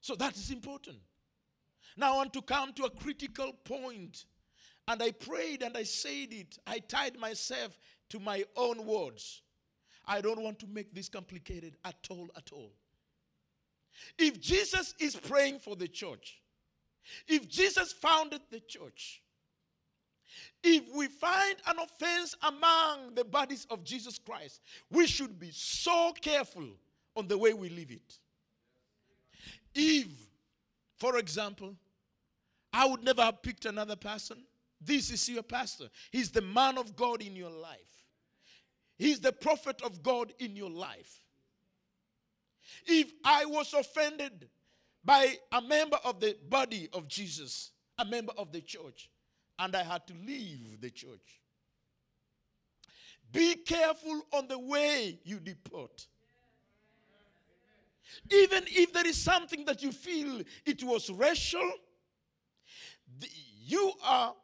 So 0.00 0.14
that 0.14 0.36
is 0.36 0.50
important. 0.50 0.98
Now 1.96 2.14
I 2.14 2.16
want 2.16 2.32
to 2.34 2.42
come 2.42 2.72
to 2.74 2.84
a 2.84 2.90
critical 2.90 3.52
point. 3.64 4.24
And 4.86 5.02
I 5.02 5.10
prayed 5.10 5.62
and 5.62 5.76
I 5.76 5.82
said 5.82 6.32
it. 6.32 6.58
I 6.66 6.78
tied 6.78 7.18
myself 7.18 7.78
to 8.08 8.18
my 8.18 8.44
own 8.56 8.86
words. 8.86 9.42
I 10.06 10.22
don't 10.22 10.40
want 10.40 10.58
to 10.60 10.66
make 10.66 10.94
this 10.94 11.10
complicated 11.10 11.76
at 11.84 12.06
all, 12.08 12.28
at 12.36 12.50
all. 12.52 12.72
If 14.16 14.40
Jesus 14.40 14.94
is 14.98 15.14
praying 15.14 15.58
for 15.58 15.76
the 15.76 15.88
church, 15.88 16.40
if 17.26 17.48
Jesus 17.48 17.92
founded 17.92 18.40
the 18.50 18.60
church, 18.60 19.22
if 20.62 20.82
we 20.94 21.06
find 21.06 21.56
an 21.66 21.76
offense 21.78 22.34
among 22.42 23.14
the 23.14 23.24
bodies 23.24 23.66
of 23.70 23.84
Jesus 23.84 24.18
Christ, 24.18 24.60
we 24.90 25.06
should 25.06 25.38
be 25.38 25.50
so 25.52 26.12
careful 26.20 26.66
on 27.16 27.28
the 27.28 27.38
way 27.38 27.52
we 27.52 27.68
live 27.68 27.90
it. 27.90 28.18
If, 29.74 30.08
for 30.98 31.18
example, 31.18 31.74
I 32.72 32.86
would 32.86 33.02
never 33.02 33.22
have 33.22 33.42
picked 33.42 33.64
another 33.64 33.96
person, 33.96 34.38
this 34.80 35.10
is 35.10 35.28
your 35.28 35.42
pastor. 35.42 35.86
He's 36.10 36.30
the 36.30 36.42
man 36.42 36.78
of 36.78 36.94
God 36.96 37.22
in 37.22 37.34
your 37.34 37.50
life, 37.50 38.04
he's 38.96 39.20
the 39.20 39.32
prophet 39.32 39.80
of 39.82 40.02
God 40.02 40.32
in 40.38 40.56
your 40.56 40.70
life. 40.70 41.20
If 42.86 43.12
I 43.24 43.46
was 43.46 43.72
offended 43.72 44.48
by 45.04 45.36
a 45.52 45.62
member 45.62 45.98
of 46.04 46.20
the 46.20 46.36
body 46.48 46.88
of 46.92 47.08
Jesus, 47.08 47.70
a 47.98 48.04
member 48.04 48.32
of 48.36 48.52
the 48.52 48.60
church, 48.60 49.10
and 49.58 49.74
I 49.74 49.82
had 49.82 50.06
to 50.06 50.14
leave 50.26 50.80
the 50.80 50.90
church. 50.90 51.40
Be 53.32 53.56
careful 53.56 54.22
on 54.32 54.48
the 54.48 54.58
way 54.58 55.18
you 55.24 55.38
depart. 55.38 56.06
Even 58.30 58.64
if 58.68 58.92
there 58.92 59.06
is 59.06 59.16
something 59.16 59.64
that 59.66 59.82
you 59.82 59.92
feel 59.92 60.42
it 60.64 60.82
was 60.82 61.10
racial, 61.10 61.70
the, 63.18 63.28
you 63.64 63.92
are 64.02 64.34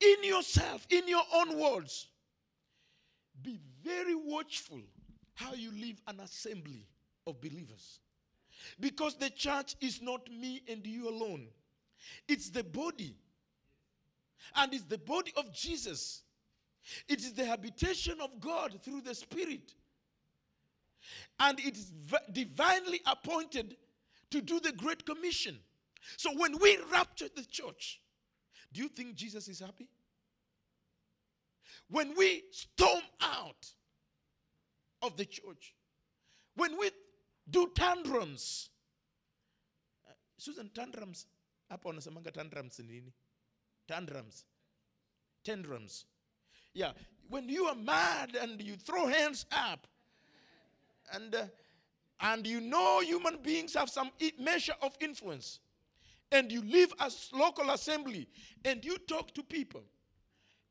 in 0.00 0.24
yourself, 0.24 0.86
in 0.90 1.08
your 1.08 1.22
own 1.34 1.58
words. 1.58 2.08
Be 3.42 3.58
very 3.82 4.14
watchful 4.14 4.80
how 5.34 5.54
you 5.54 5.70
live 5.72 6.00
an 6.06 6.20
assembly 6.20 6.86
of 7.26 7.40
believers. 7.40 8.00
Because 8.78 9.16
the 9.16 9.30
church 9.30 9.76
is 9.80 10.02
not 10.02 10.30
me 10.30 10.62
and 10.68 10.86
you 10.86 11.08
alone, 11.08 11.46
it's 12.28 12.50
the 12.50 12.64
body. 12.64 13.16
And 14.56 14.72
it's 14.74 14.84
the 14.84 14.98
body 14.98 15.32
of 15.36 15.52
Jesus. 15.52 16.22
It 17.08 17.20
is 17.20 17.32
the 17.32 17.44
habitation 17.44 18.20
of 18.20 18.40
God 18.40 18.78
through 18.82 19.02
the 19.02 19.14
Spirit. 19.14 19.74
And 21.38 21.58
it 21.60 21.76
is 21.76 21.92
divinely 22.32 23.00
appointed 23.06 23.76
to 24.30 24.40
do 24.40 24.60
the 24.60 24.72
Great 24.72 25.04
Commission. 25.04 25.58
So 26.16 26.30
when 26.36 26.58
we 26.58 26.78
rapture 26.92 27.28
the 27.34 27.44
church, 27.44 28.00
do 28.72 28.82
you 28.82 28.88
think 28.88 29.14
Jesus 29.14 29.48
is 29.48 29.60
happy? 29.60 29.88
When 31.88 32.14
we 32.16 32.44
storm 32.50 33.02
out 33.20 33.66
of 35.02 35.16
the 35.16 35.24
church, 35.24 35.74
when 36.54 36.78
we 36.78 36.90
do 37.48 37.70
tantrums, 37.74 38.70
uh, 40.08 40.12
Susan, 40.38 40.70
tantrums, 40.72 41.26
hapa 41.70 41.88
wanasemanga 41.88 42.32
tantrums 42.32 42.78
ni 42.80 42.94
nini? 42.94 43.12
Tantrums. 43.90 44.44
Tantrums. 45.42 46.04
Yeah, 46.74 46.92
when 47.28 47.48
you 47.48 47.64
are 47.64 47.74
mad 47.74 48.36
and 48.40 48.62
you 48.62 48.76
throw 48.76 49.08
hands 49.08 49.46
up, 49.50 49.88
and 51.12 51.34
uh, 51.34 51.44
and 52.20 52.46
you 52.46 52.60
know 52.60 53.00
human 53.00 53.38
beings 53.42 53.74
have 53.74 53.90
some 53.90 54.12
measure 54.38 54.74
of 54.80 54.96
influence, 55.00 55.58
and 56.30 56.52
you 56.52 56.62
live 56.62 56.92
as 57.00 57.30
local 57.32 57.70
assembly, 57.70 58.28
and 58.64 58.84
you 58.84 58.96
talk 58.96 59.34
to 59.34 59.42
people, 59.42 59.82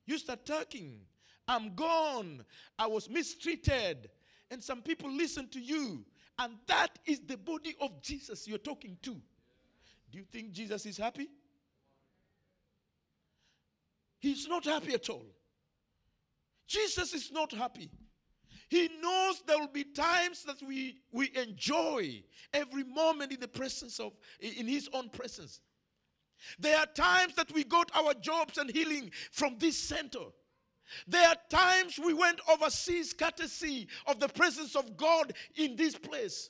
you 0.06 0.18
start 0.18 0.46
talking. 0.46 1.02
I'm 1.46 1.76
gone. 1.76 2.46
I 2.78 2.88
was 2.88 3.10
mistreated, 3.10 4.10
and 4.50 4.64
some 4.64 4.82
people 4.82 5.12
listen 5.12 5.50
to 5.50 5.60
you, 5.60 6.06
and 6.38 6.54
that 6.68 7.00
is 7.06 7.20
the 7.20 7.36
body 7.36 7.76
of 7.82 8.02
Jesus 8.02 8.48
you're 8.48 8.60
talking 8.60 8.98
to. 9.02 9.12
Do 9.12 10.18
you 10.18 10.24
think 10.24 10.54
Jesus 10.54 10.86
is 10.86 10.96
happy? 10.98 11.28
He's 14.20 14.48
not 14.48 14.66
happy 14.66 14.94
at 14.94 15.10
all. 15.10 15.26
Jesus 16.68 17.14
is 17.14 17.32
not 17.32 17.52
happy. 17.52 17.90
He 18.70 18.90
knows 19.02 19.42
there 19.48 19.58
will 19.58 19.68
be 19.68 19.84
times 19.84 20.44
that 20.44 20.62
we, 20.62 20.98
we 21.12 21.32
enjoy 21.36 22.22
every 22.54 22.84
moment 22.84 23.32
in 23.32 23.40
the 23.40 23.48
presence 23.48 24.00
of, 24.00 24.14
in 24.40 24.68
His 24.68 24.88
own 24.94 25.10
presence. 25.10 25.62
There 26.60 26.78
are 26.78 26.86
times 26.86 27.34
that 27.36 27.52
we 27.52 27.64
got 27.64 27.92
our 27.96 28.14
jobs 28.14 28.58
and 28.58 28.70
healing 28.70 29.12
from 29.32 29.58
this 29.58 29.78
center. 29.78 30.26
There 31.08 31.28
are 31.28 31.36
times 31.50 32.00
we 32.00 32.14
went 32.14 32.40
overseas 32.52 33.14
courtesy 33.14 33.88
of 34.06 34.20
the 34.20 34.30
presence 34.30 34.76
of 34.76 34.96
God 34.96 35.34
in 35.56 35.76
this 35.76 35.96
place. 35.96 36.50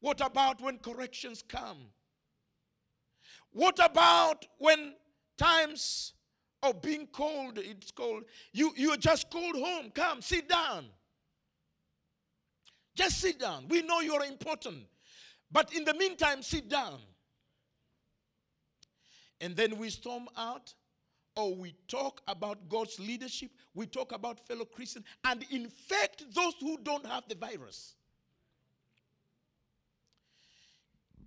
What 0.00 0.20
about 0.24 0.60
when 0.60 0.78
corrections 0.78 1.42
come? 1.42 1.78
What 3.52 3.84
about 3.84 4.46
when 4.58 4.94
times 5.36 6.12
of 6.62 6.82
being 6.82 7.06
called, 7.06 7.58
it's 7.58 7.90
called, 7.90 8.24
you, 8.52 8.72
you 8.76 8.90
are 8.90 8.96
just 8.96 9.30
called 9.30 9.56
home, 9.56 9.90
come, 9.94 10.20
sit 10.22 10.48
down. 10.48 10.86
Just 12.94 13.20
sit 13.20 13.38
down. 13.38 13.66
We 13.68 13.82
know 13.82 14.00
you're 14.00 14.24
important. 14.24 14.78
But 15.52 15.72
in 15.72 15.84
the 15.84 15.94
meantime, 15.94 16.42
sit 16.42 16.68
down. 16.68 16.98
And 19.40 19.54
then 19.54 19.78
we 19.78 19.88
storm 19.90 20.26
out, 20.36 20.74
or 21.36 21.54
we 21.54 21.74
talk 21.86 22.20
about 22.26 22.68
God's 22.68 22.98
leadership, 22.98 23.50
we 23.72 23.86
talk 23.86 24.10
about 24.10 24.44
fellow 24.48 24.64
Christians, 24.64 25.04
and 25.24 25.44
infect 25.50 26.24
those 26.34 26.54
who 26.60 26.76
don't 26.82 27.06
have 27.06 27.22
the 27.28 27.36
virus. 27.36 27.94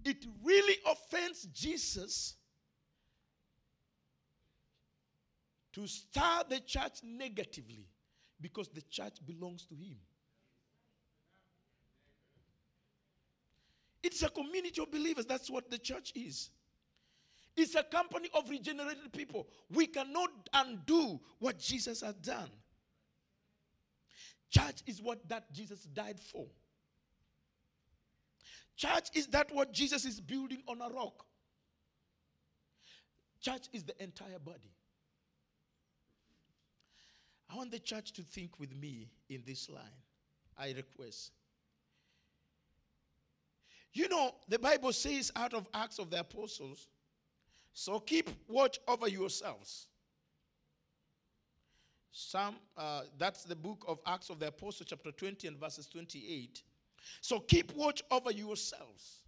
It 0.03 0.25
really 0.43 0.75
offends 0.85 1.43
Jesus 1.53 2.35
to 5.73 5.87
stir 5.87 6.43
the 6.49 6.59
church 6.59 6.99
negatively 7.03 7.87
because 8.39 8.69
the 8.69 8.81
church 8.81 9.17
belongs 9.25 9.65
to 9.65 9.75
him. 9.75 9.97
It's 14.03 14.23
a 14.23 14.29
community 14.29 14.81
of 14.81 14.91
believers. 14.91 15.25
That's 15.25 15.49
what 15.49 15.69
the 15.69 15.77
church 15.77 16.11
is. 16.15 16.49
It's 17.55 17.75
a 17.75 17.83
company 17.83 18.29
of 18.33 18.49
regenerated 18.49 19.11
people. 19.11 19.47
We 19.69 19.87
cannot 19.87 20.31
undo 20.53 21.19
what 21.39 21.59
Jesus 21.59 22.01
has 22.01 22.15
done. 22.15 22.49
Church 24.49 24.81
is 24.87 25.01
what 25.01 25.27
that 25.29 25.51
Jesus 25.53 25.83
died 25.83 26.19
for. 26.19 26.45
Church 28.75 29.09
is 29.13 29.27
that 29.27 29.53
what 29.53 29.71
Jesus 29.71 30.05
is 30.05 30.19
building 30.19 30.63
on 30.67 30.81
a 30.81 30.89
rock. 30.89 31.25
Church 33.41 33.67
is 33.73 33.83
the 33.83 34.01
entire 34.01 34.39
body. 34.39 34.71
I 37.51 37.55
want 37.57 37.71
the 37.71 37.79
church 37.79 38.13
to 38.13 38.21
think 38.21 38.59
with 38.59 38.73
me 38.75 39.09
in 39.29 39.43
this 39.45 39.69
line. 39.69 39.83
I 40.57 40.73
request. 40.73 41.31
You 43.93 44.07
know, 44.07 44.31
the 44.47 44.57
Bible 44.57 44.93
says 44.93 45.31
out 45.35 45.53
of 45.53 45.67
Acts 45.73 45.99
of 45.99 46.09
the 46.09 46.21
Apostles, 46.21 46.87
so 47.73 47.99
keep 47.99 48.29
watch 48.47 48.79
over 48.87 49.09
yourselves. 49.09 49.87
Some, 52.13 52.55
uh, 52.77 53.01
that's 53.17 53.43
the 53.43 53.55
book 53.55 53.83
of 53.87 53.99
Acts 54.05 54.29
of 54.29 54.39
the 54.39 54.47
Apostles, 54.47 54.87
chapter 54.89 55.11
20 55.11 55.47
and 55.47 55.57
verses 55.57 55.87
28. 55.87 56.63
So 57.19 57.39
keep 57.39 57.73
watch 57.73 58.01
over 58.11 58.31
yourselves. 58.31 59.21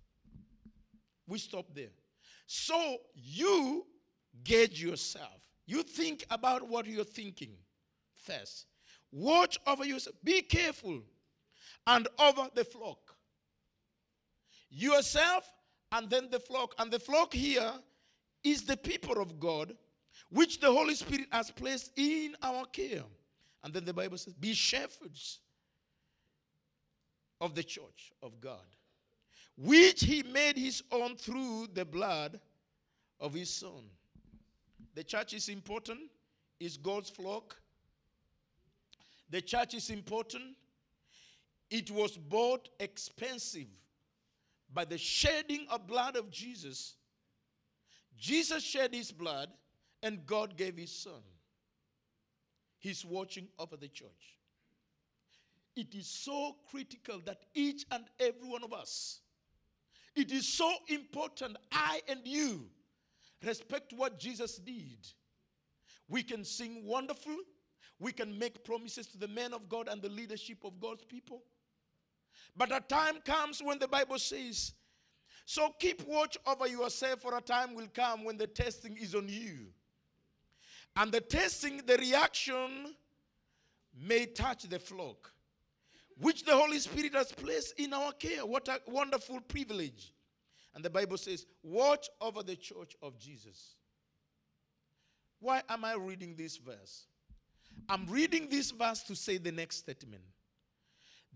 We 1.28 1.40
stop 1.40 1.66
there. 1.74 1.92
So 2.46 2.98
you 3.16 3.86
gauge 4.44 4.82
yourself. 4.82 5.42
You 5.66 5.84
think 5.84 6.26
about 6.30 6.68
what 6.68 6.86
you're 6.86 7.06
thinking 7.06 7.56
first. 8.24 8.66
Watch 9.12 9.60
over 9.68 9.86
yourself. 9.86 10.16
Be 10.24 10.42
careful 10.42 11.02
and 11.86 12.08
over 12.20 12.48
the 12.56 12.64
flock. 12.64 13.16
Yourself 14.70 15.50
and 15.92 16.10
then 16.10 16.30
the 16.32 16.40
flock. 16.40 16.74
And 16.80 16.92
the 16.92 17.00
flock 17.00 17.34
here 17.34 17.72
is 18.44 18.64
the 18.64 18.78
people 18.78 19.22
of 19.22 19.40
God, 19.40 19.76
which 20.30 20.60
the 20.60 20.72
Holy 20.72 20.96
Spirit 20.96 21.28
has 21.32 21.52
placed 21.52 21.92
in 21.96 22.36
our 22.42 22.66
care. 22.66 23.04
And 23.64 23.74
then 23.74 23.86
the 23.86 23.94
Bible 23.94 24.18
says, 24.18 24.34
Be 24.34 24.54
shepherds 24.54 25.40
of 27.40 27.56
the 27.56 27.64
church 27.64 28.12
of 28.22 28.42
God, 28.42 28.66
which 29.58 30.04
he 30.04 30.24
made 30.24 30.58
his 30.58 30.84
own 30.92 31.16
through 31.16 31.68
the 31.74 31.86
blood 31.86 32.40
of 33.20 33.34
his 33.34 33.50
son. 33.50 33.84
The 34.96 35.04
church 35.04 35.34
is 35.34 35.50
important, 35.50 36.00
is 36.60 36.78
God's 36.78 37.10
flock. 37.10 37.56
The 39.34 39.42
church 39.42 39.74
is 39.74 39.90
important. 39.90 40.44
It 41.72 41.90
was 41.90 42.16
bought 42.18 42.70
expensive 42.80 43.66
by 44.72 44.86
the 44.86 45.00
shedding 45.00 45.66
of 45.72 45.88
blood 45.88 46.16
of 46.16 46.30
Jesus. 46.30 46.94
Jesus 48.16 48.62
shed 48.62 48.94
his 48.94 49.12
blood 49.12 49.50
and 50.04 50.24
God 50.28 50.56
gave 50.56 50.78
his 50.78 50.92
son. 50.92 51.24
He's 52.78 53.04
watching 53.04 53.48
over 53.58 53.76
the 53.76 53.88
church. 53.88 54.38
It 55.76 55.96
is 55.96 56.06
so 56.06 56.58
critical 56.70 57.20
that 57.26 57.42
each 57.56 57.86
and 57.90 58.04
every 58.20 58.48
one 58.48 58.64
of 58.64 58.72
us, 58.72 59.22
it 60.16 60.32
is 60.32 60.48
so 60.48 60.72
important, 60.90 61.58
I 61.72 62.02
and 62.08 62.20
you, 62.24 62.68
respect 63.44 63.94
what 63.94 64.20
Jesus 64.20 64.58
did. 64.58 65.08
We 66.08 66.22
can 66.22 66.44
sing 66.44 66.86
wonderful, 66.86 67.38
we 68.04 68.12
can 68.12 68.38
make 68.38 68.66
promises 68.66 69.08
to 69.08 69.18
the 69.18 69.30
men 69.30 69.54
of 69.54 69.70
God 69.70 69.88
and 69.88 70.02
the 70.02 70.10
leadership 70.10 70.58
of 70.66 70.78
God's 70.80 71.06
people. 71.06 71.42
But 72.56 72.76
a 72.76 72.82
time 72.82 73.22
comes 73.24 73.64
when 73.64 73.80
the 73.80 73.88
Bible 73.88 74.20
says, 74.20 74.74
So 75.46 75.74
keep 75.80 76.06
watch 76.06 76.38
over 76.46 76.68
yourself, 76.68 77.22
for 77.22 77.38
a 77.38 77.42
time 77.42 77.74
will 77.74 77.88
come 77.94 78.26
when 78.26 78.38
the 78.38 78.48
testing 78.48 78.98
is 78.98 79.16
on 79.16 79.30
you. 79.30 79.68
And 80.98 81.14
the 81.14 81.22
testing, 81.22 81.82
the 81.86 81.98
reaction 81.98 82.94
may 83.98 84.26
touch 84.26 84.64
the 84.64 84.80
flock, 84.80 85.32
which 86.20 86.44
the 86.44 86.56
Holy 86.56 86.80
Spirit 86.80 87.16
has 87.16 87.32
placed 87.32 87.80
in 87.80 87.94
our 87.94 88.12
care. 88.12 88.46
What 88.46 88.68
a 88.68 88.82
wonderful 88.86 89.40
privilege. 89.40 90.14
And 90.76 90.84
the 90.84 90.90
Bible 90.90 91.18
says, 91.18 91.46
Watch 91.64 92.10
over 92.20 92.44
the 92.44 92.58
church 92.58 92.98
of 93.02 93.18
Jesus. 93.18 93.76
Why 95.40 95.62
am 95.70 95.86
I 95.86 95.94
reading 95.96 96.36
this 96.36 96.58
verse? 96.58 97.08
I'm 97.90 98.06
reading 98.08 98.48
this 98.50 98.72
verse 98.72 99.04
to 99.04 99.16
say 99.16 99.38
the 99.38 99.52
next 99.52 99.78
statement. 99.78 100.24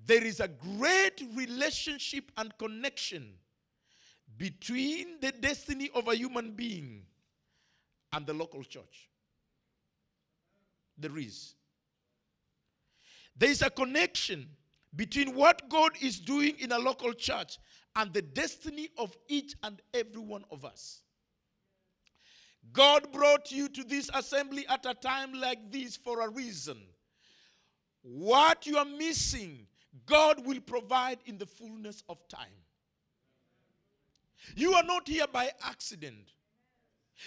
There 0.06 0.24
is 0.24 0.40
a 0.40 0.48
great 0.48 1.24
relationship 1.36 2.32
and 2.38 2.56
connection 2.58 3.34
between 4.38 5.20
the 5.22 5.32
destiny 5.32 5.90
of 5.96 6.08
a 6.08 6.16
human 6.16 6.52
being 6.52 7.04
and 8.14 8.26
the 8.26 8.34
local 8.34 8.64
church. 8.64 9.10
There 10.98 11.18
is. 11.18 11.56
There 13.36 13.50
is 13.50 13.62
a 13.62 13.70
connection 13.70 14.48
between 14.96 15.36
what 15.36 15.70
God 15.70 15.92
is 16.02 16.20
doing 16.20 16.56
in 16.60 16.72
a 16.72 16.80
local 16.80 17.14
church 17.14 17.60
and 17.96 18.14
the 18.14 18.22
destiny 18.22 18.90
of 18.98 19.16
each 19.28 19.56
and 19.64 19.82
every 19.94 20.22
one 20.22 20.46
of 20.52 20.66
us. 20.66 21.02
God 22.74 23.12
brought 23.12 23.52
you 23.52 23.70
to 23.70 23.84
this 23.84 24.10
assembly 24.14 24.66
at 24.68 24.86
a 24.86 24.94
time 24.94 25.34
like 25.34 25.72
this 25.72 25.96
for 25.96 26.22
a 26.22 26.30
reason. 26.30 26.78
What 28.02 28.66
you 28.66 28.78
are 28.78 28.86
missing, 28.86 29.68
God 30.06 30.46
will 30.46 30.62
provide 30.62 31.20
in 31.26 31.38
the 31.38 31.46
fullness 31.46 32.04
of 32.10 32.18
time. 32.28 32.48
You 34.56 34.74
are 34.74 34.84
not 34.84 35.08
here 35.08 35.28
by 35.32 35.52
accident. 35.64 36.34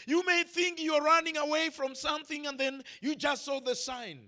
You 0.06 0.24
may 0.24 0.44
think 0.44 0.80
you're 0.80 1.02
running 1.02 1.36
away 1.36 1.70
from 1.70 1.94
something 1.94 2.46
and 2.46 2.58
then 2.58 2.82
you 3.00 3.16
just 3.16 3.44
saw 3.44 3.60
the 3.60 3.74
sign 3.74 4.20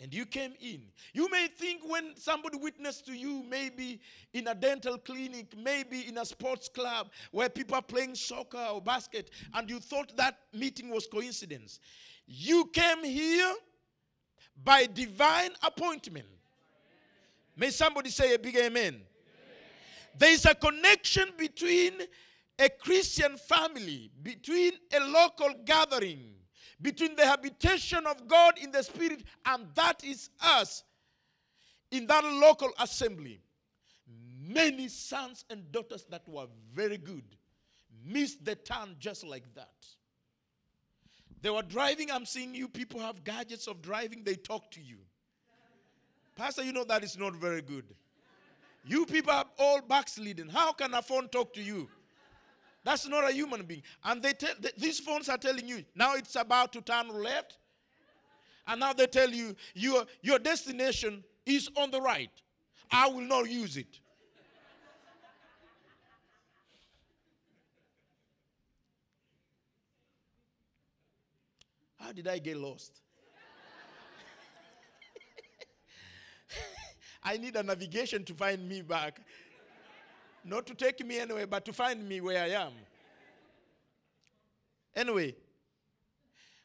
and 0.00 0.12
you 0.12 0.26
came 0.26 0.54
in. 0.60 0.82
You 1.12 1.30
may 1.30 1.46
think 1.46 1.82
when 1.86 2.16
somebody 2.16 2.58
witnessed 2.58 3.06
to 3.06 3.12
you, 3.12 3.44
maybe 3.48 4.00
in 4.32 4.48
a 4.48 4.54
dental 4.54 4.98
clinic, 4.98 5.54
maybe 5.56 6.08
in 6.08 6.18
a 6.18 6.24
sports 6.24 6.68
club 6.68 7.10
where 7.30 7.48
people 7.48 7.76
are 7.76 7.82
playing 7.82 8.14
soccer 8.16 8.66
or 8.72 8.80
basket, 8.80 9.30
and 9.54 9.70
you 9.70 9.78
thought 9.78 10.16
that 10.16 10.38
meeting 10.52 10.88
was 10.88 11.06
coincidence. 11.06 11.78
You 12.26 12.66
came 12.72 13.04
here 13.04 13.54
by 14.64 14.86
divine 14.86 15.50
appointment. 15.62 16.26
May 17.56 17.70
somebody 17.70 18.10
say 18.10 18.34
a 18.34 18.38
big 18.38 18.56
amen. 18.56 18.72
amen. 18.72 19.02
There 20.18 20.32
is 20.32 20.46
a 20.46 20.54
connection 20.54 21.28
between 21.36 21.92
a 22.58 22.68
Christian 22.68 23.36
family, 23.36 24.10
between 24.22 24.72
a 24.94 25.00
local 25.00 25.54
gathering 25.64 26.34
between 26.82 27.16
the 27.16 27.24
habitation 27.24 28.06
of 28.06 28.28
God 28.28 28.58
in 28.58 28.72
the 28.72 28.82
Spirit, 28.82 29.22
and 29.46 29.66
that 29.74 30.04
is 30.04 30.30
us 30.42 30.82
in 31.90 32.06
that 32.08 32.24
local 32.24 32.70
assembly. 32.80 33.40
Many 34.44 34.88
sons 34.88 35.44
and 35.48 35.70
daughters 35.70 36.04
that 36.10 36.28
were 36.28 36.46
very 36.74 36.98
good 36.98 37.24
missed 38.04 38.44
the 38.44 38.56
turn 38.56 38.96
just 38.98 39.24
like 39.24 39.54
that. 39.54 39.70
They 41.40 41.50
were 41.50 41.62
driving. 41.62 42.10
I'm 42.10 42.26
seeing 42.26 42.54
you 42.54 42.68
people 42.68 43.00
have 43.00 43.24
gadgets 43.24 43.66
of 43.66 43.82
driving, 43.82 44.22
they 44.24 44.34
talk 44.34 44.70
to 44.72 44.80
you. 44.80 44.98
Pastor, 46.36 46.62
you 46.64 46.72
know 46.72 46.84
that 46.84 47.04
is 47.04 47.18
not 47.18 47.34
very 47.34 47.62
good. 47.62 47.84
You 48.84 49.06
people 49.06 49.32
are 49.32 49.44
all 49.58 49.80
backsliding. 49.80 50.48
How 50.48 50.72
can 50.72 50.94
a 50.94 51.02
phone 51.02 51.28
talk 51.28 51.52
to 51.54 51.62
you? 51.62 51.88
That's 52.84 53.06
not 53.08 53.28
a 53.28 53.32
human 53.32 53.64
being. 53.64 53.82
And 54.04 54.22
they 54.22 54.32
tell 54.32 54.54
these 54.76 54.98
phones 54.98 55.28
are 55.28 55.38
telling 55.38 55.68
you 55.68 55.84
now 55.94 56.14
it's 56.14 56.34
about 56.36 56.72
to 56.72 56.80
turn 56.80 57.08
left. 57.08 57.58
And 58.66 58.80
now 58.80 58.92
they 58.92 59.06
tell 59.06 59.30
you 59.30 59.54
your, 59.74 60.04
your 60.20 60.38
destination 60.38 61.24
is 61.46 61.68
on 61.76 61.90
the 61.90 62.00
right. 62.00 62.30
I 62.90 63.08
will 63.08 63.22
not 63.22 63.50
use 63.50 63.76
it. 63.76 63.98
How 71.98 72.12
did 72.12 72.26
I 72.26 72.38
get 72.38 72.56
lost? 72.56 73.00
I 77.22 77.36
need 77.36 77.54
a 77.54 77.62
navigation 77.62 78.24
to 78.24 78.34
find 78.34 78.68
me 78.68 78.82
back. 78.82 79.20
Not 80.44 80.66
to 80.66 80.74
take 80.74 81.04
me 81.06 81.18
anywhere, 81.18 81.46
but 81.46 81.64
to 81.66 81.72
find 81.72 82.08
me 82.08 82.20
where 82.20 82.42
I 82.42 82.48
am. 82.48 82.72
Anyway, 84.94 85.34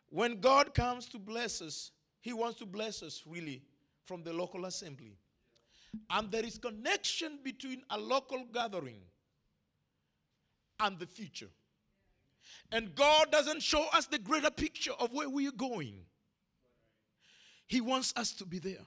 when 0.09 0.39
God 0.39 0.73
comes 0.73 1.07
to 1.09 1.19
bless 1.19 1.61
us, 1.61 1.91
He 2.21 2.33
wants 2.33 2.59
to 2.59 2.65
bless 2.65 3.03
us 3.03 3.23
really 3.25 3.61
from 4.05 4.23
the 4.23 4.33
local 4.33 4.65
assembly. 4.65 5.17
And 6.09 6.31
there 6.31 6.43
is 6.43 6.57
connection 6.57 7.39
between 7.43 7.83
a 7.89 7.97
local 7.97 8.45
gathering 8.53 9.01
and 10.79 10.99
the 10.99 11.05
future. 11.05 11.49
And 12.71 12.93
God 12.95 13.31
doesn't 13.31 13.61
show 13.61 13.87
us 13.93 14.05
the 14.05 14.19
greater 14.19 14.49
picture 14.49 14.93
of 14.99 15.13
where 15.13 15.29
we 15.29 15.47
are 15.47 15.51
going. 15.51 15.99
He 17.67 17.81
wants 17.81 18.13
us 18.15 18.31
to 18.33 18.45
be 18.45 18.59
there. 18.59 18.85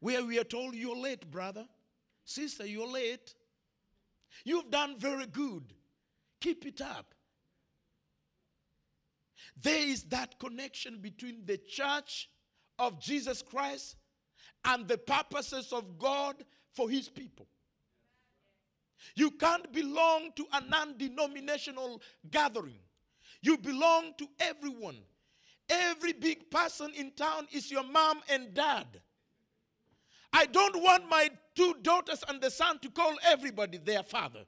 Where 0.00 0.24
we 0.24 0.38
are 0.38 0.44
told, 0.44 0.74
You're 0.74 0.96
late, 0.96 1.30
brother. 1.30 1.66
Sister, 2.24 2.66
you're 2.66 2.86
late. 2.86 3.34
You've 4.44 4.70
done 4.70 4.98
very 4.98 5.26
good. 5.26 5.72
Keep 6.40 6.66
it 6.66 6.80
up. 6.80 7.14
There 9.60 9.86
is 9.86 10.04
that 10.04 10.38
connection 10.38 10.98
between 10.98 11.44
the 11.44 11.58
church 11.58 12.30
of 12.78 13.00
Jesus 13.00 13.42
Christ 13.42 13.96
and 14.64 14.88
the 14.88 14.98
purposes 14.98 15.72
of 15.72 15.98
God 15.98 16.36
for 16.72 16.88
his 16.88 17.08
people. 17.08 17.46
You 19.14 19.32
can't 19.32 19.70
belong 19.72 20.30
to 20.36 20.46
a 20.52 20.60
non 20.62 20.96
denominational 20.96 22.00
gathering, 22.30 22.78
you 23.40 23.58
belong 23.58 24.14
to 24.18 24.28
everyone. 24.40 24.98
Every 25.68 26.12
big 26.12 26.50
person 26.50 26.92
in 26.94 27.12
town 27.12 27.46
is 27.52 27.70
your 27.70 27.84
mom 27.84 28.20
and 28.28 28.52
dad. 28.52 28.86
I 30.32 30.46
don't 30.46 30.82
want 30.82 31.08
my 31.08 31.30
two 31.54 31.74
daughters 31.82 32.24
and 32.28 32.40
the 32.40 32.50
son 32.50 32.78
to 32.80 32.90
call 32.90 33.14
everybody 33.24 33.78
their 33.78 34.02
father. 34.02 34.44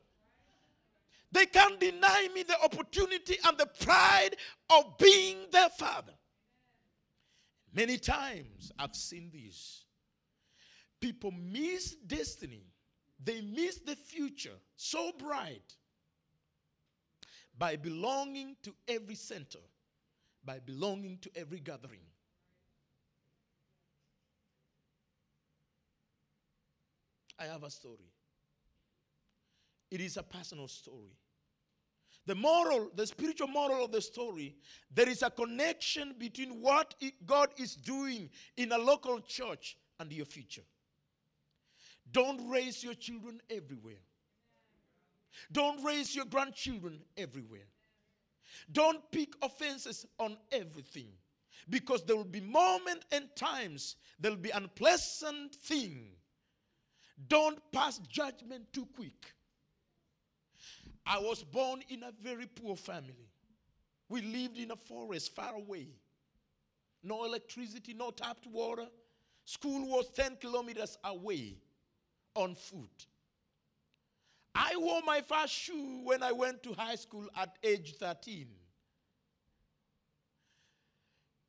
They 1.32 1.46
can't 1.46 1.80
deny 1.80 2.28
me 2.32 2.44
the 2.44 2.62
opportunity 2.62 3.36
and 3.44 3.58
the 3.58 3.66
pride 3.66 4.36
of 4.70 4.96
being 4.98 5.38
their 5.50 5.68
father. 5.68 6.12
Many 7.74 7.98
times 7.98 8.70
I've 8.78 8.94
seen 8.94 9.30
this. 9.32 9.84
People 11.00 11.32
miss 11.32 11.96
destiny, 12.06 12.62
they 13.22 13.40
miss 13.42 13.78
the 13.78 13.96
future 13.96 14.54
so 14.76 15.10
bright 15.18 15.74
by 17.58 17.76
belonging 17.76 18.56
to 18.62 18.72
every 18.86 19.16
center, 19.16 19.58
by 20.44 20.60
belonging 20.60 21.18
to 21.18 21.30
every 21.34 21.60
gathering. 21.60 22.00
I 27.38 27.44
have 27.44 27.62
a 27.64 27.70
story. 27.70 28.12
It 29.90 30.00
is 30.00 30.16
a 30.16 30.22
personal 30.22 30.68
story. 30.68 31.16
The 32.26 32.34
moral, 32.34 32.90
the 32.94 33.06
spiritual 33.06 33.48
moral 33.48 33.84
of 33.84 33.92
the 33.92 34.00
story, 34.00 34.56
there 34.92 35.08
is 35.08 35.22
a 35.22 35.30
connection 35.30 36.14
between 36.18 36.62
what 36.62 36.94
God 37.26 37.50
is 37.58 37.74
doing 37.76 38.30
in 38.56 38.72
a 38.72 38.78
local 38.78 39.20
church 39.20 39.76
and 40.00 40.10
your 40.10 40.24
future. 40.24 40.62
Don't 42.10 42.48
raise 42.48 42.82
your 42.82 42.94
children 42.94 43.40
everywhere. 43.50 44.00
Don't 45.52 45.84
raise 45.84 46.14
your 46.14 46.24
grandchildren 46.24 47.00
everywhere. 47.16 47.66
Don't 48.72 49.00
pick 49.10 49.34
offenses 49.42 50.06
on 50.18 50.36
everything 50.52 51.08
because 51.68 52.04
there 52.04 52.16
will 52.16 52.24
be 52.24 52.40
moments 52.40 53.06
and 53.12 53.28
times 53.36 53.96
there 54.18 54.30
will 54.30 54.38
be 54.38 54.50
unpleasant 54.50 55.54
thing. 55.54 56.12
Don't 57.28 57.58
pass 57.72 57.98
judgment 58.08 58.72
too 58.72 58.86
quick. 58.94 59.32
I 61.06 61.18
was 61.18 61.44
born 61.44 61.82
in 61.88 62.02
a 62.02 62.12
very 62.22 62.46
poor 62.46 62.76
family. 62.76 63.28
We 64.08 64.22
lived 64.22 64.58
in 64.58 64.70
a 64.70 64.76
forest 64.76 65.34
far 65.34 65.54
away. 65.54 65.88
No 67.02 67.24
electricity, 67.24 67.94
no 67.94 68.10
tapped 68.10 68.46
water. 68.46 68.86
School 69.44 69.86
was 69.88 70.08
10 70.10 70.36
kilometers 70.36 70.96
away 71.04 71.56
on 72.34 72.54
foot. 72.54 73.06
I 74.54 74.74
wore 74.76 75.02
my 75.04 75.20
first 75.20 75.52
shoe 75.52 76.00
when 76.04 76.22
I 76.22 76.32
went 76.32 76.62
to 76.62 76.72
high 76.72 76.94
school 76.94 77.26
at 77.36 77.56
age 77.62 77.96
13. 77.96 78.46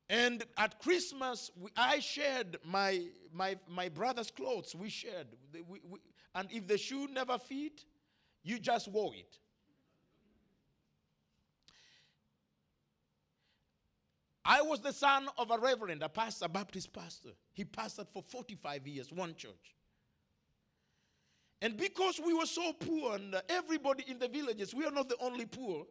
And 0.09 0.43
at 0.57 0.79
Christmas, 0.79 1.49
we, 1.59 1.69
I 1.75 1.99
shared 1.99 2.57
my, 2.63 3.05
my, 3.33 3.57
my 3.67 3.89
brother's 3.89 4.29
clothes. 4.29 4.75
We 4.75 4.89
shared. 4.89 5.27
We, 5.53 5.81
we, 5.89 5.99
and 6.35 6.47
if 6.51 6.67
the 6.67 6.77
shoe 6.77 7.07
never 7.11 7.39
fit, 7.39 7.85
you 8.43 8.59
just 8.59 8.87
wore 8.87 9.15
it. 9.15 9.39
I 14.47 14.61
was 14.61 14.79
the 14.79 14.93
son 14.93 15.27
of 15.39 15.49
a 15.49 15.57
reverend, 15.57 16.03
a 16.03 16.09
pastor, 16.09 16.45
a 16.45 16.49
Baptist 16.49 16.93
pastor. 16.93 17.29
He 17.53 17.65
pastored 17.65 18.07
for 18.13 18.21
45 18.21 18.87
years, 18.87 19.11
one 19.11 19.33
church. 19.33 19.75
And 21.63 21.75
because 21.75 22.21
we 22.23 22.31
were 22.31 22.45
so 22.45 22.73
poor, 22.73 23.15
and 23.15 23.41
everybody 23.49 24.03
in 24.07 24.19
the 24.19 24.27
villages, 24.27 24.75
we 24.75 24.85
are 24.85 24.91
not 24.91 25.09
the 25.09 25.17
only 25.19 25.47
poor, 25.47 25.87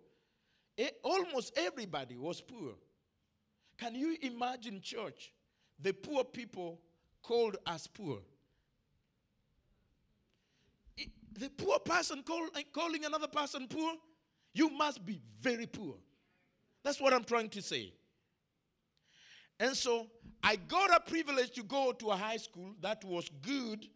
eh, 0.78 0.90
almost 1.02 1.58
everybody 1.58 2.16
was 2.16 2.40
poor. 2.40 2.74
Can 3.76 3.94
you 3.94 4.16
imagine, 4.22 4.80
church, 4.80 5.32
the 5.80 5.92
poor 5.92 6.24
people 6.24 6.80
called 7.22 7.56
as 7.66 7.86
poor? 7.86 8.18
The 11.36 11.50
poor 11.50 11.80
person 11.80 12.22
call, 12.22 12.46
eh, 12.56 12.62
calling 12.72 13.04
another 13.04 13.26
person 13.26 13.66
poor, 13.66 13.94
you 14.52 14.70
must 14.70 15.04
be 15.04 15.20
very 15.40 15.66
poor. 15.66 15.96
That's 16.84 17.00
what 17.00 17.12
I'm 17.12 17.24
trying 17.24 17.48
to 17.50 17.62
say. 17.62 17.92
And 19.58 19.76
so 19.76 20.06
I 20.42 20.56
got 20.56 20.94
a 20.94 21.00
privilege 21.00 21.50
to 21.52 21.62
go 21.64 21.92
to 21.92 22.10
a 22.10 22.16
high 22.16 22.36
school 22.36 22.74
that 22.80 23.04
was 23.04 23.28
good. 23.42 23.86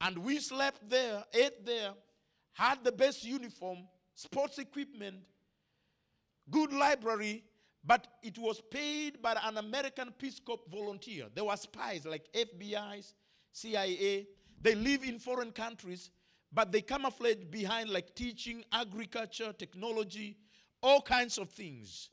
And 0.00 0.18
we 0.18 0.40
slept 0.40 0.88
there, 0.90 1.24
ate 1.32 1.64
there, 1.64 1.92
had 2.52 2.84
the 2.84 2.92
best 2.92 3.24
uniform, 3.24 3.78
sports 4.14 4.58
equipment, 4.58 5.16
good 6.50 6.72
library, 6.72 7.44
but 7.84 8.06
it 8.22 8.38
was 8.38 8.60
paid 8.70 9.20
by 9.20 9.36
an 9.42 9.58
American 9.58 10.12
Peace 10.16 10.38
Corps 10.38 10.60
volunteer. 10.70 11.26
There 11.34 11.44
were 11.44 11.56
spies 11.56 12.04
like 12.06 12.32
FBI's, 12.32 13.14
CIA. 13.52 14.26
They 14.60 14.74
live 14.74 15.02
in 15.02 15.18
foreign 15.18 15.50
countries, 15.50 16.10
but 16.52 16.70
they 16.70 16.80
camouflage 16.80 17.44
behind 17.50 17.90
like 17.90 18.14
teaching, 18.14 18.64
agriculture, 18.72 19.52
technology, 19.52 20.36
all 20.82 21.00
kinds 21.00 21.38
of 21.38 21.50
things. 21.50 22.10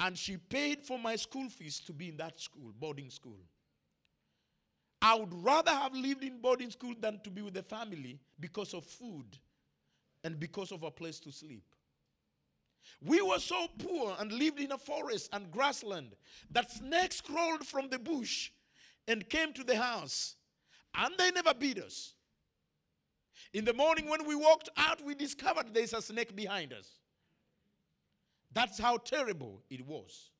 And 0.00 0.18
she 0.18 0.36
paid 0.36 0.82
for 0.82 0.98
my 0.98 1.14
school 1.16 1.48
fees 1.48 1.80
to 1.86 1.92
be 1.92 2.08
in 2.08 2.16
that 2.16 2.40
school, 2.40 2.72
boarding 2.78 3.10
school. 3.10 3.38
I 5.00 5.14
would 5.14 5.32
rather 5.44 5.70
have 5.70 5.94
lived 5.94 6.24
in 6.24 6.40
boarding 6.40 6.70
school 6.70 6.94
than 6.98 7.20
to 7.24 7.30
be 7.30 7.42
with 7.42 7.54
the 7.54 7.62
family 7.62 8.18
because 8.40 8.74
of 8.74 8.84
food 8.84 9.38
and 10.24 10.40
because 10.40 10.72
of 10.72 10.82
a 10.82 10.90
place 10.90 11.20
to 11.20 11.30
sleep. 11.30 11.62
We 13.02 13.20
were 13.22 13.38
so 13.38 13.66
poor 13.78 14.16
and 14.18 14.32
lived 14.32 14.60
in 14.60 14.72
a 14.72 14.78
forest 14.78 15.30
and 15.32 15.50
grassland 15.50 16.14
that 16.50 16.70
snakes 16.70 17.20
crawled 17.20 17.66
from 17.66 17.88
the 17.88 17.98
bush 17.98 18.50
and 19.06 19.28
came 19.28 19.52
to 19.52 19.64
the 19.64 19.76
house, 19.76 20.36
and 20.94 21.14
they 21.18 21.30
never 21.30 21.54
beat 21.54 21.78
us. 21.78 22.14
In 23.52 23.64
the 23.64 23.74
morning, 23.74 24.08
when 24.08 24.26
we 24.26 24.34
walked 24.34 24.68
out, 24.76 25.04
we 25.04 25.14
discovered 25.14 25.72
there's 25.72 25.92
a 25.92 26.02
snake 26.02 26.34
behind 26.34 26.72
us. 26.72 26.88
That's 28.52 28.78
how 28.78 28.96
terrible 28.98 29.62
it 29.68 29.86
was. 29.86 30.30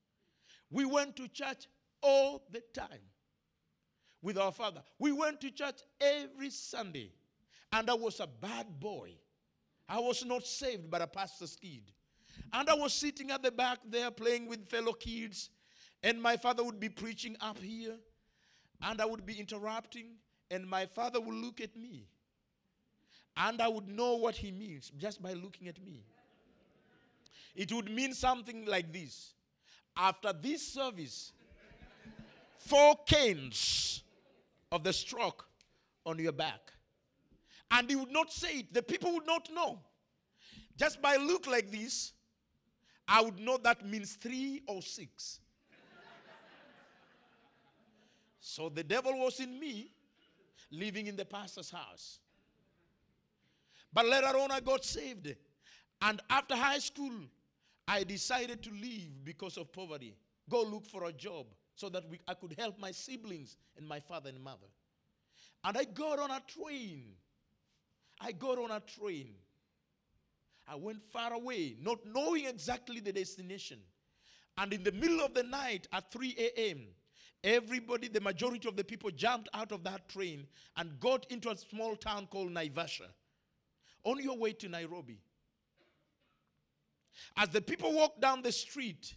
We 0.70 0.84
went 0.84 1.16
to 1.16 1.28
church 1.28 1.66
all 2.02 2.44
the 2.50 2.62
time 2.72 3.00
with 4.22 4.38
our 4.38 4.52
father. 4.52 4.82
We 4.98 5.12
went 5.12 5.40
to 5.42 5.50
church 5.50 5.80
every 6.00 6.50
Sunday, 6.50 7.12
and 7.72 7.90
I 7.90 7.94
was 7.94 8.20
a 8.20 8.26
bad 8.26 8.80
boy. 8.80 9.12
I 9.88 10.00
was 10.00 10.24
not 10.24 10.46
saved, 10.46 10.90
but 10.90 11.02
a 11.02 11.06
pastor's 11.06 11.56
kid. 11.56 11.92
And 12.52 12.68
I 12.68 12.74
was 12.74 12.92
sitting 12.92 13.30
at 13.30 13.42
the 13.42 13.50
back 13.50 13.78
there 13.88 14.10
playing 14.10 14.48
with 14.48 14.68
fellow 14.68 14.92
kids, 14.92 15.50
and 16.02 16.20
my 16.20 16.36
father 16.36 16.62
would 16.62 16.78
be 16.78 16.88
preaching 16.88 17.36
up 17.40 17.58
here, 17.58 17.96
and 18.82 19.00
I 19.00 19.04
would 19.04 19.26
be 19.26 19.38
interrupting, 19.38 20.16
and 20.50 20.66
my 20.66 20.86
father 20.86 21.20
would 21.20 21.34
look 21.34 21.60
at 21.60 21.76
me. 21.76 22.06
And 23.36 23.60
I 23.60 23.68
would 23.68 23.88
know 23.88 24.14
what 24.14 24.36
he 24.36 24.52
means 24.52 24.92
just 24.96 25.20
by 25.20 25.32
looking 25.32 25.66
at 25.66 25.84
me. 25.84 26.04
It 27.54 27.72
would 27.72 27.90
mean 27.90 28.12
something 28.14 28.64
like 28.66 28.92
this 28.92 29.34
After 29.96 30.32
this 30.32 30.66
service, 30.66 31.32
four 32.58 32.96
canes 33.06 34.02
of 34.72 34.82
the 34.82 34.92
stroke 34.92 35.46
on 36.04 36.18
your 36.18 36.32
back. 36.32 36.72
And 37.70 37.88
he 37.88 37.96
would 37.96 38.12
not 38.12 38.32
say 38.32 38.58
it, 38.58 38.74
the 38.74 38.82
people 38.82 39.12
would 39.14 39.26
not 39.26 39.48
know. 39.52 39.80
Just 40.76 41.00
by 41.00 41.16
look 41.16 41.46
like 41.46 41.70
this, 41.70 42.12
I 43.06 43.22
would 43.22 43.38
know 43.38 43.58
that 43.58 43.86
means 43.86 44.14
three 44.14 44.62
or 44.66 44.82
six. 44.82 45.40
so 48.40 48.68
the 48.68 48.82
devil 48.82 49.18
was 49.18 49.40
in 49.40 49.58
me, 49.58 49.90
living 50.70 51.06
in 51.06 51.16
the 51.16 51.24
pastor's 51.24 51.70
house. 51.70 52.18
But 53.92 54.06
later 54.06 54.36
on, 54.38 54.50
I 54.50 54.60
got 54.60 54.84
saved. 54.84 55.34
And 56.02 56.20
after 56.28 56.56
high 56.56 56.78
school, 56.78 57.12
I 57.86 58.02
decided 58.04 58.62
to 58.64 58.70
leave 58.70 59.24
because 59.24 59.56
of 59.56 59.72
poverty. 59.72 60.16
Go 60.48 60.62
look 60.62 60.86
for 60.86 61.04
a 61.04 61.12
job 61.12 61.46
so 61.76 61.88
that 61.90 62.08
we, 62.08 62.20
I 62.26 62.34
could 62.34 62.54
help 62.58 62.78
my 62.78 62.90
siblings 62.90 63.56
and 63.76 63.86
my 63.86 64.00
father 64.00 64.30
and 64.30 64.42
mother. 64.42 64.66
And 65.64 65.76
I 65.76 65.84
got 65.84 66.18
on 66.18 66.30
a 66.30 66.42
train. 66.46 67.04
I 68.20 68.32
got 68.32 68.58
on 68.58 68.70
a 68.70 68.80
train. 68.80 69.34
I 70.66 70.76
went 70.76 71.02
far 71.12 71.32
away, 71.32 71.76
not 71.80 71.98
knowing 72.06 72.46
exactly 72.46 73.00
the 73.00 73.12
destination. 73.12 73.78
And 74.56 74.72
in 74.72 74.82
the 74.82 74.92
middle 74.92 75.20
of 75.20 75.34
the 75.34 75.42
night 75.42 75.88
at 75.92 76.10
3 76.10 76.34
a.m., 76.38 76.86
everybody, 77.42 78.08
the 78.08 78.20
majority 78.20 78.68
of 78.68 78.76
the 78.76 78.84
people, 78.84 79.10
jumped 79.10 79.48
out 79.52 79.72
of 79.72 79.84
that 79.84 80.08
train 80.08 80.46
and 80.76 80.98
got 81.00 81.26
into 81.30 81.50
a 81.50 81.56
small 81.56 81.96
town 81.96 82.26
called 82.30 82.50
Naivasha 82.50 83.08
on 84.04 84.22
your 84.22 84.38
way 84.38 84.52
to 84.52 84.68
Nairobi. 84.68 85.18
As 87.36 87.48
the 87.48 87.60
people 87.60 87.92
walked 87.92 88.20
down 88.20 88.42
the 88.42 88.52
street, 88.52 89.14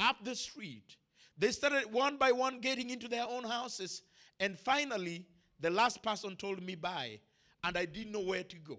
up 0.00 0.16
the 0.24 0.34
street, 0.34 0.96
they 1.38 1.50
started 1.52 1.90
one 1.92 2.16
by 2.16 2.32
one 2.32 2.60
getting 2.60 2.90
into 2.90 3.08
their 3.08 3.24
own 3.26 3.44
houses. 3.44 4.02
And 4.38 4.58
finally, 4.58 5.24
the 5.60 5.70
last 5.70 6.02
person 6.02 6.36
told 6.36 6.62
me 6.62 6.74
bye, 6.74 7.20
and 7.62 7.76
I 7.76 7.84
didn't 7.84 8.12
know 8.12 8.20
where 8.20 8.42
to 8.42 8.56
go. 8.56 8.78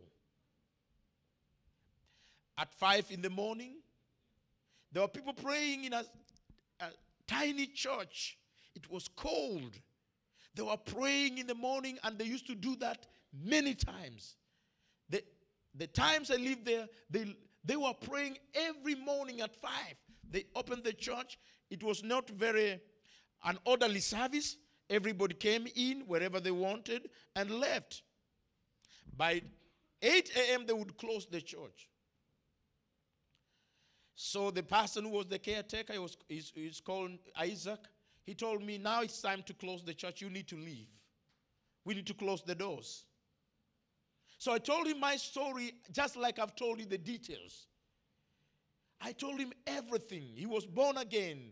At 2.61 2.71
five 2.75 3.07
in 3.09 3.23
the 3.23 3.29
morning, 3.31 3.77
there 4.91 5.01
were 5.01 5.07
people 5.07 5.33
praying 5.33 5.85
in 5.85 5.93
a, 5.93 6.05
a 6.79 6.85
tiny 7.25 7.65
church. 7.65 8.37
It 8.75 8.87
was 8.87 9.07
cold. 9.07 9.79
They 10.53 10.61
were 10.61 10.77
praying 10.77 11.39
in 11.39 11.47
the 11.47 11.55
morning, 11.55 11.97
and 12.03 12.19
they 12.19 12.25
used 12.25 12.45
to 12.45 12.53
do 12.53 12.75
that 12.75 13.07
many 13.33 13.73
times. 13.73 14.35
The, 15.09 15.23
the 15.73 15.87
times 15.87 16.29
I 16.29 16.35
lived 16.35 16.65
there, 16.65 16.87
they, 17.09 17.35
they 17.65 17.77
were 17.77 17.95
praying 17.95 18.37
every 18.53 18.93
morning 18.93 19.41
at 19.41 19.55
five. 19.55 19.95
They 20.29 20.45
opened 20.55 20.83
the 20.83 20.93
church. 20.93 21.39
It 21.71 21.81
was 21.81 22.03
not 22.03 22.29
very 22.29 22.79
an 23.43 23.57
orderly 23.65 24.01
service. 24.01 24.57
Everybody 24.87 25.33
came 25.33 25.67
in 25.75 26.01
wherever 26.01 26.39
they 26.39 26.51
wanted 26.51 27.09
and 27.35 27.49
left. 27.49 28.03
By 29.17 29.41
8 30.03 30.31
a.m., 30.35 30.65
they 30.67 30.73
would 30.73 30.95
close 30.97 31.25
the 31.25 31.41
church. 31.41 31.87
So 34.23 34.51
the 34.51 34.61
person 34.61 35.05
who 35.05 35.09
was 35.09 35.25
the 35.25 35.39
caretaker, 35.39 35.93
he 35.93 35.97
was, 35.97 36.15
he's, 36.29 36.51
he's 36.53 36.79
called 36.79 37.17
Isaac, 37.35 37.79
he 38.23 38.35
told 38.35 38.61
me, 38.63 38.77
now 38.77 39.01
it's 39.01 39.19
time 39.19 39.41
to 39.47 39.53
close 39.55 39.83
the 39.83 39.95
church. 39.95 40.21
You 40.21 40.29
need 40.29 40.47
to 40.49 40.57
leave. 40.57 40.89
We 41.85 41.95
need 41.95 42.05
to 42.05 42.13
close 42.13 42.43
the 42.43 42.53
doors. 42.53 43.05
So 44.37 44.53
I 44.53 44.59
told 44.59 44.85
him 44.85 44.99
my 44.99 45.15
story 45.15 45.73
just 45.91 46.17
like 46.17 46.37
I've 46.37 46.55
told 46.55 46.79
you 46.79 46.85
the 46.85 46.99
details. 46.99 47.65
I 49.01 49.11
told 49.13 49.39
him 49.39 49.53
everything. 49.65 50.33
He 50.35 50.45
was 50.45 50.67
born 50.67 50.97
again. 50.97 51.51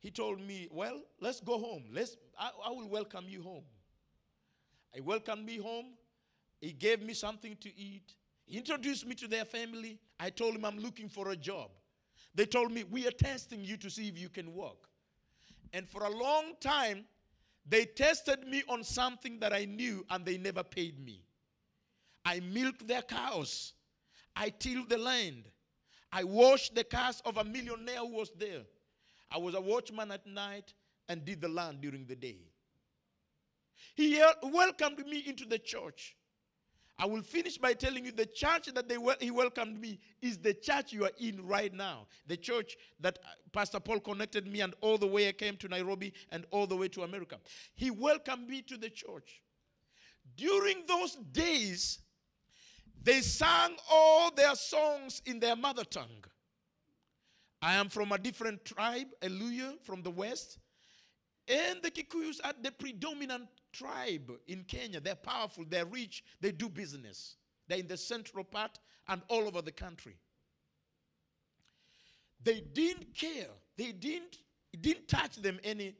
He 0.00 0.10
told 0.10 0.40
me, 0.40 0.66
Well, 0.72 1.00
let's 1.20 1.40
go 1.40 1.60
home. 1.60 1.84
Let's, 1.92 2.16
I, 2.36 2.50
I 2.66 2.70
will 2.70 2.88
welcome 2.88 3.26
you 3.28 3.40
home. 3.40 3.64
He 4.92 5.00
welcomed 5.00 5.46
me 5.46 5.58
home. 5.58 5.94
He 6.60 6.72
gave 6.72 7.00
me 7.02 7.14
something 7.14 7.56
to 7.60 7.68
eat. 7.78 8.16
He 8.46 8.58
introduced 8.58 9.06
me 9.06 9.14
to 9.14 9.28
their 9.28 9.44
family. 9.44 10.00
I 10.18 10.30
told 10.30 10.56
him 10.56 10.64
I'm 10.64 10.80
looking 10.80 11.08
for 11.08 11.30
a 11.30 11.36
job. 11.36 11.70
They 12.34 12.46
told 12.46 12.72
me, 12.72 12.84
We 12.84 13.06
are 13.06 13.12
testing 13.12 13.64
you 13.64 13.76
to 13.78 13.90
see 13.90 14.08
if 14.08 14.18
you 14.18 14.28
can 14.28 14.54
work. 14.54 14.88
And 15.72 15.88
for 15.88 16.04
a 16.04 16.10
long 16.10 16.54
time, 16.60 17.04
they 17.66 17.84
tested 17.84 18.46
me 18.46 18.62
on 18.68 18.84
something 18.84 19.38
that 19.40 19.52
I 19.52 19.64
knew 19.64 20.04
and 20.10 20.24
they 20.24 20.38
never 20.38 20.62
paid 20.62 21.04
me. 21.04 21.22
I 22.24 22.40
milked 22.40 22.86
their 22.86 23.02
cows. 23.02 23.72
I 24.36 24.50
tilled 24.50 24.88
the 24.88 24.98
land. 24.98 25.44
I 26.12 26.24
washed 26.24 26.74
the 26.74 26.84
cars 26.84 27.22
of 27.24 27.38
a 27.38 27.44
millionaire 27.44 27.98
who 27.98 28.16
was 28.16 28.30
there. 28.38 28.62
I 29.30 29.38
was 29.38 29.54
a 29.54 29.60
watchman 29.60 30.12
at 30.12 30.26
night 30.26 30.72
and 31.08 31.24
did 31.24 31.40
the 31.40 31.48
land 31.48 31.80
during 31.80 32.06
the 32.06 32.16
day. 32.16 32.38
He 33.94 34.22
welcomed 34.42 35.06
me 35.06 35.24
into 35.26 35.44
the 35.44 35.58
church. 35.58 36.16
I 36.96 37.06
will 37.06 37.22
finish 37.22 37.58
by 37.58 37.72
telling 37.72 38.04
you 38.04 38.12
the 38.12 38.26
church 38.26 38.66
that 38.72 38.88
they 38.88 38.96
he 39.20 39.30
welcomed 39.30 39.80
me 39.80 39.98
is 40.22 40.38
the 40.38 40.54
church 40.54 40.92
you 40.92 41.04
are 41.04 41.10
in 41.18 41.44
right 41.44 41.74
now. 41.74 42.06
The 42.28 42.36
church 42.36 42.76
that 43.00 43.18
uh, 43.24 43.28
Pastor 43.52 43.80
Paul 43.80 43.98
connected 43.98 44.46
me 44.46 44.60
and 44.60 44.74
all 44.80 44.96
the 44.96 45.06
way 45.06 45.28
I 45.28 45.32
came 45.32 45.56
to 45.56 45.68
Nairobi 45.68 46.12
and 46.30 46.46
all 46.52 46.66
the 46.66 46.76
way 46.76 46.86
to 46.88 47.02
America. 47.02 47.38
He 47.74 47.90
welcomed 47.90 48.48
me 48.48 48.62
to 48.62 48.76
the 48.76 48.90
church. 48.90 49.42
During 50.36 50.84
those 50.86 51.16
days, 51.32 51.98
they 53.02 53.20
sang 53.20 53.76
all 53.90 54.30
their 54.30 54.54
songs 54.54 55.20
in 55.26 55.40
their 55.40 55.56
mother 55.56 55.84
tongue. 55.84 56.24
I 57.60 57.74
am 57.74 57.88
from 57.88 58.12
a 58.12 58.18
different 58.18 58.64
tribe, 58.64 59.08
Eluya, 59.20 59.80
from 59.82 60.02
the 60.02 60.10
west. 60.10 60.58
And 61.48 61.82
the 61.82 61.90
Kikuyus 61.90 62.40
are 62.44 62.54
the 62.62 62.70
predominant 62.70 63.48
tribe 63.74 64.32
in 64.46 64.64
Kenya. 64.64 65.00
They're 65.00 65.14
powerful, 65.14 65.64
they're 65.68 65.84
rich, 65.84 66.24
they 66.40 66.52
do 66.52 66.68
business. 66.68 67.36
They're 67.68 67.78
in 67.78 67.86
the 67.86 67.96
central 67.96 68.44
part 68.44 68.78
and 69.08 69.22
all 69.28 69.46
over 69.46 69.62
the 69.62 69.72
country. 69.72 70.16
They 72.42 72.60
didn't 72.60 73.14
care. 73.14 73.48
They 73.76 73.92
didn't, 73.92 74.38
it 74.72 74.82
didn't 74.82 75.08
touch 75.08 75.36
them 75.36 75.58
any 75.64 75.94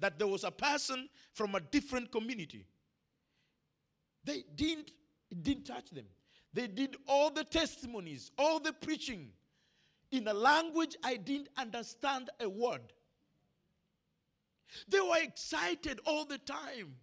that 0.00 0.18
there 0.18 0.28
was 0.28 0.44
a 0.44 0.50
person 0.50 1.08
from 1.32 1.54
a 1.54 1.60
different 1.60 2.12
community. 2.12 2.64
They 4.24 4.44
didn't 4.54 4.92
it 5.30 5.42
didn't 5.42 5.64
touch 5.66 5.90
them. 5.90 6.06
They 6.54 6.66
did 6.66 6.96
all 7.06 7.30
the 7.30 7.44
testimonies, 7.44 8.30
all 8.38 8.60
the 8.60 8.72
preaching 8.72 9.28
in 10.10 10.26
a 10.26 10.32
language 10.32 10.96
I 11.04 11.16
didn't 11.16 11.48
understand 11.58 12.30
a 12.40 12.48
word. 12.48 12.92
They 14.88 15.00
were 15.00 15.18
excited 15.18 16.00
all 16.06 16.24
the 16.24 16.38
time. 16.38 16.96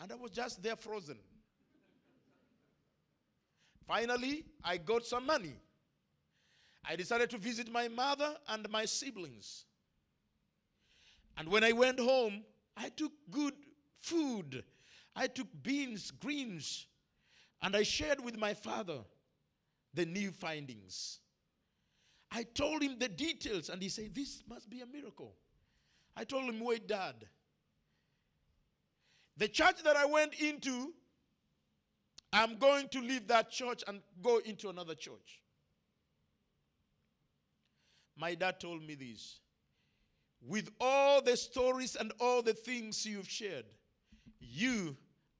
And 0.00 0.12
I 0.12 0.14
was 0.14 0.30
just 0.30 0.62
there 0.62 0.76
frozen. 0.76 1.18
Finally, 3.86 4.44
I 4.64 4.76
got 4.76 5.06
some 5.06 5.26
money. 5.26 5.56
I 6.88 6.96
decided 6.96 7.30
to 7.30 7.38
visit 7.38 7.70
my 7.70 7.88
mother 7.88 8.34
and 8.48 8.68
my 8.70 8.84
siblings. 8.84 9.64
And 11.36 11.48
when 11.48 11.64
I 11.64 11.72
went 11.72 11.98
home, 11.98 12.44
I 12.76 12.88
took 12.90 13.12
good 13.30 13.54
food. 14.00 14.64
I 15.14 15.26
took 15.26 15.48
beans, 15.62 16.10
greens, 16.10 16.86
and 17.62 17.74
I 17.74 17.82
shared 17.82 18.22
with 18.22 18.36
my 18.38 18.54
father 18.54 18.98
the 19.94 20.04
new 20.04 20.30
findings. 20.30 21.20
I 22.30 22.42
told 22.42 22.82
him 22.82 22.98
the 22.98 23.08
details, 23.08 23.70
and 23.70 23.80
he 23.82 23.88
said, 23.88 24.14
This 24.14 24.42
must 24.48 24.68
be 24.68 24.80
a 24.80 24.86
miracle. 24.86 25.34
I 26.16 26.24
told 26.24 26.44
him, 26.44 26.60
Wait, 26.60 26.88
Dad. 26.88 27.14
The 29.36 29.48
church 29.48 29.82
that 29.84 29.96
I 29.96 30.06
went 30.06 30.34
into, 30.40 30.94
I'm 32.32 32.56
going 32.56 32.88
to 32.88 33.00
leave 33.00 33.28
that 33.28 33.50
church 33.50 33.84
and 33.86 34.00
go 34.22 34.38
into 34.38 34.70
another 34.70 34.94
church. 34.94 35.42
My 38.16 38.34
dad 38.34 38.60
told 38.60 38.82
me 38.82 38.94
this. 38.94 39.40
With 40.40 40.70
all 40.80 41.20
the 41.20 41.36
stories 41.36 41.96
and 41.96 42.12
all 42.18 42.40
the 42.40 42.54
things 42.54 43.04
you've 43.04 43.28
shared, 43.28 43.66
you 44.40 44.96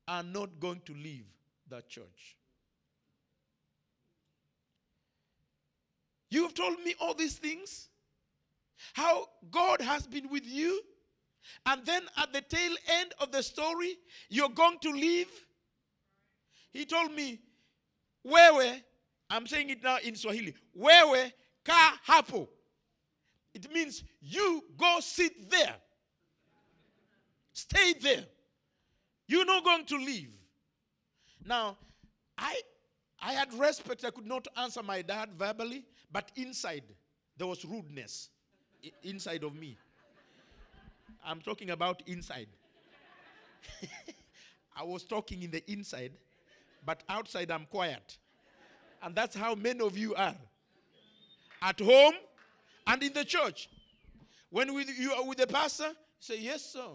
are 0.06 0.22
not 0.22 0.60
going 0.60 0.82
to 0.86 0.92
leave 0.92 1.26
that 1.68 1.88
church. 1.88 2.36
You 6.30 6.42
have 6.42 6.54
told 6.54 6.80
me 6.84 6.94
all 7.00 7.14
these 7.14 7.38
things. 7.38 7.88
How 8.92 9.26
God 9.50 9.80
has 9.80 10.06
been 10.06 10.28
with 10.30 10.46
you. 10.46 10.80
And 11.64 11.84
then 11.84 12.02
at 12.16 12.32
the 12.32 12.40
tail 12.40 12.74
end 13.00 13.14
of 13.20 13.30
the 13.32 13.42
story, 13.42 13.96
you're 14.28 14.48
going 14.48 14.78
to 14.80 14.90
leave. 14.90 15.28
He 16.72 16.84
told 16.84 17.12
me, 17.12 17.40
wewe, 18.26 18.82
I'm 19.30 19.46
saying 19.46 19.70
it 19.70 19.82
now 19.82 19.98
in 20.02 20.16
Swahili, 20.16 20.54
wewe 20.78 21.32
kaa 21.64 21.98
hapo. 22.06 22.48
It 23.54 23.72
means 23.72 24.04
you 24.20 24.62
go 24.76 24.98
sit 25.00 25.50
there. 25.50 25.74
Stay 27.52 27.94
there. 28.02 28.26
You're 29.26 29.46
not 29.46 29.64
going 29.64 29.86
to 29.86 29.96
leave. 29.96 30.30
Now, 31.44 31.78
I, 32.36 32.60
I 33.22 33.32
had 33.32 33.54
respect. 33.54 34.04
I 34.04 34.10
could 34.10 34.26
not 34.26 34.46
answer 34.56 34.82
my 34.82 35.00
dad 35.00 35.30
verbally, 35.38 35.84
but 36.12 36.30
inside 36.36 36.82
there 37.38 37.46
was 37.46 37.64
rudeness 37.64 38.28
inside 39.02 39.44
of 39.44 39.54
me. 39.54 39.76
I'm 41.24 41.40
talking 41.40 41.70
about 41.70 42.02
inside. 42.06 42.48
I 44.76 44.82
was 44.84 45.04
talking 45.04 45.42
in 45.42 45.50
the 45.50 45.68
inside, 45.70 46.12
but 46.84 47.02
outside 47.08 47.50
I'm 47.50 47.66
quiet. 47.66 48.18
And 49.02 49.14
that's 49.14 49.34
how 49.36 49.54
many 49.54 49.80
of 49.80 49.96
you 49.96 50.14
are. 50.14 50.34
At 51.62 51.80
home 51.80 52.14
and 52.86 53.02
in 53.02 53.12
the 53.12 53.24
church. 53.24 53.68
When 54.50 54.74
with, 54.74 54.88
you 54.98 55.12
are 55.12 55.24
with 55.24 55.38
the 55.38 55.46
pastor, 55.46 55.90
say, 56.20 56.38
Yes, 56.40 56.72
sir. 56.72 56.88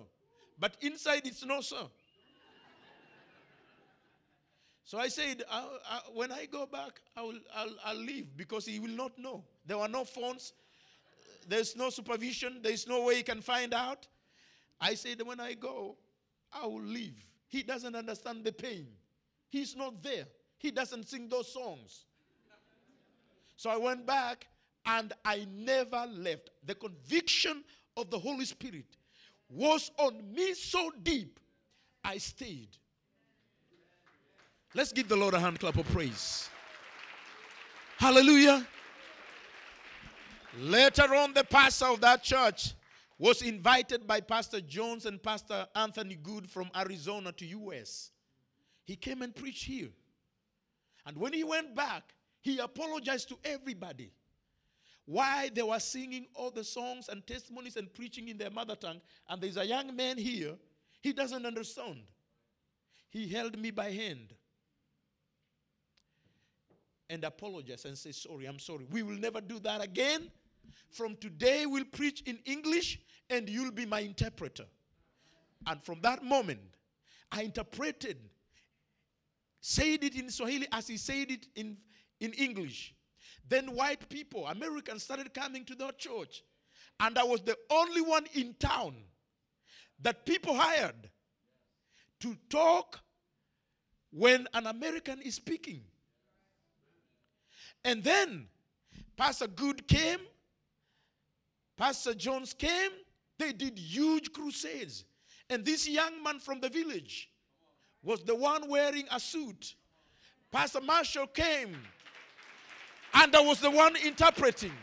But 0.60 0.78
inside 0.82 1.26
it's 1.26 1.44
no, 1.44 1.62
sir. 1.62 1.84
So 4.92 4.98
I 4.98 5.08
said, 5.08 5.44
I, 5.50 5.66
I, 5.90 6.00
when 6.14 6.32
I 6.32 6.46
go 6.46 6.66
back, 6.66 7.00
I 7.16 7.22
will, 7.22 7.40
I'll, 7.56 7.76
I'll 7.86 7.96
leave 7.96 8.36
because 8.36 8.66
he 8.66 8.80
will 8.80 8.90
not 8.90 9.18
know. 9.18 9.44
There 9.66 9.78
were 9.78 9.88
no 9.88 10.04
phones, 10.04 10.52
there's 11.48 11.76
no 11.76 11.90
supervision, 11.90 12.60
there's 12.62 12.88
no 12.88 13.04
way 13.04 13.18
he 13.18 13.24
can 13.24 13.42
find 13.42 13.74
out. 13.74 14.08
I 14.80 14.96
said, 14.96 15.22
when 15.22 15.40
I 15.40 15.54
go, 15.54 15.98
I 16.52 16.66
will 16.66 16.82
leave. 16.82 17.24
He 17.48 17.64
doesn't 17.64 17.96
understand 17.96 18.44
the 18.44 18.52
pain. 18.52 18.88
He's 19.50 19.76
not 19.76 20.02
there. 20.02 20.26
He 20.58 20.72
doesn't 20.72 21.10
sing 21.10 21.28
those 21.28 21.52
songs. 21.52 22.06
So 23.58 23.70
I 23.70 23.78
went 23.78 24.06
back 24.06 24.48
and 24.86 25.14
I 25.24 25.46
never 25.54 26.08
left. 26.10 26.50
The 26.66 26.76
conviction 26.76 27.64
of 27.98 28.10
the 28.10 28.18
Holy 28.18 28.46
Spirit 28.46 28.86
was 29.50 29.92
on 29.98 30.34
me 30.34 30.54
so 30.54 30.92
deep, 31.04 31.40
I 32.04 32.18
stayed. 32.18 32.70
Let's 34.74 34.94
give 34.94 35.10
the 35.10 35.18
Lord 35.18 35.34
a 35.34 35.40
hand 35.40 35.60
clap 35.60 35.78
of 35.78 35.86
praise. 35.90 36.50
Hallelujah. 37.98 38.66
Later 40.60 41.16
on, 41.16 41.34
the 41.34 41.44
pastor 41.44 41.86
of 41.86 42.02
that 42.02 42.24
church 42.24 42.74
was 43.18 43.42
invited 43.42 44.06
by 44.06 44.20
Pastor 44.20 44.60
Jones 44.60 45.06
and 45.06 45.22
Pastor 45.22 45.68
Anthony 45.76 46.16
Good 46.16 46.50
from 46.50 46.70
Arizona 46.76 47.32
to 47.34 47.46
US. 47.46 48.12
He 48.84 48.96
came 48.96 49.22
and 49.22 49.34
preached 49.34 49.64
here. 49.66 49.90
And 51.06 51.18
when 51.18 51.34
he 51.34 51.44
went 51.44 51.76
back, 51.76 52.04
he 52.42 52.60
apologized 52.60 53.30
to 53.30 53.38
everybody. 53.46 54.12
Why 55.06 55.50
they 55.54 55.64
were 55.64 55.80
singing 55.80 56.28
all 56.34 56.52
the 56.52 56.64
songs 56.64 57.10
and 57.10 57.26
testimonies 57.26 57.78
and 57.78 57.94
preaching 57.94 58.28
in 58.28 58.38
their 58.38 58.50
mother 58.50 58.76
tongue, 58.76 59.02
and 59.30 59.42
there's 59.42 59.58
a 59.58 59.66
young 59.66 59.96
man 59.96 60.18
here, 60.18 60.56
he 61.00 61.14
doesn't 61.14 61.46
understand. 61.46 62.02
He 63.10 63.28
held 63.28 63.58
me 63.58 63.72
by 63.72 63.92
hand 63.92 64.34
and 67.10 67.24
apologized 67.24 67.86
and 67.86 67.98
said, 67.98 68.16
Sorry, 68.16 68.46
I'm 68.46 68.60
sorry. 68.60 68.86
We 68.90 69.04
will 69.04 69.18
never 69.18 69.42
do 69.42 69.60
that 69.60 69.84
again. 69.84 70.32
From 70.90 71.16
today, 71.18 71.66
we'll 71.66 71.86
preach 71.86 72.22
in 72.22 72.40
English 72.46 73.00
and 73.30 73.50
you'll 73.50 73.72
be 73.72 73.86
my 73.86 74.02
interpreter. 74.02 74.66
And 75.68 75.84
from 75.84 76.02
that 76.02 76.24
moment, 76.24 76.62
I 77.32 77.44
interpreted, 77.44 78.18
said 79.60 80.04
it 80.04 80.16
in 80.16 80.30
Swahili 80.30 80.68
as 80.72 80.88
he 80.88 80.98
said 80.98 81.32
it 81.32 81.48
in, 81.56 81.78
in 82.20 82.34
English. 82.34 82.94
Then 83.48 83.74
white 83.76 84.10
people, 84.10 84.48
Americans, 84.48 85.04
started 85.04 85.34
coming 85.34 85.66
to 85.66 85.76
that 85.76 85.98
church. 85.98 86.44
And 87.00 87.18
I 87.18 87.24
was 87.24 87.42
the 87.42 87.58
only 87.70 88.02
one 88.02 88.26
in 88.34 88.56
town 88.60 88.96
that 90.02 90.26
people 90.26 90.56
hired 90.56 91.10
to 92.20 92.38
talk 92.50 93.00
when 94.12 94.48
an 94.54 94.68
American 94.68 95.22
is 95.22 95.36
speaking. 95.36 95.82
And 97.84 98.04
then 98.04 98.48
Pastor 99.18 99.48
Good 99.48 99.88
came, 99.88 100.20
Pastor 101.82 102.14
Jones 102.14 102.54
came, 102.54 102.92
they 103.40 103.54
did 103.54 103.76
huge 103.80 104.32
crusades. 104.32 105.04
And 105.50 105.66
this 105.66 105.90
young 105.90 106.22
man 106.22 106.38
from 106.38 106.60
the 106.60 106.70
village 106.70 107.32
was 108.04 108.22
the 108.24 108.36
one 108.36 108.70
wearing 108.70 109.06
a 109.10 109.20
suit. 109.20 109.74
Pastor 110.52 110.80
Marshall 110.80 111.26
came, 111.26 111.76
and 113.16 113.36
I 113.36 113.42
was 113.42 113.60
the 113.60 113.72
one 113.72 113.96
interpreting. 113.96 114.74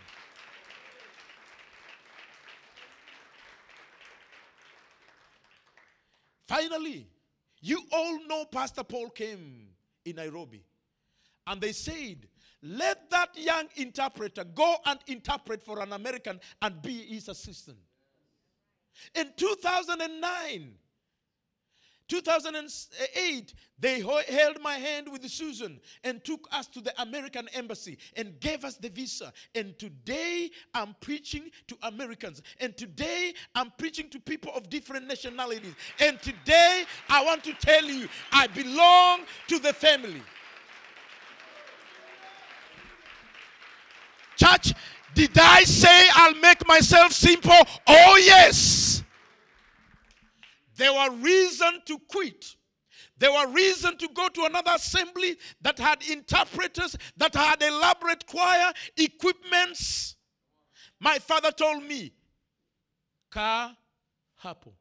Finally, 6.48 7.06
you 7.60 7.80
all 7.92 8.26
know 8.26 8.44
Pastor 8.46 8.82
Paul 8.82 9.10
came 9.10 9.68
in 10.04 10.16
Nairobi. 10.16 10.64
And 11.46 11.60
they 11.60 11.70
said, 11.70 12.26
let 12.62 13.10
that 13.10 13.30
young 13.36 13.66
interpreter 13.76 14.44
go 14.44 14.76
and 14.86 14.98
interpret 15.06 15.62
for 15.62 15.80
an 15.80 15.92
American 15.92 16.40
and 16.62 16.82
be 16.82 17.04
his 17.06 17.28
assistant. 17.28 17.78
In 19.14 19.32
2009, 19.36 20.74
2008, 22.08 23.54
they 23.78 24.00
held 24.00 24.60
my 24.62 24.74
hand 24.74 25.12
with 25.12 25.28
Susan 25.28 25.78
and 26.02 26.24
took 26.24 26.48
us 26.50 26.66
to 26.68 26.80
the 26.80 27.00
American 27.00 27.48
embassy 27.52 27.98
and 28.16 28.40
gave 28.40 28.64
us 28.64 28.76
the 28.76 28.88
visa. 28.88 29.32
And 29.54 29.78
today 29.78 30.50
I'm 30.74 30.96
preaching 31.00 31.50
to 31.66 31.76
Americans. 31.82 32.42
And 32.60 32.76
today 32.76 33.34
I'm 33.54 33.70
preaching 33.76 34.08
to 34.10 34.20
people 34.20 34.52
of 34.54 34.70
different 34.70 35.06
nationalities. 35.06 35.74
And 36.00 36.20
today 36.22 36.84
I 37.10 37.22
want 37.24 37.44
to 37.44 37.52
tell 37.52 37.84
you, 37.84 38.08
I 38.32 38.46
belong 38.46 39.20
to 39.48 39.58
the 39.58 39.74
family. 39.74 40.22
Church, 44.38 44.72
did 45.14 45.36
I 45.36 45.64
say 45.64 46.08
I'll 46.14 46.34
make 46.34 46.66
myself 46.66 47.12
simple? 47.12 47.52
Oh, 47.86 48.16
yes. 48.16 49.02
There 50.76 50.92
were 50.92 51.10
reason 51.16 51.82
to 51.86 51.98
quit. 52.08 52.54
There 53.18 53.32
were 53.32 53.48
reason 53.48 53.96
to 53.98 54.08
go 54.14 54.28
to 54.28 54.44
another 54.44 54.70
assembly 54.76 55.36
that 55.62 55.78
had 55.78 56.02
interpreters, 56.08 56.96
that 57.16 57.34
had 57.34 57.60
elaborate 57.62 58.24
choir 58.26 58.72
equipments. 58.96 60.14
My 61.00 61.18
father 61.18 61.50
told 61.50 61.82
me, 61.82 62.12
"Kaa 63.30 63.74
hapo. 64.44 64.72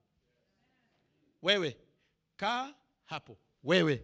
Wewe. 1.43 1.76
Kaa 2.38 2.74
hapo. 3.10 3.38
Wewe. 3.66 4.01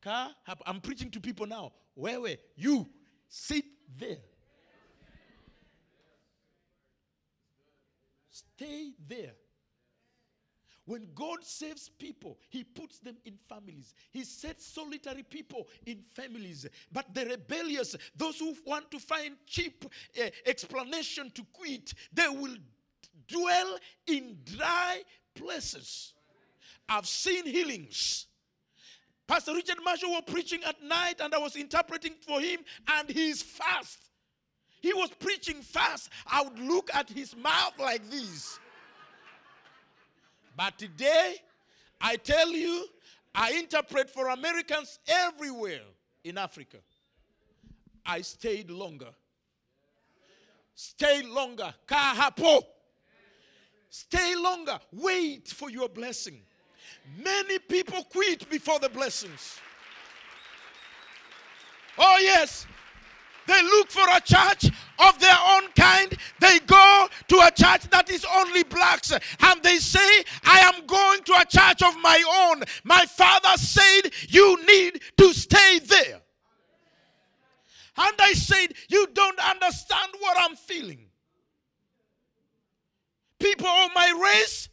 Kaa 0.00 0.32
hapo. 0.46 0.62
I'm 0.66 0.80
preaching 0.80 1.10
to 1.10 1.20
people 1.20 1.46
now. 1.46 1.72
Wewe. 1.98 2.38
You 2.54 2.88
sit 3.28 3.64
there. 3.98 4.18
Stay 8.56 8.92
there. 9.08 9.32
When 10.86 11.08
God 11.14 11.42
saves 11.42 11.88
people, 11.88 12.38
He 12.50 12.62
puts 12.62 12.98
them 12.98 13.16
in 13.24 13.38
families. 13.48 13.94
He 14.10 14.22
sets 14.24 14.66
solitary 14.66 15.22
people 15.22 15.66
in 15.86 16.02
families. 16.14 16.66
But 16.92 17.14
the 17.14 17.24
rebellious, 17.24 17.96
those 18.14 18.38
who 18.38 18.54
want 18.66 18.90
to 18.90 18.98
find 18.98 19.36
cheap 19.46 19.86
uh, 20.20 20.24
explanation 20.44 21.30
to 21.30 21.46
quit, 21.54 21.94
they 22.12 22.28
will 22.28 22.56
dwell 23.26 23.78
in 24.06 24.38
dry 24.44 25.02
places. 25.34 26.12
I've 26.86 27.06
seen 27.06 27.46
healings. 27.46 28.26
Pastor 29.26 29.54
Richard 29.54 29.78
Marshall 29.82 30.10
was 30.10 30.24
preaching 30.26 30.62
at 30.64 30.82
night, 30.82 31.14
and 31.20 31.34
I 31.34 31.38
was 31.38 31.56
interpreting 31.56 32.12
for 32.26 32.42
him, 32.42 32.60
and 32.88 33.08
he's 33.08 33.42
fast. 33.42 33.98
He 34.84 34.92
was 34.92 35.08
preaching 35.18 35.62
fast. 35.62 36.10
I 36.26 36.42
would 36.42 36.58
look 36.58 36.90
at 36.92 37.08
his 37.08 37.34
mouth 37.34 37.72
like 37.78 38.02
this. 38.10 38.60
But 40.58 40.76
today, 40.76 41.36
I 42.02 42.16
tell 42.16 42.50
you, 42.50 42.84
I 43.34 43.52
interpret 43.52 44.10
for 44.10 44.28
Americans 44.28 44.98
everywhere 45.08 45.80
in 46.22 46.36
Africa. 46.36 46.76
I 48.04 48.20
stayed 48.20 48.70
longer. 48.70 49.08
Stay 50.74 51.22
longer. 51.22 51.72
Kahapo. 51.88 52.60
Stay 53.88 54.34
longer. 54.36 54.78
Wait 54.92 55.48
for 55.48 55.70
your 55.70 55.88
blessing. 55.88 56.42
Many 57.16 57.58
people 57.58 58.04
quit 58.04 58.50
before 58.50 58.80
the 58.80 58.90
blessings. 58.90 59.58
Oh, 61.96 62.18
yes. 62.20 62.66
They 63.46 63.62
look 63.62 63.90
for 63.90 64.04
a 64.10 64.20
church 64.20 64.70
of 64.98 65.18
their 65.18 65.36
own 65.48 65.68
kind. 65.76 66.16
They 66.40 66.58
go 66.60 67.08
to 67.28 67.36
a 67.36 67.50
church 67.50 67.88
that 67.90 68.10
is 68.10 68.24
only 68.36 68.62
blacks 68.64 69.12
and 69.12 69.62
they 69.62 69.78
say, 69.78 70.24
I 70.44 70.60
am 70.60 70.86
going 70.86 71.22
to 71.24 71.32
a 71.34 71.44
church 71.44 71.82
of 71.82 71.96
my 72.00 72.50
own. 72.50 72.64
My 72.84 73.04
father 73.06 73.56
said, 73.56 74.10
You 74.28 74.58
need 74.66 75.00
to 75.18 75.32
stay 75.32 75.80
there. 75.80 76.20
And 77.96 78.14
I 78.18 78.32
said, 78.32 78.72
You 78.88 79.06
don't 79.12 79.38
understand 79.38 80.12
what 80.18 80.36
I'm 80.38 80.56
feeling. 80.56 81.06
People 83.38 83.66
of 83.66 83.90
my 83.94 84.32
race, 84.40 84.68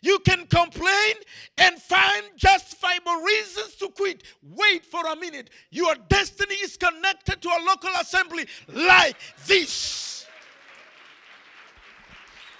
you 0.00 0.18
can 0.20 0.46
complain 0.46 1.14
and 1.58 1.80
find 1.80 2.24
justifiable 2.36 3.16
reasons 3.16 3.74
to 3.76 3.88
quit. 3.88 4.22
Wait 4.42 4.84
for 4.84 5.06
a 5.06 5.16
minute. 5.16 5.50
Your 5.70 5.94
destiny 6.08 6.54
is 6.56 6.76
connected 6.76 7.40
to 7.42 7.48
a 7.48 7.60
local 7.66 7.90
assembly 8.00 8.46
like 8.68 9.16
this. 9.46 10.26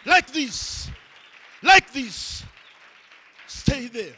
Like 0.05 0.32
this. 0.32 0.91
Like 1.62 1.93
this. 1.93 2.45
Stay 3.47 3.89
there. 3.89 4.14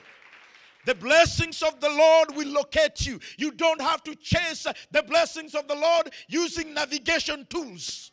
The 0.86 0.94
blessings 0.94 1.62
of 1.62 1.78
the 1.80 1.90
Lord 1.90 2.34
will 2.34 2.48
locate 2.48 3.06
you. 3.06 3.20
You 3.36 3.52
don't 3.52 3.80
have 3.80 4.02
to 4.04 4.14
chase 4.14 4.66
the 4.90 5.02
blessings 5.02 5.54
of 5.54 5.68
the 5.68 5.74
Lord 5.74 6.10
using 6.28 6.72
navigation 6.74 7.46
tools. 7.50 8.09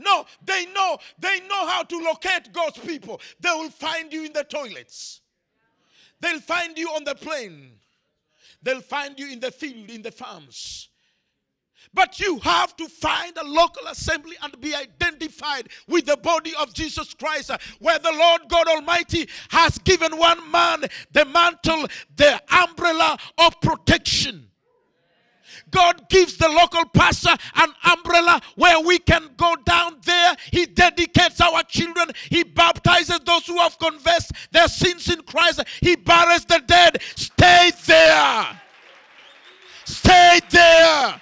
No, 0.00 0.24
they 0.42 0.66
know, 0.66 0.98
they 1.18 1.40
know 1.40 1.66
how 1.66 1.82
to 1.82 1.98
locate 1.98 2.52
God's 2.52 2.78
people. 2.78 3.20
They 3.38 3.50
will 3.50 3.70
find 3.70 4.12
you 4.12 4.24
in 4.24 4.32
the 4.32 4.44
toilets. 4.44 5.20
They'll 6.20 6.40
find 6.40 6.76
you 6.76 6.88
on 6.88 7.04
the 7.04 7.14
plane. 7.14 7.72
They'll 8.62 8.80
find 8.80 9.18
you 9.18 9.30
in 9.30 9.40
the 9.40 9.50
field, 9.50 9.90
in 9.90 10.02
the 10.02 10.10
farms. 10.10 10.88
But 11.92 12.20
you 12.20 12.38
have 12.40 12.76
to 12.76 12.88
find 12.88 13.36
a 13.36 13.44
local 13.44 13.86
assembly 13.88 14.36
and 14.42 14.58
be 14.60 14.74
identified 14.74 15.68
with 15.88 16.06
the 16.06 16.16
body 16.16 16.52
of 16.58 16.72
Jesus 16.72 17.14
Christ, 17.14 17.50
where 17.80 17.98
the 17.98 18.12
Lord 18.12 18.42
God 18.48 18.68
Almighty 18.68 19.28
has 19.50 19.78
given 19.78 20.16
one 20.16 20.50
man 20.50 20.84
the 21.12 21.24
mantle, 21.24 21.86
the 22.16 22.40
umbrella 22.52 23.18
of 23.38 23.60
protection. 23.60 24.49
God 25.70 26.08
gives 26.08 26.36
the 26.36 26.48
local 26.48 26.84
pastor 26.86 27.34
an 27.56 27.72
umbrella 27.92 28.40
where 28.56 28.80
we 28.80 28.98
can 28.98 29.28
go 29.36 29.54
down 29.64 29.96
there. 30.04 30.34
He 30.50 30.66
dedicates 30.66 31.40
our 31.40 31.62
children. 31.64 32.08
He 32.28 32.42
baptizes 32.44 33.20
those 33.20 33.46
who 33.46 33.58
have 33.58 33.78
confessed 33.78 34.32
their 34.50 34.68
sins 34.68 35.08
in 35.08 35.22
Christ. 35.22 35.62
He 35.80 35.96
buries 35.96 36.44
the 36.44 36.62
dead. 36.66 37.02
Stay 37.16 37.72
there. 37.86 38.60
Stay 39.84 40.40
there. 40.50 41.20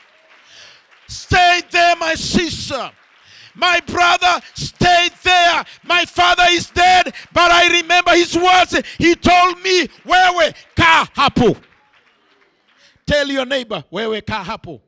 Stay 1.09 1.63
there, 1.71 1.97
my 1.97 2.15
sister. 2.15 2.91
My 3.55 3.81
brother, 3.87 4.41
stay 4.55 5.09
there. 5.25 5.65
My 5.83 6.05
father 6.05 6.45
is 6.51 6.71
dead, 6.71 7.13
but 7.33 7.51
I 7.51 7.81
remember 7.81 8.13
his 8.13 8.37
words. 8.37 8.81
He 8.99 9.17
told 9.17 9.61
me, 9.63 9.89
wewe 10.05 10.55
kaa 10.77 11.09
hapo. 11.17 11.57
Tell 13.09 13.27
your 13.27 13.47
neighbor, 13.47 13.83
wewe 13.91 14.21
kaa 14.21 14.45
hapo. 14.45 14.83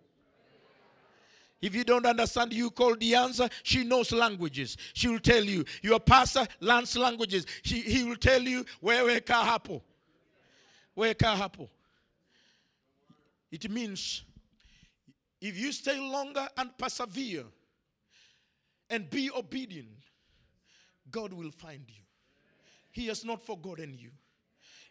If 1.63 1.75
you 1.75 1.85
don't 1.85 2.05
understand, 2.05 2.53
you 2.53 2.71
call 2.71 2.95
the 2.97 3.15
answer. 3.15 3.49
She 3.63 3.83
knows 3.83 4.13
languages. 4.13 4.77
She 4.93 5.09
will 5.09 5.21
tell 5.21 5.43
you. 5.43 5.65
Your 5.83 6.01
pastor 6.01 6.47
learns 6.61 6.99
languages. 6.99 7.47
She, 7.63 7.81
he 7.81 8.05
will 8.05 8.17
tell 8.17 8.43
you, 8.43 8.67
wewe 8.83 9.25
kaa 9.25 9.43
hapo. 9.43 9.81
Wewe 10.95 11.15
kaa 11.19 11.35
hapo. 11.35 11.71
It 13.51 13.71
means 13.71 14.23
if 15.41 15.59
you 15.59 15.73
stay 15.73 15.99
longer 15.99 16.47
and 16.59 16.77
persevere 16.77 17.45
and 18.91 19.09
be 19.09 19.31
obedient, 19.31 19.89
God 21.11 21.33
will 21.33 21.51
find 21.53 21.85
you. 21.89 22.03
He 22.93 23.07
has 23.07 23.25
not 23.25 23.43
forgotten 23.47 23.95
you. 23.99 24.11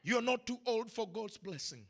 You're 0.01 0.23
not 0.23 0.47
too 0.47 0.57
old 0.65 0.91
for 0.91 1.07
God's 1.07 1.37
blessing. 1.37 1.85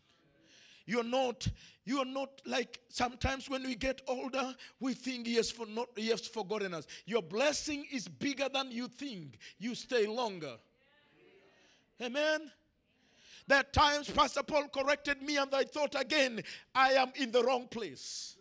You're 0.89 1.03
not, 1.03 1.47
you 1.85 1.99
are 1.99 2.05
not 2.05 2.41
like 2.47 2.79
sometimes 2.89 3.47
when 3.47 3.61
we 3.61 3.75
get 3.75 4.01
older, 4.07 4.55
we 4.79 4.95
think 4.95 5.27
he 5.27 5.35
has, 5.35 5.51
for 5.51 5.67
not, 5.67 5.89
he 5.95 6.07
has 6.07 6.25
forgotten 6.25 6.73
us. 6.73 6.87
Your 7.05 7.21
blessing 7.21 7.85
is 7.91 8.07
bigger 8.07 8.49
than 8.51 8.71
you 8.71 8.87
think. 8.87 9.37
You 9.59 9.75
stay 9.75 10.07
longer. 10.07 10.55
Amen. 12.01 12.49
There 13.45 13.59
are 13.59 13.63
times 13.63 14.09
Pastor 14.09 14.41
Paul 14.41 14.67
corrected 14.69 15.21
me, 15.21 15.37
and 15.37 15.53
I 15.53 15.63
thought 15.63 15.93
again, 15.93 16.41
I 16.73 16.93
am 16.93 17.11
in 17.15 17.31
the 17.31 17.43
wrong 17.43 17.67
place. 17.67 18.35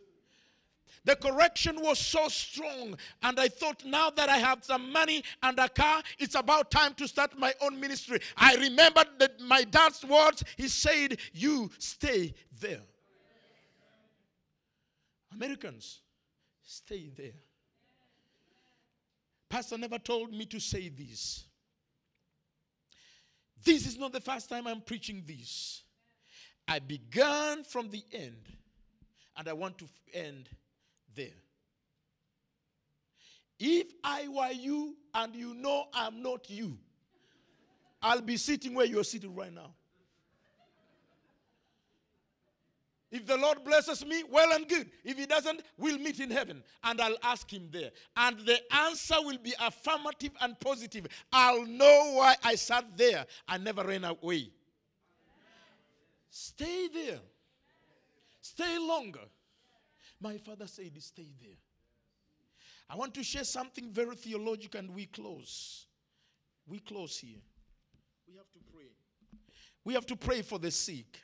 The 1.09 1.17
correction 1.17 1.81
was 1.81 1.99
so 1.99 2.29
strong, 2.29 2.95
and 3.23 3.41
I 3.41 3.49
thought 3.49 3.83
now 3.83 4.11
that 4.11 4.29
I 4.29 4.37
have 4.37 4.63
some 4.63 4.93
money 4.93 5.25
and 5.43 5.59
a 5.59 5.67
car, 5.67 6.03
it's 6.19 6.35
about 6.35 6.71
time 6.71 6.93
to 6.97 7.09
start 7.09 7.31
my 7.39 7.55
own 7.63 7.81
ministry. 7.81 8.21
I 8.37 8.57
remembered 8.57 9.09
that 9.19 9.41
my 9.41 9.65
dad's 9.65 10.05
words. 10.05 10.45
He 10.59 10.69
said, 10.69 11.17
You 11.33 11.71
stay 11.79 12.35
there. 12.61 12.83
Americans, 15.33 16.03
stay 16.63 17.09
there. 17.17 17.39
Pastor 19.49 19.79
never 19.79 19.99
told 19.99 20.31
me 20.31 20.45
to 20.45 20.61
say 20.61 20.91
this. 20.91 21.45
This 23.65 23.87
is 23.87 23.97
not 23.97 24.13
the 24.13 24.21
first 24.21 24.51
time 24.51 24.67
I'm 24.67 24.83
preaching 24.83 25.23
this. 25.27 25.85
I 26.69 26.81
began 26.81 27.65
from 27.65 27.89
the 27.89 28.05
end, 28.13 28.45
and 29.39 29.49
I 29.49 29.55
want 29.55 29.79
to 29.79 29.87
end 30.13 30.51
there. 31.15 31.29
If 33.59 33.89
I 34.05 34.29
were 34.29 34.53
you 34.53 34.97
and 35.15 35.35
you 35.35 35.55
know 35.55 35.87
I'm 35.93 36.23
not 36.23 36.49
you, 36.49 36.79
I'll 38.01 38.21
be 38.21 38.37
sitting 38.37 38.75
where 38.75 38.87
you're 38.87 39.05
sitting 39.05 39.35
right 39.35 39.53
now. 39.53 39.75
If 43.11 43.27
the 43.27 43.39
Lord 43.39 43.65
blesses 43.65 44.05
me, 44.05 44.23
well 44.31 44.53
and 44.53 44.69
good. 44.69 44.91
If 45.03 45.17
He 45.17 45.25
doesn't, 45.25 45.63
we'll 45.79 45.99
meet 45.99 46.21
in 46.21 46.31
heaven 46.31 46.63
and 46.85 47.01
I'll 47.01 47.17
ask 47.23 47.51
Him 47.51 47.69
there. 47.73 47.91
And 48.17 48.39
the 48.41 48.59
answer 48.73 49.17
will 49.21 49.39
be 49.39 49.55
affirmative 49.61 50.33
and 50.41 50.59
positive. 50.61 51.07
I'll 51.33 51.65
know 51.65 52.13
why 52.17 52.37
I 52.45 52.55
sat 52.55 52.85
there. 52.97 53.25
I 53.49 53.57
never 53.57 53.83
ran 53.83 54.05
away. 54.05 54.51
Stay 56.31 56.89
there. 56.93 57.21
Stay 58.43 58.79
longer. 58.79 59.21
My 60.21 60.37
father 60.39 60.67
said, 60.67 60.91
Stay 61.03 61.29
there. 61.41 61.57
I 62.91 62.97
want 62.97 63.15
to 63.15 63.23
share 63.23 63.45
something 63.45 63.91
very 63.91 64.17
theological 64.17 64.81
and 64.81 64.95
we 64.95 65.07
close. 65.07 65.87
We 66.67 66.79
close 66.79 67.19
here. 67.19 67.41
We 68.27 68.35
have 68.37 68.51
to 68.53 68.59
pray. 68.73 69.39
We 69.85 69.95
have 69.95 70.07
to 70.07 70.17
pray 70.17 70.43
for 70.43 70.59
the 70.59 70.71
sick. 70.71 71.23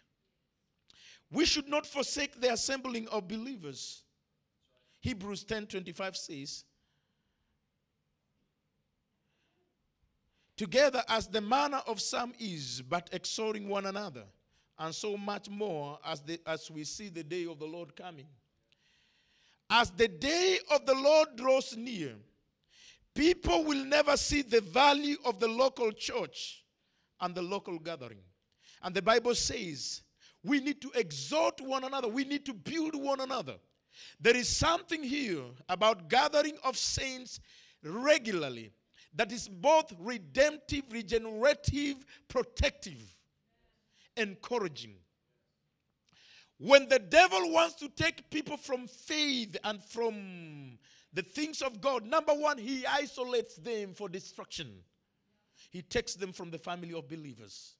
We 1.30 1.44
should 1.44 1.68
not 1.68 1.86
forsake 1.86 2.40
the 2.40 2.52
assembling 2.52 3.08
of 3.08 3.26
believers. 3.26 4.02
Hebrews 5.00 5.44
10 5.44 5.66
25 5.66 6.16
says, 6.16 6.64
Together 10.56 11.02
as 11.08 11.26
the 11.26 11.40
manner 11.40 11.80
of 11.86 12.00
some 12.00 12.32
is, 12.38 12.80
but 12.80 13.10
exhorting 13.12 13.68
one 13.68 13.86
another, 13.86 14.22
and 14.78 14.94
so 14.94 15.16
much 15.16 15.50
more 15.50 15.98
as, 16.06 16.20
the, 16.20 16.40
as 16.46 16.70
we 16.70 16.84
see 16.84 17.08
the 17.08 17.24
day 17.24 17.46
of 17.46 17.58
the 17.58 17.66
Lord 17.66 17.96
coming. 17.96 18.26
As 19.76 19.90
the 19.90 20.06
day 20.06 20.60
of 20.70 20.86
the 20.86 20.94
Lord 20.94 21.34
draws 21.34 21.76
near, 21.76 22.14
people 23.12 23.64
will 23.64 23.84
never 23.84 24.16
see 24.16 24.42
the 24.42 24.60
value 24.60 25.16
of 25.24 25.40
the 25.40 25.48
local 25.48 25.90
church 25.90 26.62
and 27.20 27.34
the 27.34 27.42
local 27.42 27.80
gathering. 27.80 28.20
And 28.84 28.94
the 28.94 29.02
Bible 29.02 29.34
says 29.34 30.02
we 30.44 30.60
need 30.60 30.80
to 30.80 30.92
exhort 30.94 31.60
one 31.60 31.82
another, 31.82 32.06
we 32.06 32.22
need 32.22 32.46
to 32.46 32.54
build 32.54 32.94
one 32.94 33.20
another. 33.20 33.56
There 34.20 34.36
is 34.36 34.48
something 34.48 35.02
here 35.02 35.42
about 35.68 36.08
gathering 36.08 36.56
of 36.62 36.78
saints 36.78 37.40
regularly 37.82 38.70
that 39.16 39.32
is 39.32 39.48
both 39.48 39.92
redemptive, 39.98 40.84
regenerative, 40.92 41.96
protective, 42.28 43.16
encouraging. 44.16 44.94
When 46.58 46.88
the 46.88 46.98
devil 46.98 47.50
wants 47.50 47.74
to 47.76 47.88
take 47.88 48.30
people 48.30 48.56
from 48.56 48.86
faith 48.86 49.56
and 49.64 49.82
from 49.82 50.78
the 51.12 51.22
things 51.22 51.62
of 51.62 51.80
God, 51.80 52.06
number 52.06 52.32
one, 52.32 52.58
he 52.58 52.86
isolates 52.86 53.56
them 53.56 53.94
for 53.94 54.08
destruction. 54.08 54.70
He 55.70 55.82
takes 55.82 56.14
them 56.14 56.32
from 56.32 56.50
the 56.50 56.58
family 56.58 56.94
of 56.94 57.08
believers. 57.08 57.74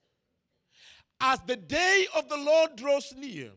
As 1.21 1.39
the 1.47 1.57
day 1.57 2.07
of 2.17 2.29
the 2.29 2.37
Lord 2.37 2.77
draws 2.77 3.15
near, 3.17 3.51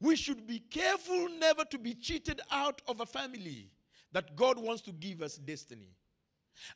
we 0.00 0.16
should 0.16 0.46
be 0.46 0.58
careful 0.58 1.28
never 1.38 1.64
to 1.66 1.78
be 1.78 1.94
cheated 1.94 2.40
out 2.50 2.80
of 2.88 3.00
a 3.00 3.06
family 3.06 3.70
that 4.12 4.36
God 4.36 4.58
wants 4.58 4.82
to 4.82 4.92
give 4.92 5.22
us 5.22 5.36
destiny. 5.36 5.90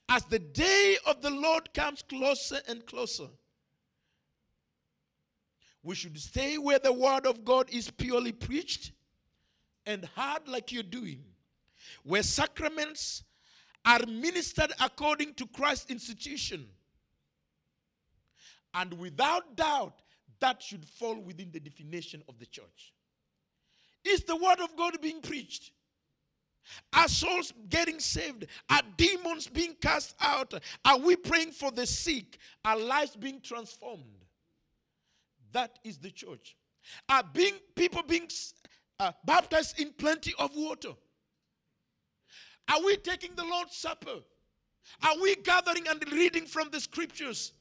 As 0.09 0.24
the 0.24 0.38
day 0.38 0.96
of 1.07 1.22
the 1.22 1.30
Lord 1.30 1.72
comes 1.72 2.03
closer 2.03 2.61
and 2.68 2.84
closer, 2.86 3.28
we 5.83 5.95
should 5.95 6.18
stay 6.18 6.59
where 6.59 6.78
the 6.78 6.93
word 6.93 7.26
of 7.26 7.45
God 7.45 7.68
is 7.70 7.91
purely 7.91 8.33
preached 8.33 8.93
and 9.87 10.05
hard 10.14 10.47
like 10.47 10.72
you're 10.72 10.83
doing, 10.83 11.24
where 12.05 12.22
sacraments 12.22 13.24
are 13.85 14.01
ministered 14.07 14.72
according 14.81 15.35
to 15.35 15.47
Christ's 15.47 15.91
institution. 15.91 16.66
And 18.74 18.93
without 18.95 19.57
doubt, 19.57 20.03
that 20.41 20.62
should 20.62 20.85
fall 20.85 21.18
within 21.18 21.51
the 21.51 21.61
definition 21.61 22.22
of 22.28 22.39
the 22.39 22.47
church. 22.47 22.93
Is 24.05 24.22
the 24.22 24.37
word 24.37 24.61
of 24.61 24.76
God 24.76 25.01
being 25.01 25.20
preached? 25.20 25.72
Are 26.93 27.09
souls 27.09 27.53
getting 27.68 27.99
saved? 27.99 28.47
Are 28.68 28.83
demons 28.97 29.49
being 29.49 29.74
cast 29.81 30.14
out? 30.20 30.55
Are 30.85 30.99
we 30.99 31.16
praying 31.16 31.53
for 31.53 31.70
the 31.70 31.87
sick? 31.87 32.39
Are 32.64 32.78
lives 32.78 33.16
being 33.16 33.41
transformed? 33.41 34.20
That 35.53 35.78
is 35.84 35.98
the 35.98 36.11
church. 36.11 36.57
Are 37.09 37.22
being 37.32 37.55
people 37.74 38.03
being 38.03 38.28
uh, 38.98 39.12
baptized 39.24 39.80
in 39.80 39.92
plenty 39.92 40.34
of 40.38 40.51
water? 40.57 40.92
Are 42.68 42.82
we 42.84 42.96
taking 42.96 43.34
the 43.34 43.44
Lord's 43.44 43.76
Supper? 43.76 44.20
Are 45.03 45.20
we 45.20 45.36
gathering 45.36 45.86
and 45.88 46.03
reading 46.12 46.46
from 46.46 46.68
the 46.70 46.80
scriptures? 46.80 47.53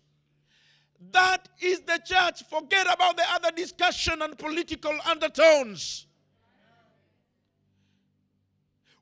That 1.12 1.48
is 1.62 1.82
the 1.82 2.00
church. 2.06 2.44
Forget 2.50 2.86
about 2.94 3.18
the 3.18 3.24
other 3.32 3.52
discussion 3.52 4.22
and 4.22 4.38
political 4.38 4.94
undertones. 5.06 6.06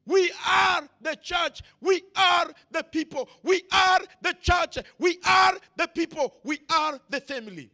We 0.06 0.32
are 0.48 0.88
the 1.02 1.16
church. 1.16 1.62
We 1.82 2.02
are 2.16 2.54
the 2.72 2.84
people. 2.84 3.28
We 3.44 3.64
are 3.72 4.00
the 4.22 4.34
church. 4.42 4.78
We 5.00 5.20
are 5.26 5.58
the 5.76 5.88
people. 5.88 6.36
We 6.44 6.60
are 6.72 7.00
the 7.10 7.20
family. 7.20 7.72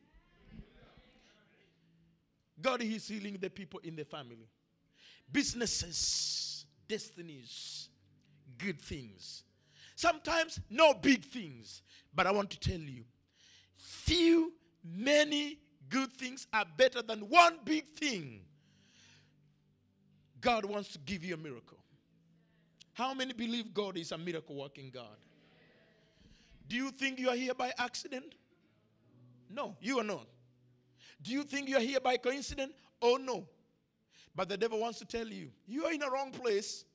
God 2.63 2.81
is 2.81 3.07
healing 3.07 3.37
the 3.39 3.49
people 3.49 3.79
in 3.83 3.95
the 3.95 4.05
family. 4.05 4.47
Businesses, 5.31 6.65
destinies, 6.87 7.89
good 8.57 8.81
things. 8.81 9.43
Sometimes 9.95 10.59
no 10.69 10.93
big 10.93 11.23
things. 11.23 11.81
But 12.15 12.25
I 12.25 12.31
want 12.31 12.49
to 12.51 12.59
tell 12.59 12.79
you 12.79 13.03
few, 13.75 14.53
many 14.83 15.59
good 15.89 16.11
things 16.13 16.47
are 16.53 16.65
better 16.77 17.01
than 17.01 17.21
one 17.29 17.57
big 17.65 17.85
thing. 17.95 18.41
God 20.39 20.65
wants 20.65 20.89
to 20.93 20.99
give 20.99 21.23
you 21.23 21.35
a 21.35 21.37
miracle. 21.37 21.77
How 22.93 23.13
many 23.13 23.33
believe 23.33 23.73
God 23.73 23.97
is 23.97 24.11
a 24.11 24.17
miracle 24.17 24.55
working 24.55 24.91
God? 24.93 25.17
Do 26.67 26.75
you 26.75 26.91
think 26.91 27.19
you 27.19 27.29
are 27.29 27.35
here 27.35 27.53
by 27.53 27.73
accident? 27.77 28.35
No, 29.49 29.75
you 29.81 29.99
are 29.99 30.03
not. 30.03 30.27
Do 31.23 31.31
you 31.31 31.43
think 31.43 31.69
you 31.69 31.77
are 31.77 31.81
here 31.81 31.99
by 31.99 32.17
coincidence? 32.17 32.73
Oh, 33.01 33.17
no. 33.17 33.47
But 34.35 34.49
the 34.49 34.57
devil 34.57 34.79
wants 34.79 34.99
to 34.99 35.05
tell 35.05 35.27
you, 35.27 35.49
you 35.65 35.85
are 35.85 35.91
in 35.91 35.99
the 35.99 36.09
wrong 36.09 36.31
place. 36.31 36.85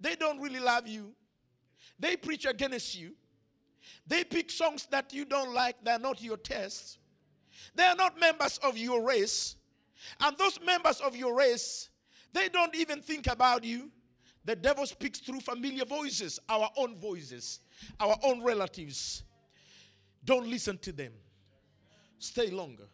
They 0.00 0.16
don't 0.16 0.40
really 0.40 0.60
love 0.60 0.88
you. 0.88 1.12
They 1.98 2.16
preach 2.16 2.46
against 2.46 2.98
you. 2.98 3.12
They 4.06 4.24
pick 4.24 4.50
songs 4.50 4.86
that 4.90 5.12
you 5.12 5.24
don't 5.24 5.52
like, 5.52 5.76
they're 5.82 5.98
not 5.98 6.22
your 6.22 6.36
taste. 6.36 6.98
They 7.74 7.84
are 7.84 7.94
not 7.94 8.18
members 8.18 8.58
of 8.58 8.78
your 8.78 9.02
race. 9.02 9.56
And 10.20 10.36
those 10.38 10.58
members 10.64 11.00
of 11.00 11.16
your 11.16 11.36
race, 11.36 11.88
they 12.32 12.48
don't 12.48 12.74
even 12.74 13.00
think 13.00 13.26
about 13.26 13.64
you. 13.64 13.90
The 14.44 14.56
devil 14.56 14.86
speaks 14.86 15.20
through 15.20 15.40
familiar 15.40 15.84
voices, 15.84 16.38
our 16.48 16.70
own 16.76 16.98
voices, 16.98 17.60
our 17.98 18.16
own 18.22 18.42
relatives. 18.42 19.22
Don't 20.24 20.46
listen 20.46 20.78
to 20.78 20.92
them. 20.92 21.12
Stay 22.18 22.50
longer. 22.50 22.84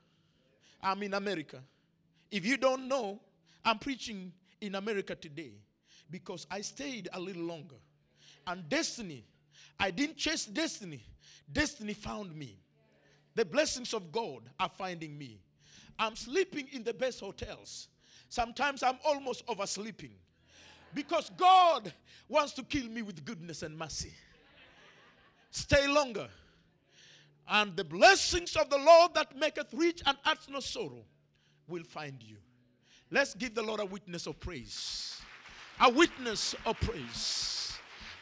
I'm 0.82 1.02
in 1.02 1.14
America. 1.14 1.60
If 2.30 2.46
you 2.46 2.56
don't 2.56 2.88
know, 2.88 3.20
I'm 3.64 3.78
preaching 3.78 4.32
in 4.60 4.74
America 4.74 5.14
today 5.14 5.52
because 6.10 6.46
I 6.50 6.60
stayed 6.60 7.08
a 7.12 7.20
little 7.20 7.42
longer. 7.42 7.76
And 8.46 8.68
destiny, 8.68 9.24
I 9.78 9.90
didn't 9.90 10.16
chase 10.16 10.46
destiny, 10.46 11.02
destiny 11.52 11.94
found 11.94 12.34
me. 12.34 12.58
The 13.34 13.44
blessings 13.44 13.94
of 13.94 14.10
God 14.10 14.42
are 14.58 14.68
finding 14.68 15.16
me. 15.16 15.40
I'm 15.98 16.16
sleeping 16.16 16.68
in 16.72 16.82
the 16.82 16.94
best 16.94 17.20
hotels. 17.20 17.88
Sometimes 18.28 18.82
I'm 18.82 18.98
almost 19.04 19.44
oversleeping 19.46 20.12
because 20.94 21.30
God 21.36 21.92
wants 22.28 22.52
to 22.54 22.62
kill 22.62 22.86
me 22.86 23.02
with 23.02 23.24
goodness 23.24 23.62
and 23.62 23.76
mercy. 23.76 24.12
Stay 25.50 25.86
longer. 25.88 26.28
And 27.52 27.76
the 27.76 27.82
blessings 27.82 28.54
of 28.54 28.70
the 28.70 28.78
Lord 28.78 29.14
that 29.14 29.36
maketh 29.36 29.74
rich 29.74 30.02
and 30.06 30.16
adds 30.24 30.48
no 30.48 30.60
sorrow 30.60 31.04
will 31.66 31.82
find 31.82 32.22
you. 32.22 32.36
Let's 33.10 33.34
give 33.34 33.56
the 33.56 33.62
Lord 33.62 33.80
a 33.80 33.84
witness 33.84 34.28
of 34.28 34.38
praise. 34.38 35.20
A 35.80 35.90
witness 35.90 36.54
of 36.64 36.78
praise. 36.80 37.72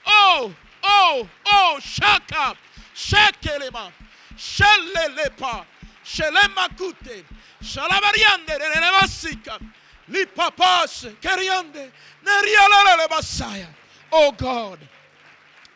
Oh, 0.06 0.54
oh, 0.82 1.28
oh, 1.46 1.78
shaka, 1.78 2.56
shekelema, 2.94 3.92
shelelepa, 4.34 5.66
shelemakute, 6.02 7.22
shalabariande, 7.60 8.58
renemasika, 8.58 9.60
lipapas, 10.08 11.14
keriande, 11.20 11.90
nerialele. 12.24 13.66
Oh 14.10 14.32
God, 14.32 14.78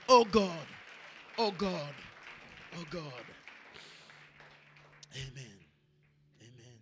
oh 0.09 0.25
God, 0.25 0.67
oh 1.37 1.51
God, 1.51 1.95
oh 2.79 2.85
God. 2.91 3.32
Amen. 5.15 5.59
Amen. 6.41 6.79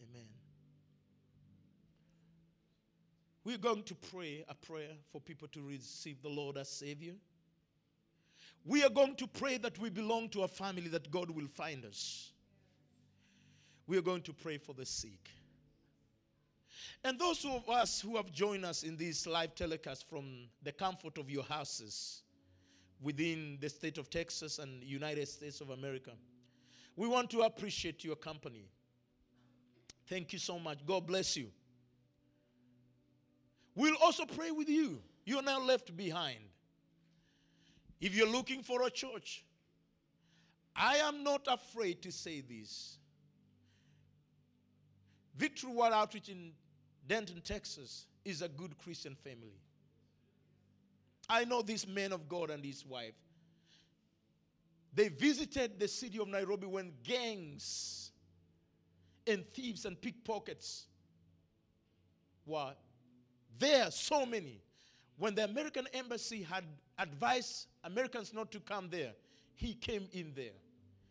Amen. 0.00 0.28
We're 3.44 3.58
going 3.58 3.82
to 3.84 3.94
pray 3.94 4.44
a 4.48 4.54
prayer 4.54 4.92
for 5.12 5.20
people 5.20 5.48
to 5.48 5.60
receive 5.60 6.22
the 6.22 6.28
Lord 6.28 6.56
as 6.56 6.68
Savior. 6.68 7.14
We 8.64 8.84
are 8.84 8.90
going 8.90 9.16
to 9.16 9.26
pray 9.26 9.58
that 9.58 9.78
we 9.78 9.90
belong 9.90 10.28
to 10.30 10.42
a 10.42 10.48
family 10.48 10.88
that 10.88 11.10
God 11.10 11.30
will 11.30 11.46
find 11.46 11.84
us. 11.84 12.30
We 13.86 13.98
are 13.98 14.02
going 14.02 14.22
to 14.22 14.32
pray 14.32 14.58
for 14.58 14.74
the 14.74 14.86
sick. 14.86 15.30
And 17.02 17.18
those 17.18 17.44
of 17.44 17.68
us 17.68 18.00
who 18.00 18.16
have 18.16 18.30
joined 18.30 18.64
us 18.64 18.82
in 18.82 18.96
this 18.96 19.26
live 19.26 19.54
telecast 19.54 20.08
from 20.08 20.48
the 20.62 20.72
comfort 20.72 21.16
of 21.18 21.30
your 21.30 21.44
houses 21.44 22.22
within 23.00 23.56
the 23.60 23.68
state 23.68 23.96
of 23.96 24.10
Texas 24.10 24.58
and 24.58 24.82
United 24.84 25.26
States 25.26 25.62
of 25.62 25.70
America, 25.70 26.12
we 27.00 27.08
want 27.08 27.30
to 27.30 27.40
appreciate 27.40 28.04
your 28.04 28.14
company. 28.14 28.68
Thank 30.06 30.34
you 30.34 30.38
so 30.38 30.58
much. 30.58 30.84
God 30.84 31.06
bless 31.06 31.34
you. 31.34 31.46
We'll 33.74 33.96
also 34.02 34.26
pray 34.26 34.50
with 34.50 34.68
you. 34.68 35.00
You're 35.24 35.42
now 35.42 35.62
left 35.62 35.96
behind. 35.96 36.40
If 38.02 38.14
you're 38.14 38.28
looking 38.30 38.62
for 38.62 38.82
a 38.82 38.90
church, 38.90 39.46
I 40.76 40.96
am 40.96 41.24
not 41.24 41.48
afraid 41.50 42.02
to 42.02 42.12
say 42.12 42.42
this. 42.42 42.98
Victory 45.38 45.72
World 45.72 45.94
Outreach 45.94 46.28
in 46.28 46.52
Denton, 47.08 47.40
Texas 47.40 48.08
is 48.26 48.42
a 48.42 48.48
good 48.48 48.76
Christian 48.76 49.14
family. 49.14 49.58
I 51.30 51.46
know 51.46 51.62
this 51.62 51.88
man 51.88 52.12
of 52.12 52.28
God 52.28 52.50
and 52.50 52.62
his 52.62 52.84
wife. 52.84 53.14
They 54.92 55.08
visited 55.08 55.78
the 55.78 55.88
city 55.88 56.18
of 56.18 56.28
Nairobi 56.28 56.66
when 56.66 56.92
gangs 57.04 58.10
and 59.26 59.44
thieves 59.54 59.84
and 59.84 60.00
pickpockets 60.00 60.86
were 62.44 62.72
there, 63.58 63.90
so 63.90 64.26
many. 64.26 64.60
When 65.18 65.34
the 65.34 65.44
American 65.44 65.86
embassy 65.92 66.42
had 66.42 66.64
advised 66.98 67.66
Americans 67.84 68.32
not 68.32 68.50
to 68.52 68.60
come 68.60 68.88
there, 68.90 69.12
he 69.54 69.74
came 69.74 70.08
in 70.12 70.32
there. 70.34 70.56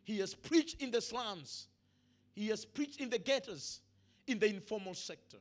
He 0.03 0.17
has 0.19 0.33
preached 0.33 0.81
in 0.81 0.91
the 0.91 1.01
slums, 1.01 1.67
he 2.33 2.47
has 2.47 2.65
preached 2.65 2.99
in 2.99 3.09
the 3.09 3.19
ghettos, 3.19 3.81
in 4.27 4.39
the 4.39 4.47
informal 4.47 4.95
sector. 4.95 5.37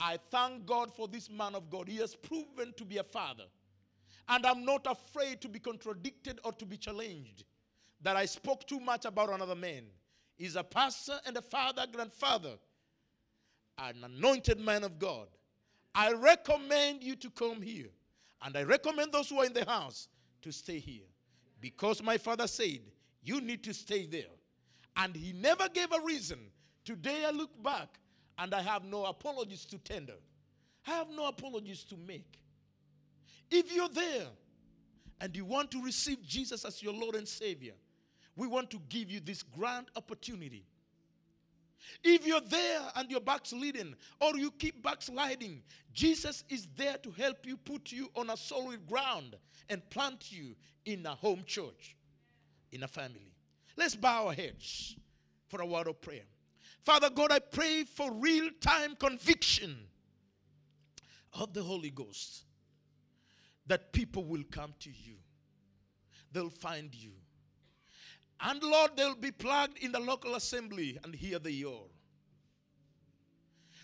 I 0.00 0.18
thank 0.30 0.66
God 0.66 0.94
for 0.94 1.08
this 1.08 1.30
man 1.30 1.54
of 1.54 1.70
God. 1.70 1.88
He 1.88 1.96
has 1.98 2.14
proven 2.14 2.72
to 2.76 2.84
be 2.84 2.98
a 2.98 3.04
father. 3.04 3.44
And 4.28 4.44
I'm 4.44 4.64
not 4.64 4.86
afraid 4.88 5.40
to 5.40 5.48
be 5.48 5.58
contradicted 5.58 6.38
or 6.44 6.52
to 6.52 6.66
be 6.66 6.76
challenged 6.76 7.44
that 8.02 8.16
I 8.16 8.26
spoke 8.26 8.66
too 8.66 8.80
much 8.80 9.04
about 9.04 9.30
another 9.30 9.54
man. 9.54 9.84
He's 10.36 10.56
a 10.56 10.62
pastor 10.62 11.18
and 11.26 11.36
a 11.36 11.42
father, 11.42 11.84
grandfather, 11.90 12.52
an 13.78 14.04
anointed 14.04 14.60
man 14.60 14.84
of 14.84 14.98
God. 14.98 15.28
I 15.94 16.12
recommend 16.12 17.02
you 17.02 17.16
to 17.16 17.30
come 17.30 17.60
here. 17.60 17.88
And 18.42 18.56
I 18.56 18.62
recommend 18.62 19.12
those 19.12 19.30
who 19.30 19.40
are 19.40 19.46
in 19.46 19.52
the 19.52 19.64
house 19.64 20.08
to 20.42 20.52
stay 20.52 20.78
here. 20.78 21.06
Because 21.60 22.02
my 22.02 22.18
father 22.18 22.46
said, 22.46 22.80
you 23.22 23.40
need 23.40 23.64
to 23.64 23.74
stay 23.74 24.06
there. 24.06 24.30
And 24.96 25.16
he 25.16 25.32
never 25.32 25.68
gave 25.68 25.90
a 25.92 26.00
reason. 26.04 26.38
Today 26.84 27.24
I 27.26 27.30
look 27.30 27.50
back 27.62 27.98
and 28.38 28.54
I 28.54 28.62
have 28.62 28.84
no 28.84 29.06
apologies 29.06 29.64
to 29.66 29.78
tender. 29.78 30.14
I 30.86 30.90
have 30.92 31.08
no 31.10 31.26
apologies 31.26 31.82
to 31.84 31.96
make. 31.96 32.38
If 33.50 33.74
you're 33.74 33.88
there 33.88 34.26
and 35.20 35.34
you 35.34 35.44
want 35.44 35.70
to 35.72 35.82
receive 35.82 36.22
Jesus 36.22 36.64
as 36.64 36.82
your 36.82 36.92
Lord 36.92 37.14
and 37.14 37.26
Savior, 37.26 37.74
we 38.36 38.46
want 38.46 38.70
to 38.70 38.80
give 38.88 39.10
you 39.10 39.20
this 39.20 39.42
grand 39.42 39.86
opportunity. 39.96 40.64
If 42.04 42.26
you're 42.26 42.40
there 42.40 42.82
and 42.96 43.10
you're 43.10 43.20
backsliding 43.20 43.94
or 44.20 44.36
you 44.36 44.50
keep 44.50 44.82
backsliding, 44.82 45.62
Jesus 45.92 46.44
is 46.48 46.68
there 46.76 46.98
to 46.98 47.10
help 47.10 47.46
you 47.46 47.56
put 47.56 47.90
you 47.90 48.10
on 48.14 48.30
a 48.30 48.36
solid 48.36 48.86
ground 48.86 49.36
and 49.68 49.88
plant 49.90 50.30
you 50.30 50.54
in 50.84 51.04
a 51.06 51.14
home 51.14 51.42
church, 51.46 51.96
in 52.72 52.82
a 52.82 52.88
family. 52.88 53.34
Let's 53.76 53.96
bow 53.96 54.26
our 54.26 54.32
heads 54.32 54.96
for 55.48 55.60
a 55.60 55.66
word 55.66 55.88
of 55.88 56.00
prayer. 56.00 56.24
Father 56.84 57.10
God, 57.10 57.32
I 57.32 57.38
pray 57.38 57.84
for 57.84 58.12
real 58.12 58.50
time 58.60 58.96
conviction 58.96 59.76
of 61.34 61.52
the 61.52 61.62
Holy 61.62 61.90
Ghost 61.90 62.44
that 63.68 63.92
people 63.92 64.24
will 64.24 64.44
come 64.50 64.74
to 64.80 64.90
you, 64.90 65.14
they'll 66.32 66.50
find 66.50 66.94
you. 66.94 67.12
And 68.40 68.62
Lord, 68.62 68.92
they'll 68.96 69.16
be 69.16 69.32
plugged 69.32 69.78
in 69.78 69.92
the 69.92 69.98
local 69.98 70.34
assembly, 70.36 70.98
and 71.02 71.14
here 71.14 71.38
they 71.38 71.64
are. 71.64 71.90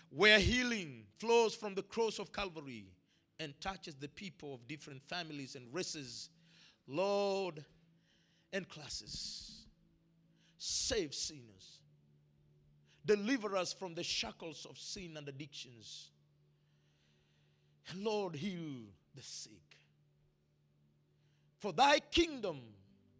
Where 0.09 0.39
healing 0.39 1.03
flows 1.17 1.55
from 1.55 1.75
the 1.75 1.83
cross 1.83 2.19
of 2.19 2.31
Calvary 2.31 2.85
and 3.39 3.59
touches 3.59 3.95
the 3.95 4.07
people 4.07 4.53
of 4.53 4.67
different 4.67 5.01
families 5.03 5.55
and 5.55 5.73
races, 5.73 6.29
Lord, 6.87 7.65
and 8.53 8.67
classes. 8.69 9.65
Save 10.57 11.13
sinners. 11.13 11.79
Deliver 13.05 13.57
us 13.57 13.73
from 13.73 13.93
the 13.93 14.03
shackles 14.03 14.65
of 14.69 14.77
sin 14.77 15.15
and 15.17 15.27
addictions. 15.27 16.11
Lord, 17.97 18.35
heal 18.35 18.85
the 19.13 19.21
sick. 19.21 19.64
For 21.65 21.73
thy 21.73 21.97
kingdom 21.97 22.61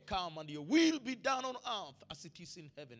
come 0.06 0.38
and 0.38 0.48
your 0.48 0.62
will 0.62 1.00
be 1.00 1.16
done 1.16 1.46
on 1.46 1.56
earth 1.56 2.04
as 2.12 2.26
it 2.26 2.40
is 2.40 2.58
in 2.58 2.70
heaven. 2.78 3.00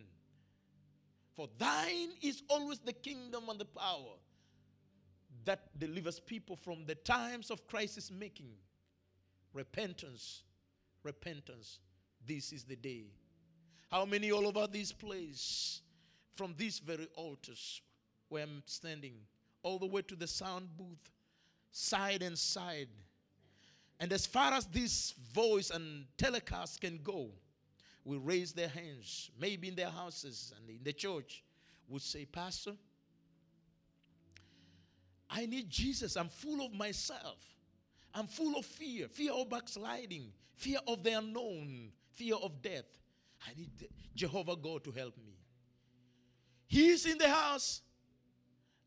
For 1.36 1.48
thine 1.60 2.14
is 2.20 2.42
always 2.50 2.80
the 2.80 2.94
kingdom 2.94 3.44
and 3.50 3.60
the 3.60 3.66
power 3.66 4.16
that 5.44 5.78
delivers 5.78 6.20
people 6.20 6.56
from 6.56 6.84
the 6.88 6.96
times 6.96 7.52
of 7.52 7.68
crisis 7.68 8.10
making. 8.10 8.54
Repentance, 9.54 10.42
repentance. 11.04 11.78
This 12.26 12.52
is 12.52 12.64
the 12.64 12.76
day. 12.76 13.04
How 13.92 14.04
many 14.04 14.32
all 14.32 14.48
over 14.48 14.66
this 14.66 14.92
place, 14.92 15.82
from 16.34 16.56
these 16.58 16.80
very 16.80 17.08
altars 17.14 17.84
where 18.30 18.42
I'm 18.42 18.64
standing, 18.66 19.14
all 19.62 19.78
the 19.78 19.86
way 19.86 20.02
to 20.02 20.16
the 20.16 20.26
sound 20.26 20.76
booth, 20.76 21.12
side 21.70 22.24
and 22.24 22.36
side. 22.36 22.90
And 24.00 24.12
as 24.12 24.26
far 24.26 24.54
as 24.54 24.66
this 24.66 25.14
voice 25.34 25.70
and 25.70 26.06
telecast 26.18 26.82
can 26.82 27.00
go, 27.04 27.30
will 28.04 28.20
raise 28.20 28.52
their 28.54 28.68
hands, 28.68 29.32
maybe 29.40 29.68
in 29.68 29.76
their 29.76 29.90
houses 29.90 30.54
and 30.58 30.70
in 30.70 30.84
the 30.84 30.94
church, 30.94 31.44
would 31.88 32.02
say, 32.02 32.26
Pastor, 32.26 32.74
I 35.30 35.46
need 35.46 35.70
Jesus. 35.70 36.16
I'm 36.16 36.30
full 36.30 36.66
of 36.66 36.74
myself. 36.74 37.38
I'm 38.14 38.28
full 38.28 38.58
of 38.58 38.66
fear 38.66 39.08
fear 39.10 39.34
of 39.34 39.50
backsliding, 39.50 40.32
fear 40.54 40.80
of 40.88 41.04
the 41.04 41.18
unknown, 41.18 41.92
fear 42.14 42.36
of 42.36 42.62
death. 42.62 42.86
I 43.46 43.54
need 43.58 43.72
Jehovah 44.16 44.56
God 44.56 44.84
to 44.86 44.92
help 44.92 45.18
me. 45.18 45.34
He's 46.68 47.06
in 47.06 47.18
the 47.18 47.30
house 47.30 47.82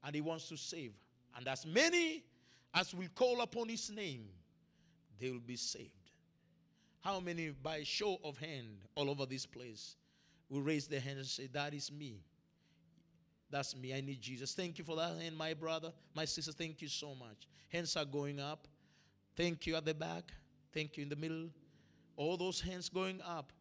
and 0.02 0.14
He 0.14 0.20
wants 0.20 0.48
to 0.48 0.56
save. 0.56 0.92
And 1.36 1.46
as 1.46 1.66
many 1.66 2.24
as 2.74 2.94
will 2.94 3.08
call 3.14 3.42
upon 3.42 3.68
His 3.68 3.90
name, 3.90 4.24
they 5.20 5.30
will 5.30 5.40
be 5.40 5.56
saved. 5.56 5.92
How 7.00 7.20
many, 7.20 7.50
by 7.50 7.82
show 7.84 8.18
of 8.24 8.38
hand, 8.38 8.78
all 8.94 9.08
over 9.08 9.26
this 9.26 9.46
place, 9.46 9.96
will 10.48 10.62
raise 10.62 10.86
their 10.86 11.00
hands 11.00 11.18
and 11.18 11.26
say, 11.26 11.46
That 11.52 11.74
is 11.74 11.92
me. 11.92 12.20
That's 13.50 13.74
me. 13.76 13.94
I 13.94 14.00
need 14.00 14.20
Jesus. 14.20 14.54
Thank 14.54 14.78
you 14.78 14.84
for 14.84 14.96
that 14.96 15.20
hand, 15.20 15.36
my 15.36 15.54
brother, 15.54 15.92
my 16.14 16.24
sister. 16.24 16.52
Thank 16.52 16.82
you 16.82 16.88
so 16.88 17.14
much. 17.14 17.48
Hands 17.68 17.96
are 17.96 18.04
going 18.04 18.40
up. 18.40 18.66
Thank 19.36 19.66
you 19.66 19.76
at 19.76 19.84
the 19.84 19.94
back. 19.94 20.32
Thank 20.72 20.96
you 20.96 21.02
in 21.02 21.08
the 21.08 21.16
middle. 21.16 21.48
All 22.16 22.36
those 22.36 22.60
hands 22.60 22.88
going 22.88 23.20
up 23.22 23.52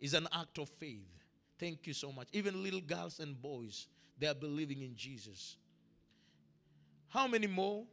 is 0.00 0.14
an 0.14 0.26
act 0.32 0.58
of 0.58 0.68
faith. 0.68 1.06
Thank 1.58 1.86
you 1.86 1.92
so 1.92 2.10
much. 2.10 2.28
Even 2.32 2.62
little 2.62 2.80
girls 2.80 3.20
and 3.20 3.40
boys, 3.40 3.86
they 4.18 4.26
are 4.26 4.34
believing 4.34 4.82
in 4.82 4.96
Jesus. 4.96 5.56
How 7.08 7.26
many 7.26 7.46
more 7.46 7.84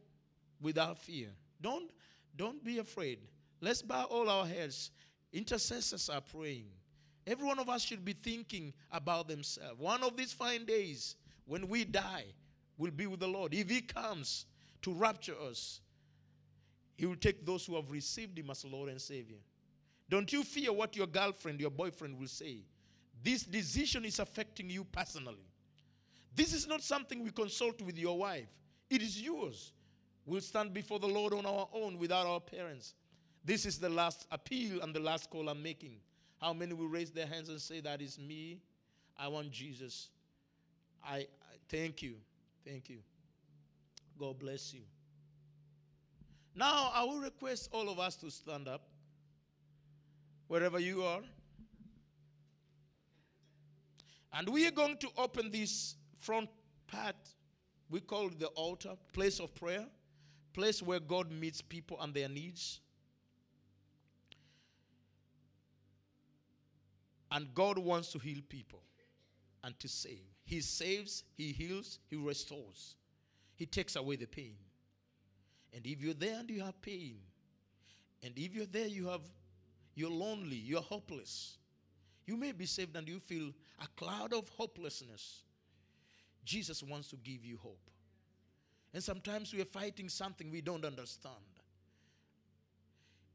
without 0.60 0.98
fear? 0.98 1.28
Don't, 1.60 1.90
don't 2.36 2.62
be 2.64 2.78
afraid. 2.78 3.18
Let's 3.60 3.82
bow 3.82 4.04
all 4.04 4.28
our 4.28 4.46
heads. 4.46 4.90
Intercessors 5.32 6.08
are 6.08 6.20
praying. 6.20 6.66
Every 7.26 7.46
one 7.46 7.58
of 7.58 7.68
us 7.68 7.82
should 7.82 8.04
be 8.04 8.12
thinking 8.12 8.72
about 8.92 9.28
themselves. 9.28 9.80
One 9.80 10.02
of 10.02 10.16
these 10.16 10.32
fine 10.32 10.64
days, 10.64 11.16
when 11.46 11.68
we 11.68 11.84
die, 11.84 12.26
will 12.78 12.92
be 12.92 13.06
with 13.06 13.20
the 13.20 13.28
Lord. 13.28 13.54
If 13.54 13.68
He 13.68 13.80
comes 13.80 14.46
to 14.82 14.92
rapture 14.92 15.34
us, 15.48 15.80
He 16.96 17.06
will 17.06 17.16
take 17.16 17.44
those 17.44 17.66
who 17.66 17.74
have 17.76 17.90
received 17.90 18.38
Him 18.38 18.50
as 18.50 18.64
Lord 18.64 18.88
and 18.88 19.00
Savior. 19.00 19.38
Don't 20.08 20.32
you 20.32 20.44
fear 20.44 20.72
what 20.72 20.94
your 20.94 21.08
girlfriend, 21.08 21.60
your 21.60 21.70
boyfriend 21.70 22.18
will 22.18 22.28
say. 22.28 22.58
This 23.24 23.42
decision 23.42 24.04
is 24.04 24.20
affecting 24.20 24.70
you 24.70 24.84
personally. 24.84 25.48
This 26.34 26.52
is 26.52 26.68
not 26.68 26.82
something 26.82 27.24
we 27.24 27.30
consult 27.30 27.80
with 27.82 27.98
your 27.98 28.18
wife, 28.18 28.48
it 28.88 29.02
is 29.02 29.20
yours. 29.20 29.72
We'll 30.26 30.40
stand 30.40 30.74
before 30.74 30.98
the 30.98 31.06
Lord 31.06 31.32
on 31.32 31.46
our 31.46 31.68
own 31.72 31.98
without 31.98 32.26
our 32.26 32.40
parents. 32.40 32.94
This 33.44 33.64
is 33.64 33.78
the 33.78 33.88
last 33.88 34.26
appeal 34.32 34.82
and 34.82 34.92
the 34.92 35.00
last 35.00 35.30
call 35.30 35.48
I'm 35.48 35.62
making. 35.62 35.98
How 36.40 36.52
many 36.52 36.74
will 36.74 36.88
raise 36.88 37.12
their 37.12 37.26
hands 37.26 37.48
and 37.48 37.60
say, 37.60 37.80
That 37.80 38.02
is 38.02 38.18
me? 38.18 38.60
I 39.16 39.28
want 39.28 39.52
Jesus. 39.52 40.08
I, 41.04 41.18
I 41.18 41.26
thank 41.68 42.02
you. 42.02 42.16
Thank 42.66 42.90
you. 42.90 42.98
God 44.18 44.38
bless 44.40 44.74
you. 44.74 44.80
Now, 46.54 46.90
I 46.92 47.04
will 47.04 47.20
request 47.20 47.68
all 47.72 47.88
of 47.88 48.00
us 48.00 48.16
to 48.16 48.30
stand 48.30 48.66
up 48.66 48.82
wherever 50.48 50.80
you 50.80 51.04
are. 51.04 51.20
And 54.32 54.48
we 54.48 54.66
are 54.66 54.70
going 54.72 54.96
to 54.98 55.08
open 55.16 55.50
this 55.50 55.94
front 56.18 56.48
part. 56.86 57.16
We 57.88 58.00
call 58.00 58.26
it 58.26 58.40
the 58.40 58.48
altar, 58.48 58.94
place 59.12 59.38
of 59.38 59.54
prayer, 59.54 59.86
place 60.56 60.82
where 60.82 60.98
God 60.98 61.30
meets 61.30 61.60
people 61.60 61.98
and 62.00 62.14
their 62.14 62.30
needs. 62.30 62.80
And 67.30 67.54
God 67.54 67.76
wants 67.76 68.10
to 68.12 68.18
heal 68.18 68.40
people 68.48 68.80
and 69.62 69.78
to 69.80 69.86
save. 69.86 70.24
He 70.44 70.62
saves, 70.62 71.24
He 71.36 71.52
heals, 71.52 71.98
He 72.08 72.16
restores. 72.16 72.96
He 73.54 73.66
takes 73.66 73.96
away 73.96 74.16
the 74.16 74.26
pain. 74.26 74.54
And 75.74 75.86
if 75.86 76.00
you're 76.00 76.14
there 76.14 76.38
and 76.40 76.48
you 76.48 76.62
have 76.62 76.80
pain, 76.80 77.16
and 78.22 78.32
if 78.36 78.54
you're 78.54 78.64
there, 78.64 78.86
you 78.86 79.08
have 79.08 79.20
you're 79.94 80.10
lonely, 80.10 80.56
you're 80.56 80.80
hopeless. 80.80 81.58
You 82.26 82.36
may 82.36 82.52
be 82.52 82.64
saved 82.64 82.96
and 82.96 83.06
you 83.06 83.20
feel 83.20 83.52
a 83.80 83.86
cloud 83.96 84.32
of 84.32 84.48
hopelessness. 84.48 85.42
Jesus 86.44 86.82
wants 86.82 87.08
to 87.08 87.16
give 87.16 87.44
you 87.44 87.58
hope. 87.62 87.90
And 88.94 89.02
sometimes 89.02 89.52
we 89.52 89.60
are 89.60 89.66
fighting 89.66 90.08
something 90.08 90.50
we 90.50 90.60
don't 90.60 90.84
understand. 90.84 91.34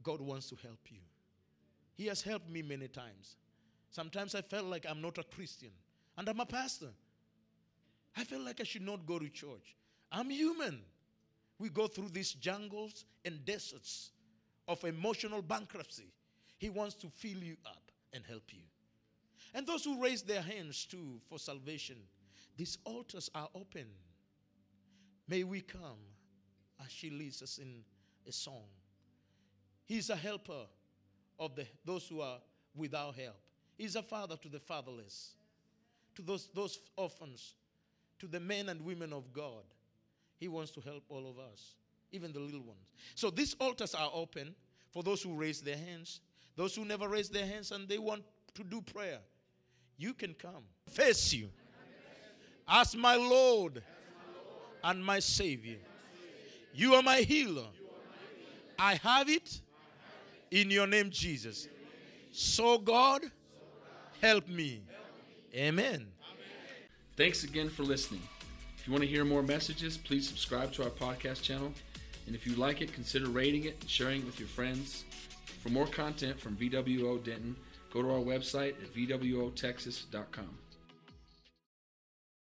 God 0.03 0.21
wants 0.21 0.49
to 0.49 0.55
help 0.55 0.79
you. 0.89 0.99
He 1.93 2.07
has 2.07 2.21
helped 2.21 2.49
me 2.49 2.61
many 2.61 2.87
times. 2.87 3.35
Sometimes 3.91 4.33
I 4.33 4.41
felt 4.41 4.65
like 4.65 4.85
I'm 4.89 5.01
not 5.01 5.17
a 5.17 5.23
Christian 5.23 5.71
and 6.17 6.27
I'm 6.27 6.39
a 6.39 6.45
pastor. 6.45 6.89
I 8.17 8.23
felt 8.23 8.43
like 8.43 8.59
I 8.59 8.63
should 8.63 8.81
not 8.81 9.05
go 9.05 9.19
to 9.19 9.29
church. 9.29 9.75
I'm 10.11 10.29
human. 10.29 10.81
We 11.59 11.69
go 11.69 11.87
through 11.87 12.09
these 12.09 12.33
jungles 12.33 13.05
and 13.23 13.45
deserts 13.45 14.11
of 14.67 14.83
emotional 14.83 15.41
bankruptcy. 15.41 16.11
He 16.57 16.69
wants 16.69 16.95
to 16.95 17.07
fill 17.07 17.37
you 17.37 17.57
up 17.65 17.91
and 18.13 18.23
help 18.27 18.43
you. 18.51 18.63
And 19.53 19.67
those 19.67 19.83
who 19.83 20.01
raise 20.01 20.21
their 20.21 20.41
hands 20.41 20.85
too 20.85 21.19
for 21.29 21.37
salvation, 21.37 21.97
these 22.57 22.77
altars 22.85 23.29
are 23.35 23.49
open. 23.53 23.85
May 25.27 25.43
we 25.43 25.61
come 25.61 25.99
as 26.83 26.91
she 26.91 27.09
leads 27.09 27.41
us 27.41 27.57
in 27.57 27.83
a 28.27 28.31
song. 28.31 28.65
He's 29.85 30.09
a 30.09 30.15
helper 30.15 30.65
of 31.39 31.55
the, 31.55 31.65
those 31.85 32.07
who 32.07 32.21
are 32.21 32.37
without 32.75 33.15
help. 33.15 33.39
He's 33.77 33.95
a 33.95 34.03
father 34.03 34.35
to 34.37 34.49
the 34.49 34.59
fatherless, 34.59 35.33
to 36.15 36.21
those, 36.21 36.49
those 36.53 36.79
orphans, 36.95 37.55
to 38.19 38.27
the 38.27 38.39
men 38.39 38.69
and 38.69 38.81
women 38.81 39.11
of 39.11 39.33
God. 39.33 39.63
He 40.37 40.47
wants 40.47 40.71
to 40.71 40.81
help 40.81 41.03
all 41.09 41.29
of 41.29 41.39
us, 41.39 41.75
even 42.11 42.31
the 42.31 42.39
little 42.39 42.61
ones. 42.61 42.87
So 43.15 43.29
these 43.29 43.55
altars 43.59 43.95
are 43.95 44.09
open 44.13 44.55
for 44.91 45.03
those 45.03 45.21
who 45.21 45.33
raise 45.33 45.61
their 45.61 45.77
hands, 45.77 46.21
those 46.55 46.75
who 46.75 46.85
never 46.85 47.07
raise 47.07 47.29
their 47.29 47.45
hands 47.45 47.71
and 47.71 47.87
they 47.87 47.97
want 47.97 48.23
to 48.55 48.63
do 48.63 48.81
prayer. 48.81 49.19
You 49.97 50.13
can 50.13 50.33
come, 50.33 50.63
face 50.89 51.33
you 51.33 51.49
as 52.67 52.95
my 52.95 53.15
Lord 53.15 53.83
and 54.83 55.03
my 55.03 55.19
Savior. 55.19 55.77
You 56.73 56.95
are 56.95 57.03
my 57.03 57.17
healer. 57.17 57.67
I 58.79 58.95
have 58.95 59.29
it 59.29 59.61
in 60.49 60.69
your 60.71 60.87
name, 60.87 61.09
Jesus. 61.09 61.67
So, 62.31 62.77
God, 62.77 63.21
help 64.21 64.47
me. 64.47 64.81
Amen. 65.53 66.07
Thanks 67.17 67.43
again 67.43 67.69
for 67.69 67.83
listening. 67.83 68.21
If 68.77 68.87
you 68.87 68.93
want 68.93 69.03
to 69.03 69.09
hear 69.09 69.25
more 69.25 69.43
messages, 69.43 69.97
please 69.97 70.27
subscribe 70.27 70.71
to 70.73 70.83
our 70.83 70.89
podcast 70.89 71.43
channel. 71.43 71.71
And 72.25 72.35
if 72.35 72.47
you 72.47 72.55
like 72.55 72.81
it, 72.81 72.93
consider 72.93 73.29
rating 73.29 73.65
it 73.65 73.77
and 73.81 73.89
sharing 73.89 74.21
it 74.21 74.25
with 74.25 74.39
your 74.39 74.47
friends. 74.47 75.03
For 75.61 75.69
more 75.69 75.87
content 75.87 76.39
from 76.39 76.55
VWO 76.55 77.23
Denton, 77.23 77.55
go 77.93 78.01
to 78.01 78.09
our 78.09 78.19
website 78.19 78.73
at 78.81 78.93
VWOTexas.com. 78.95 80.49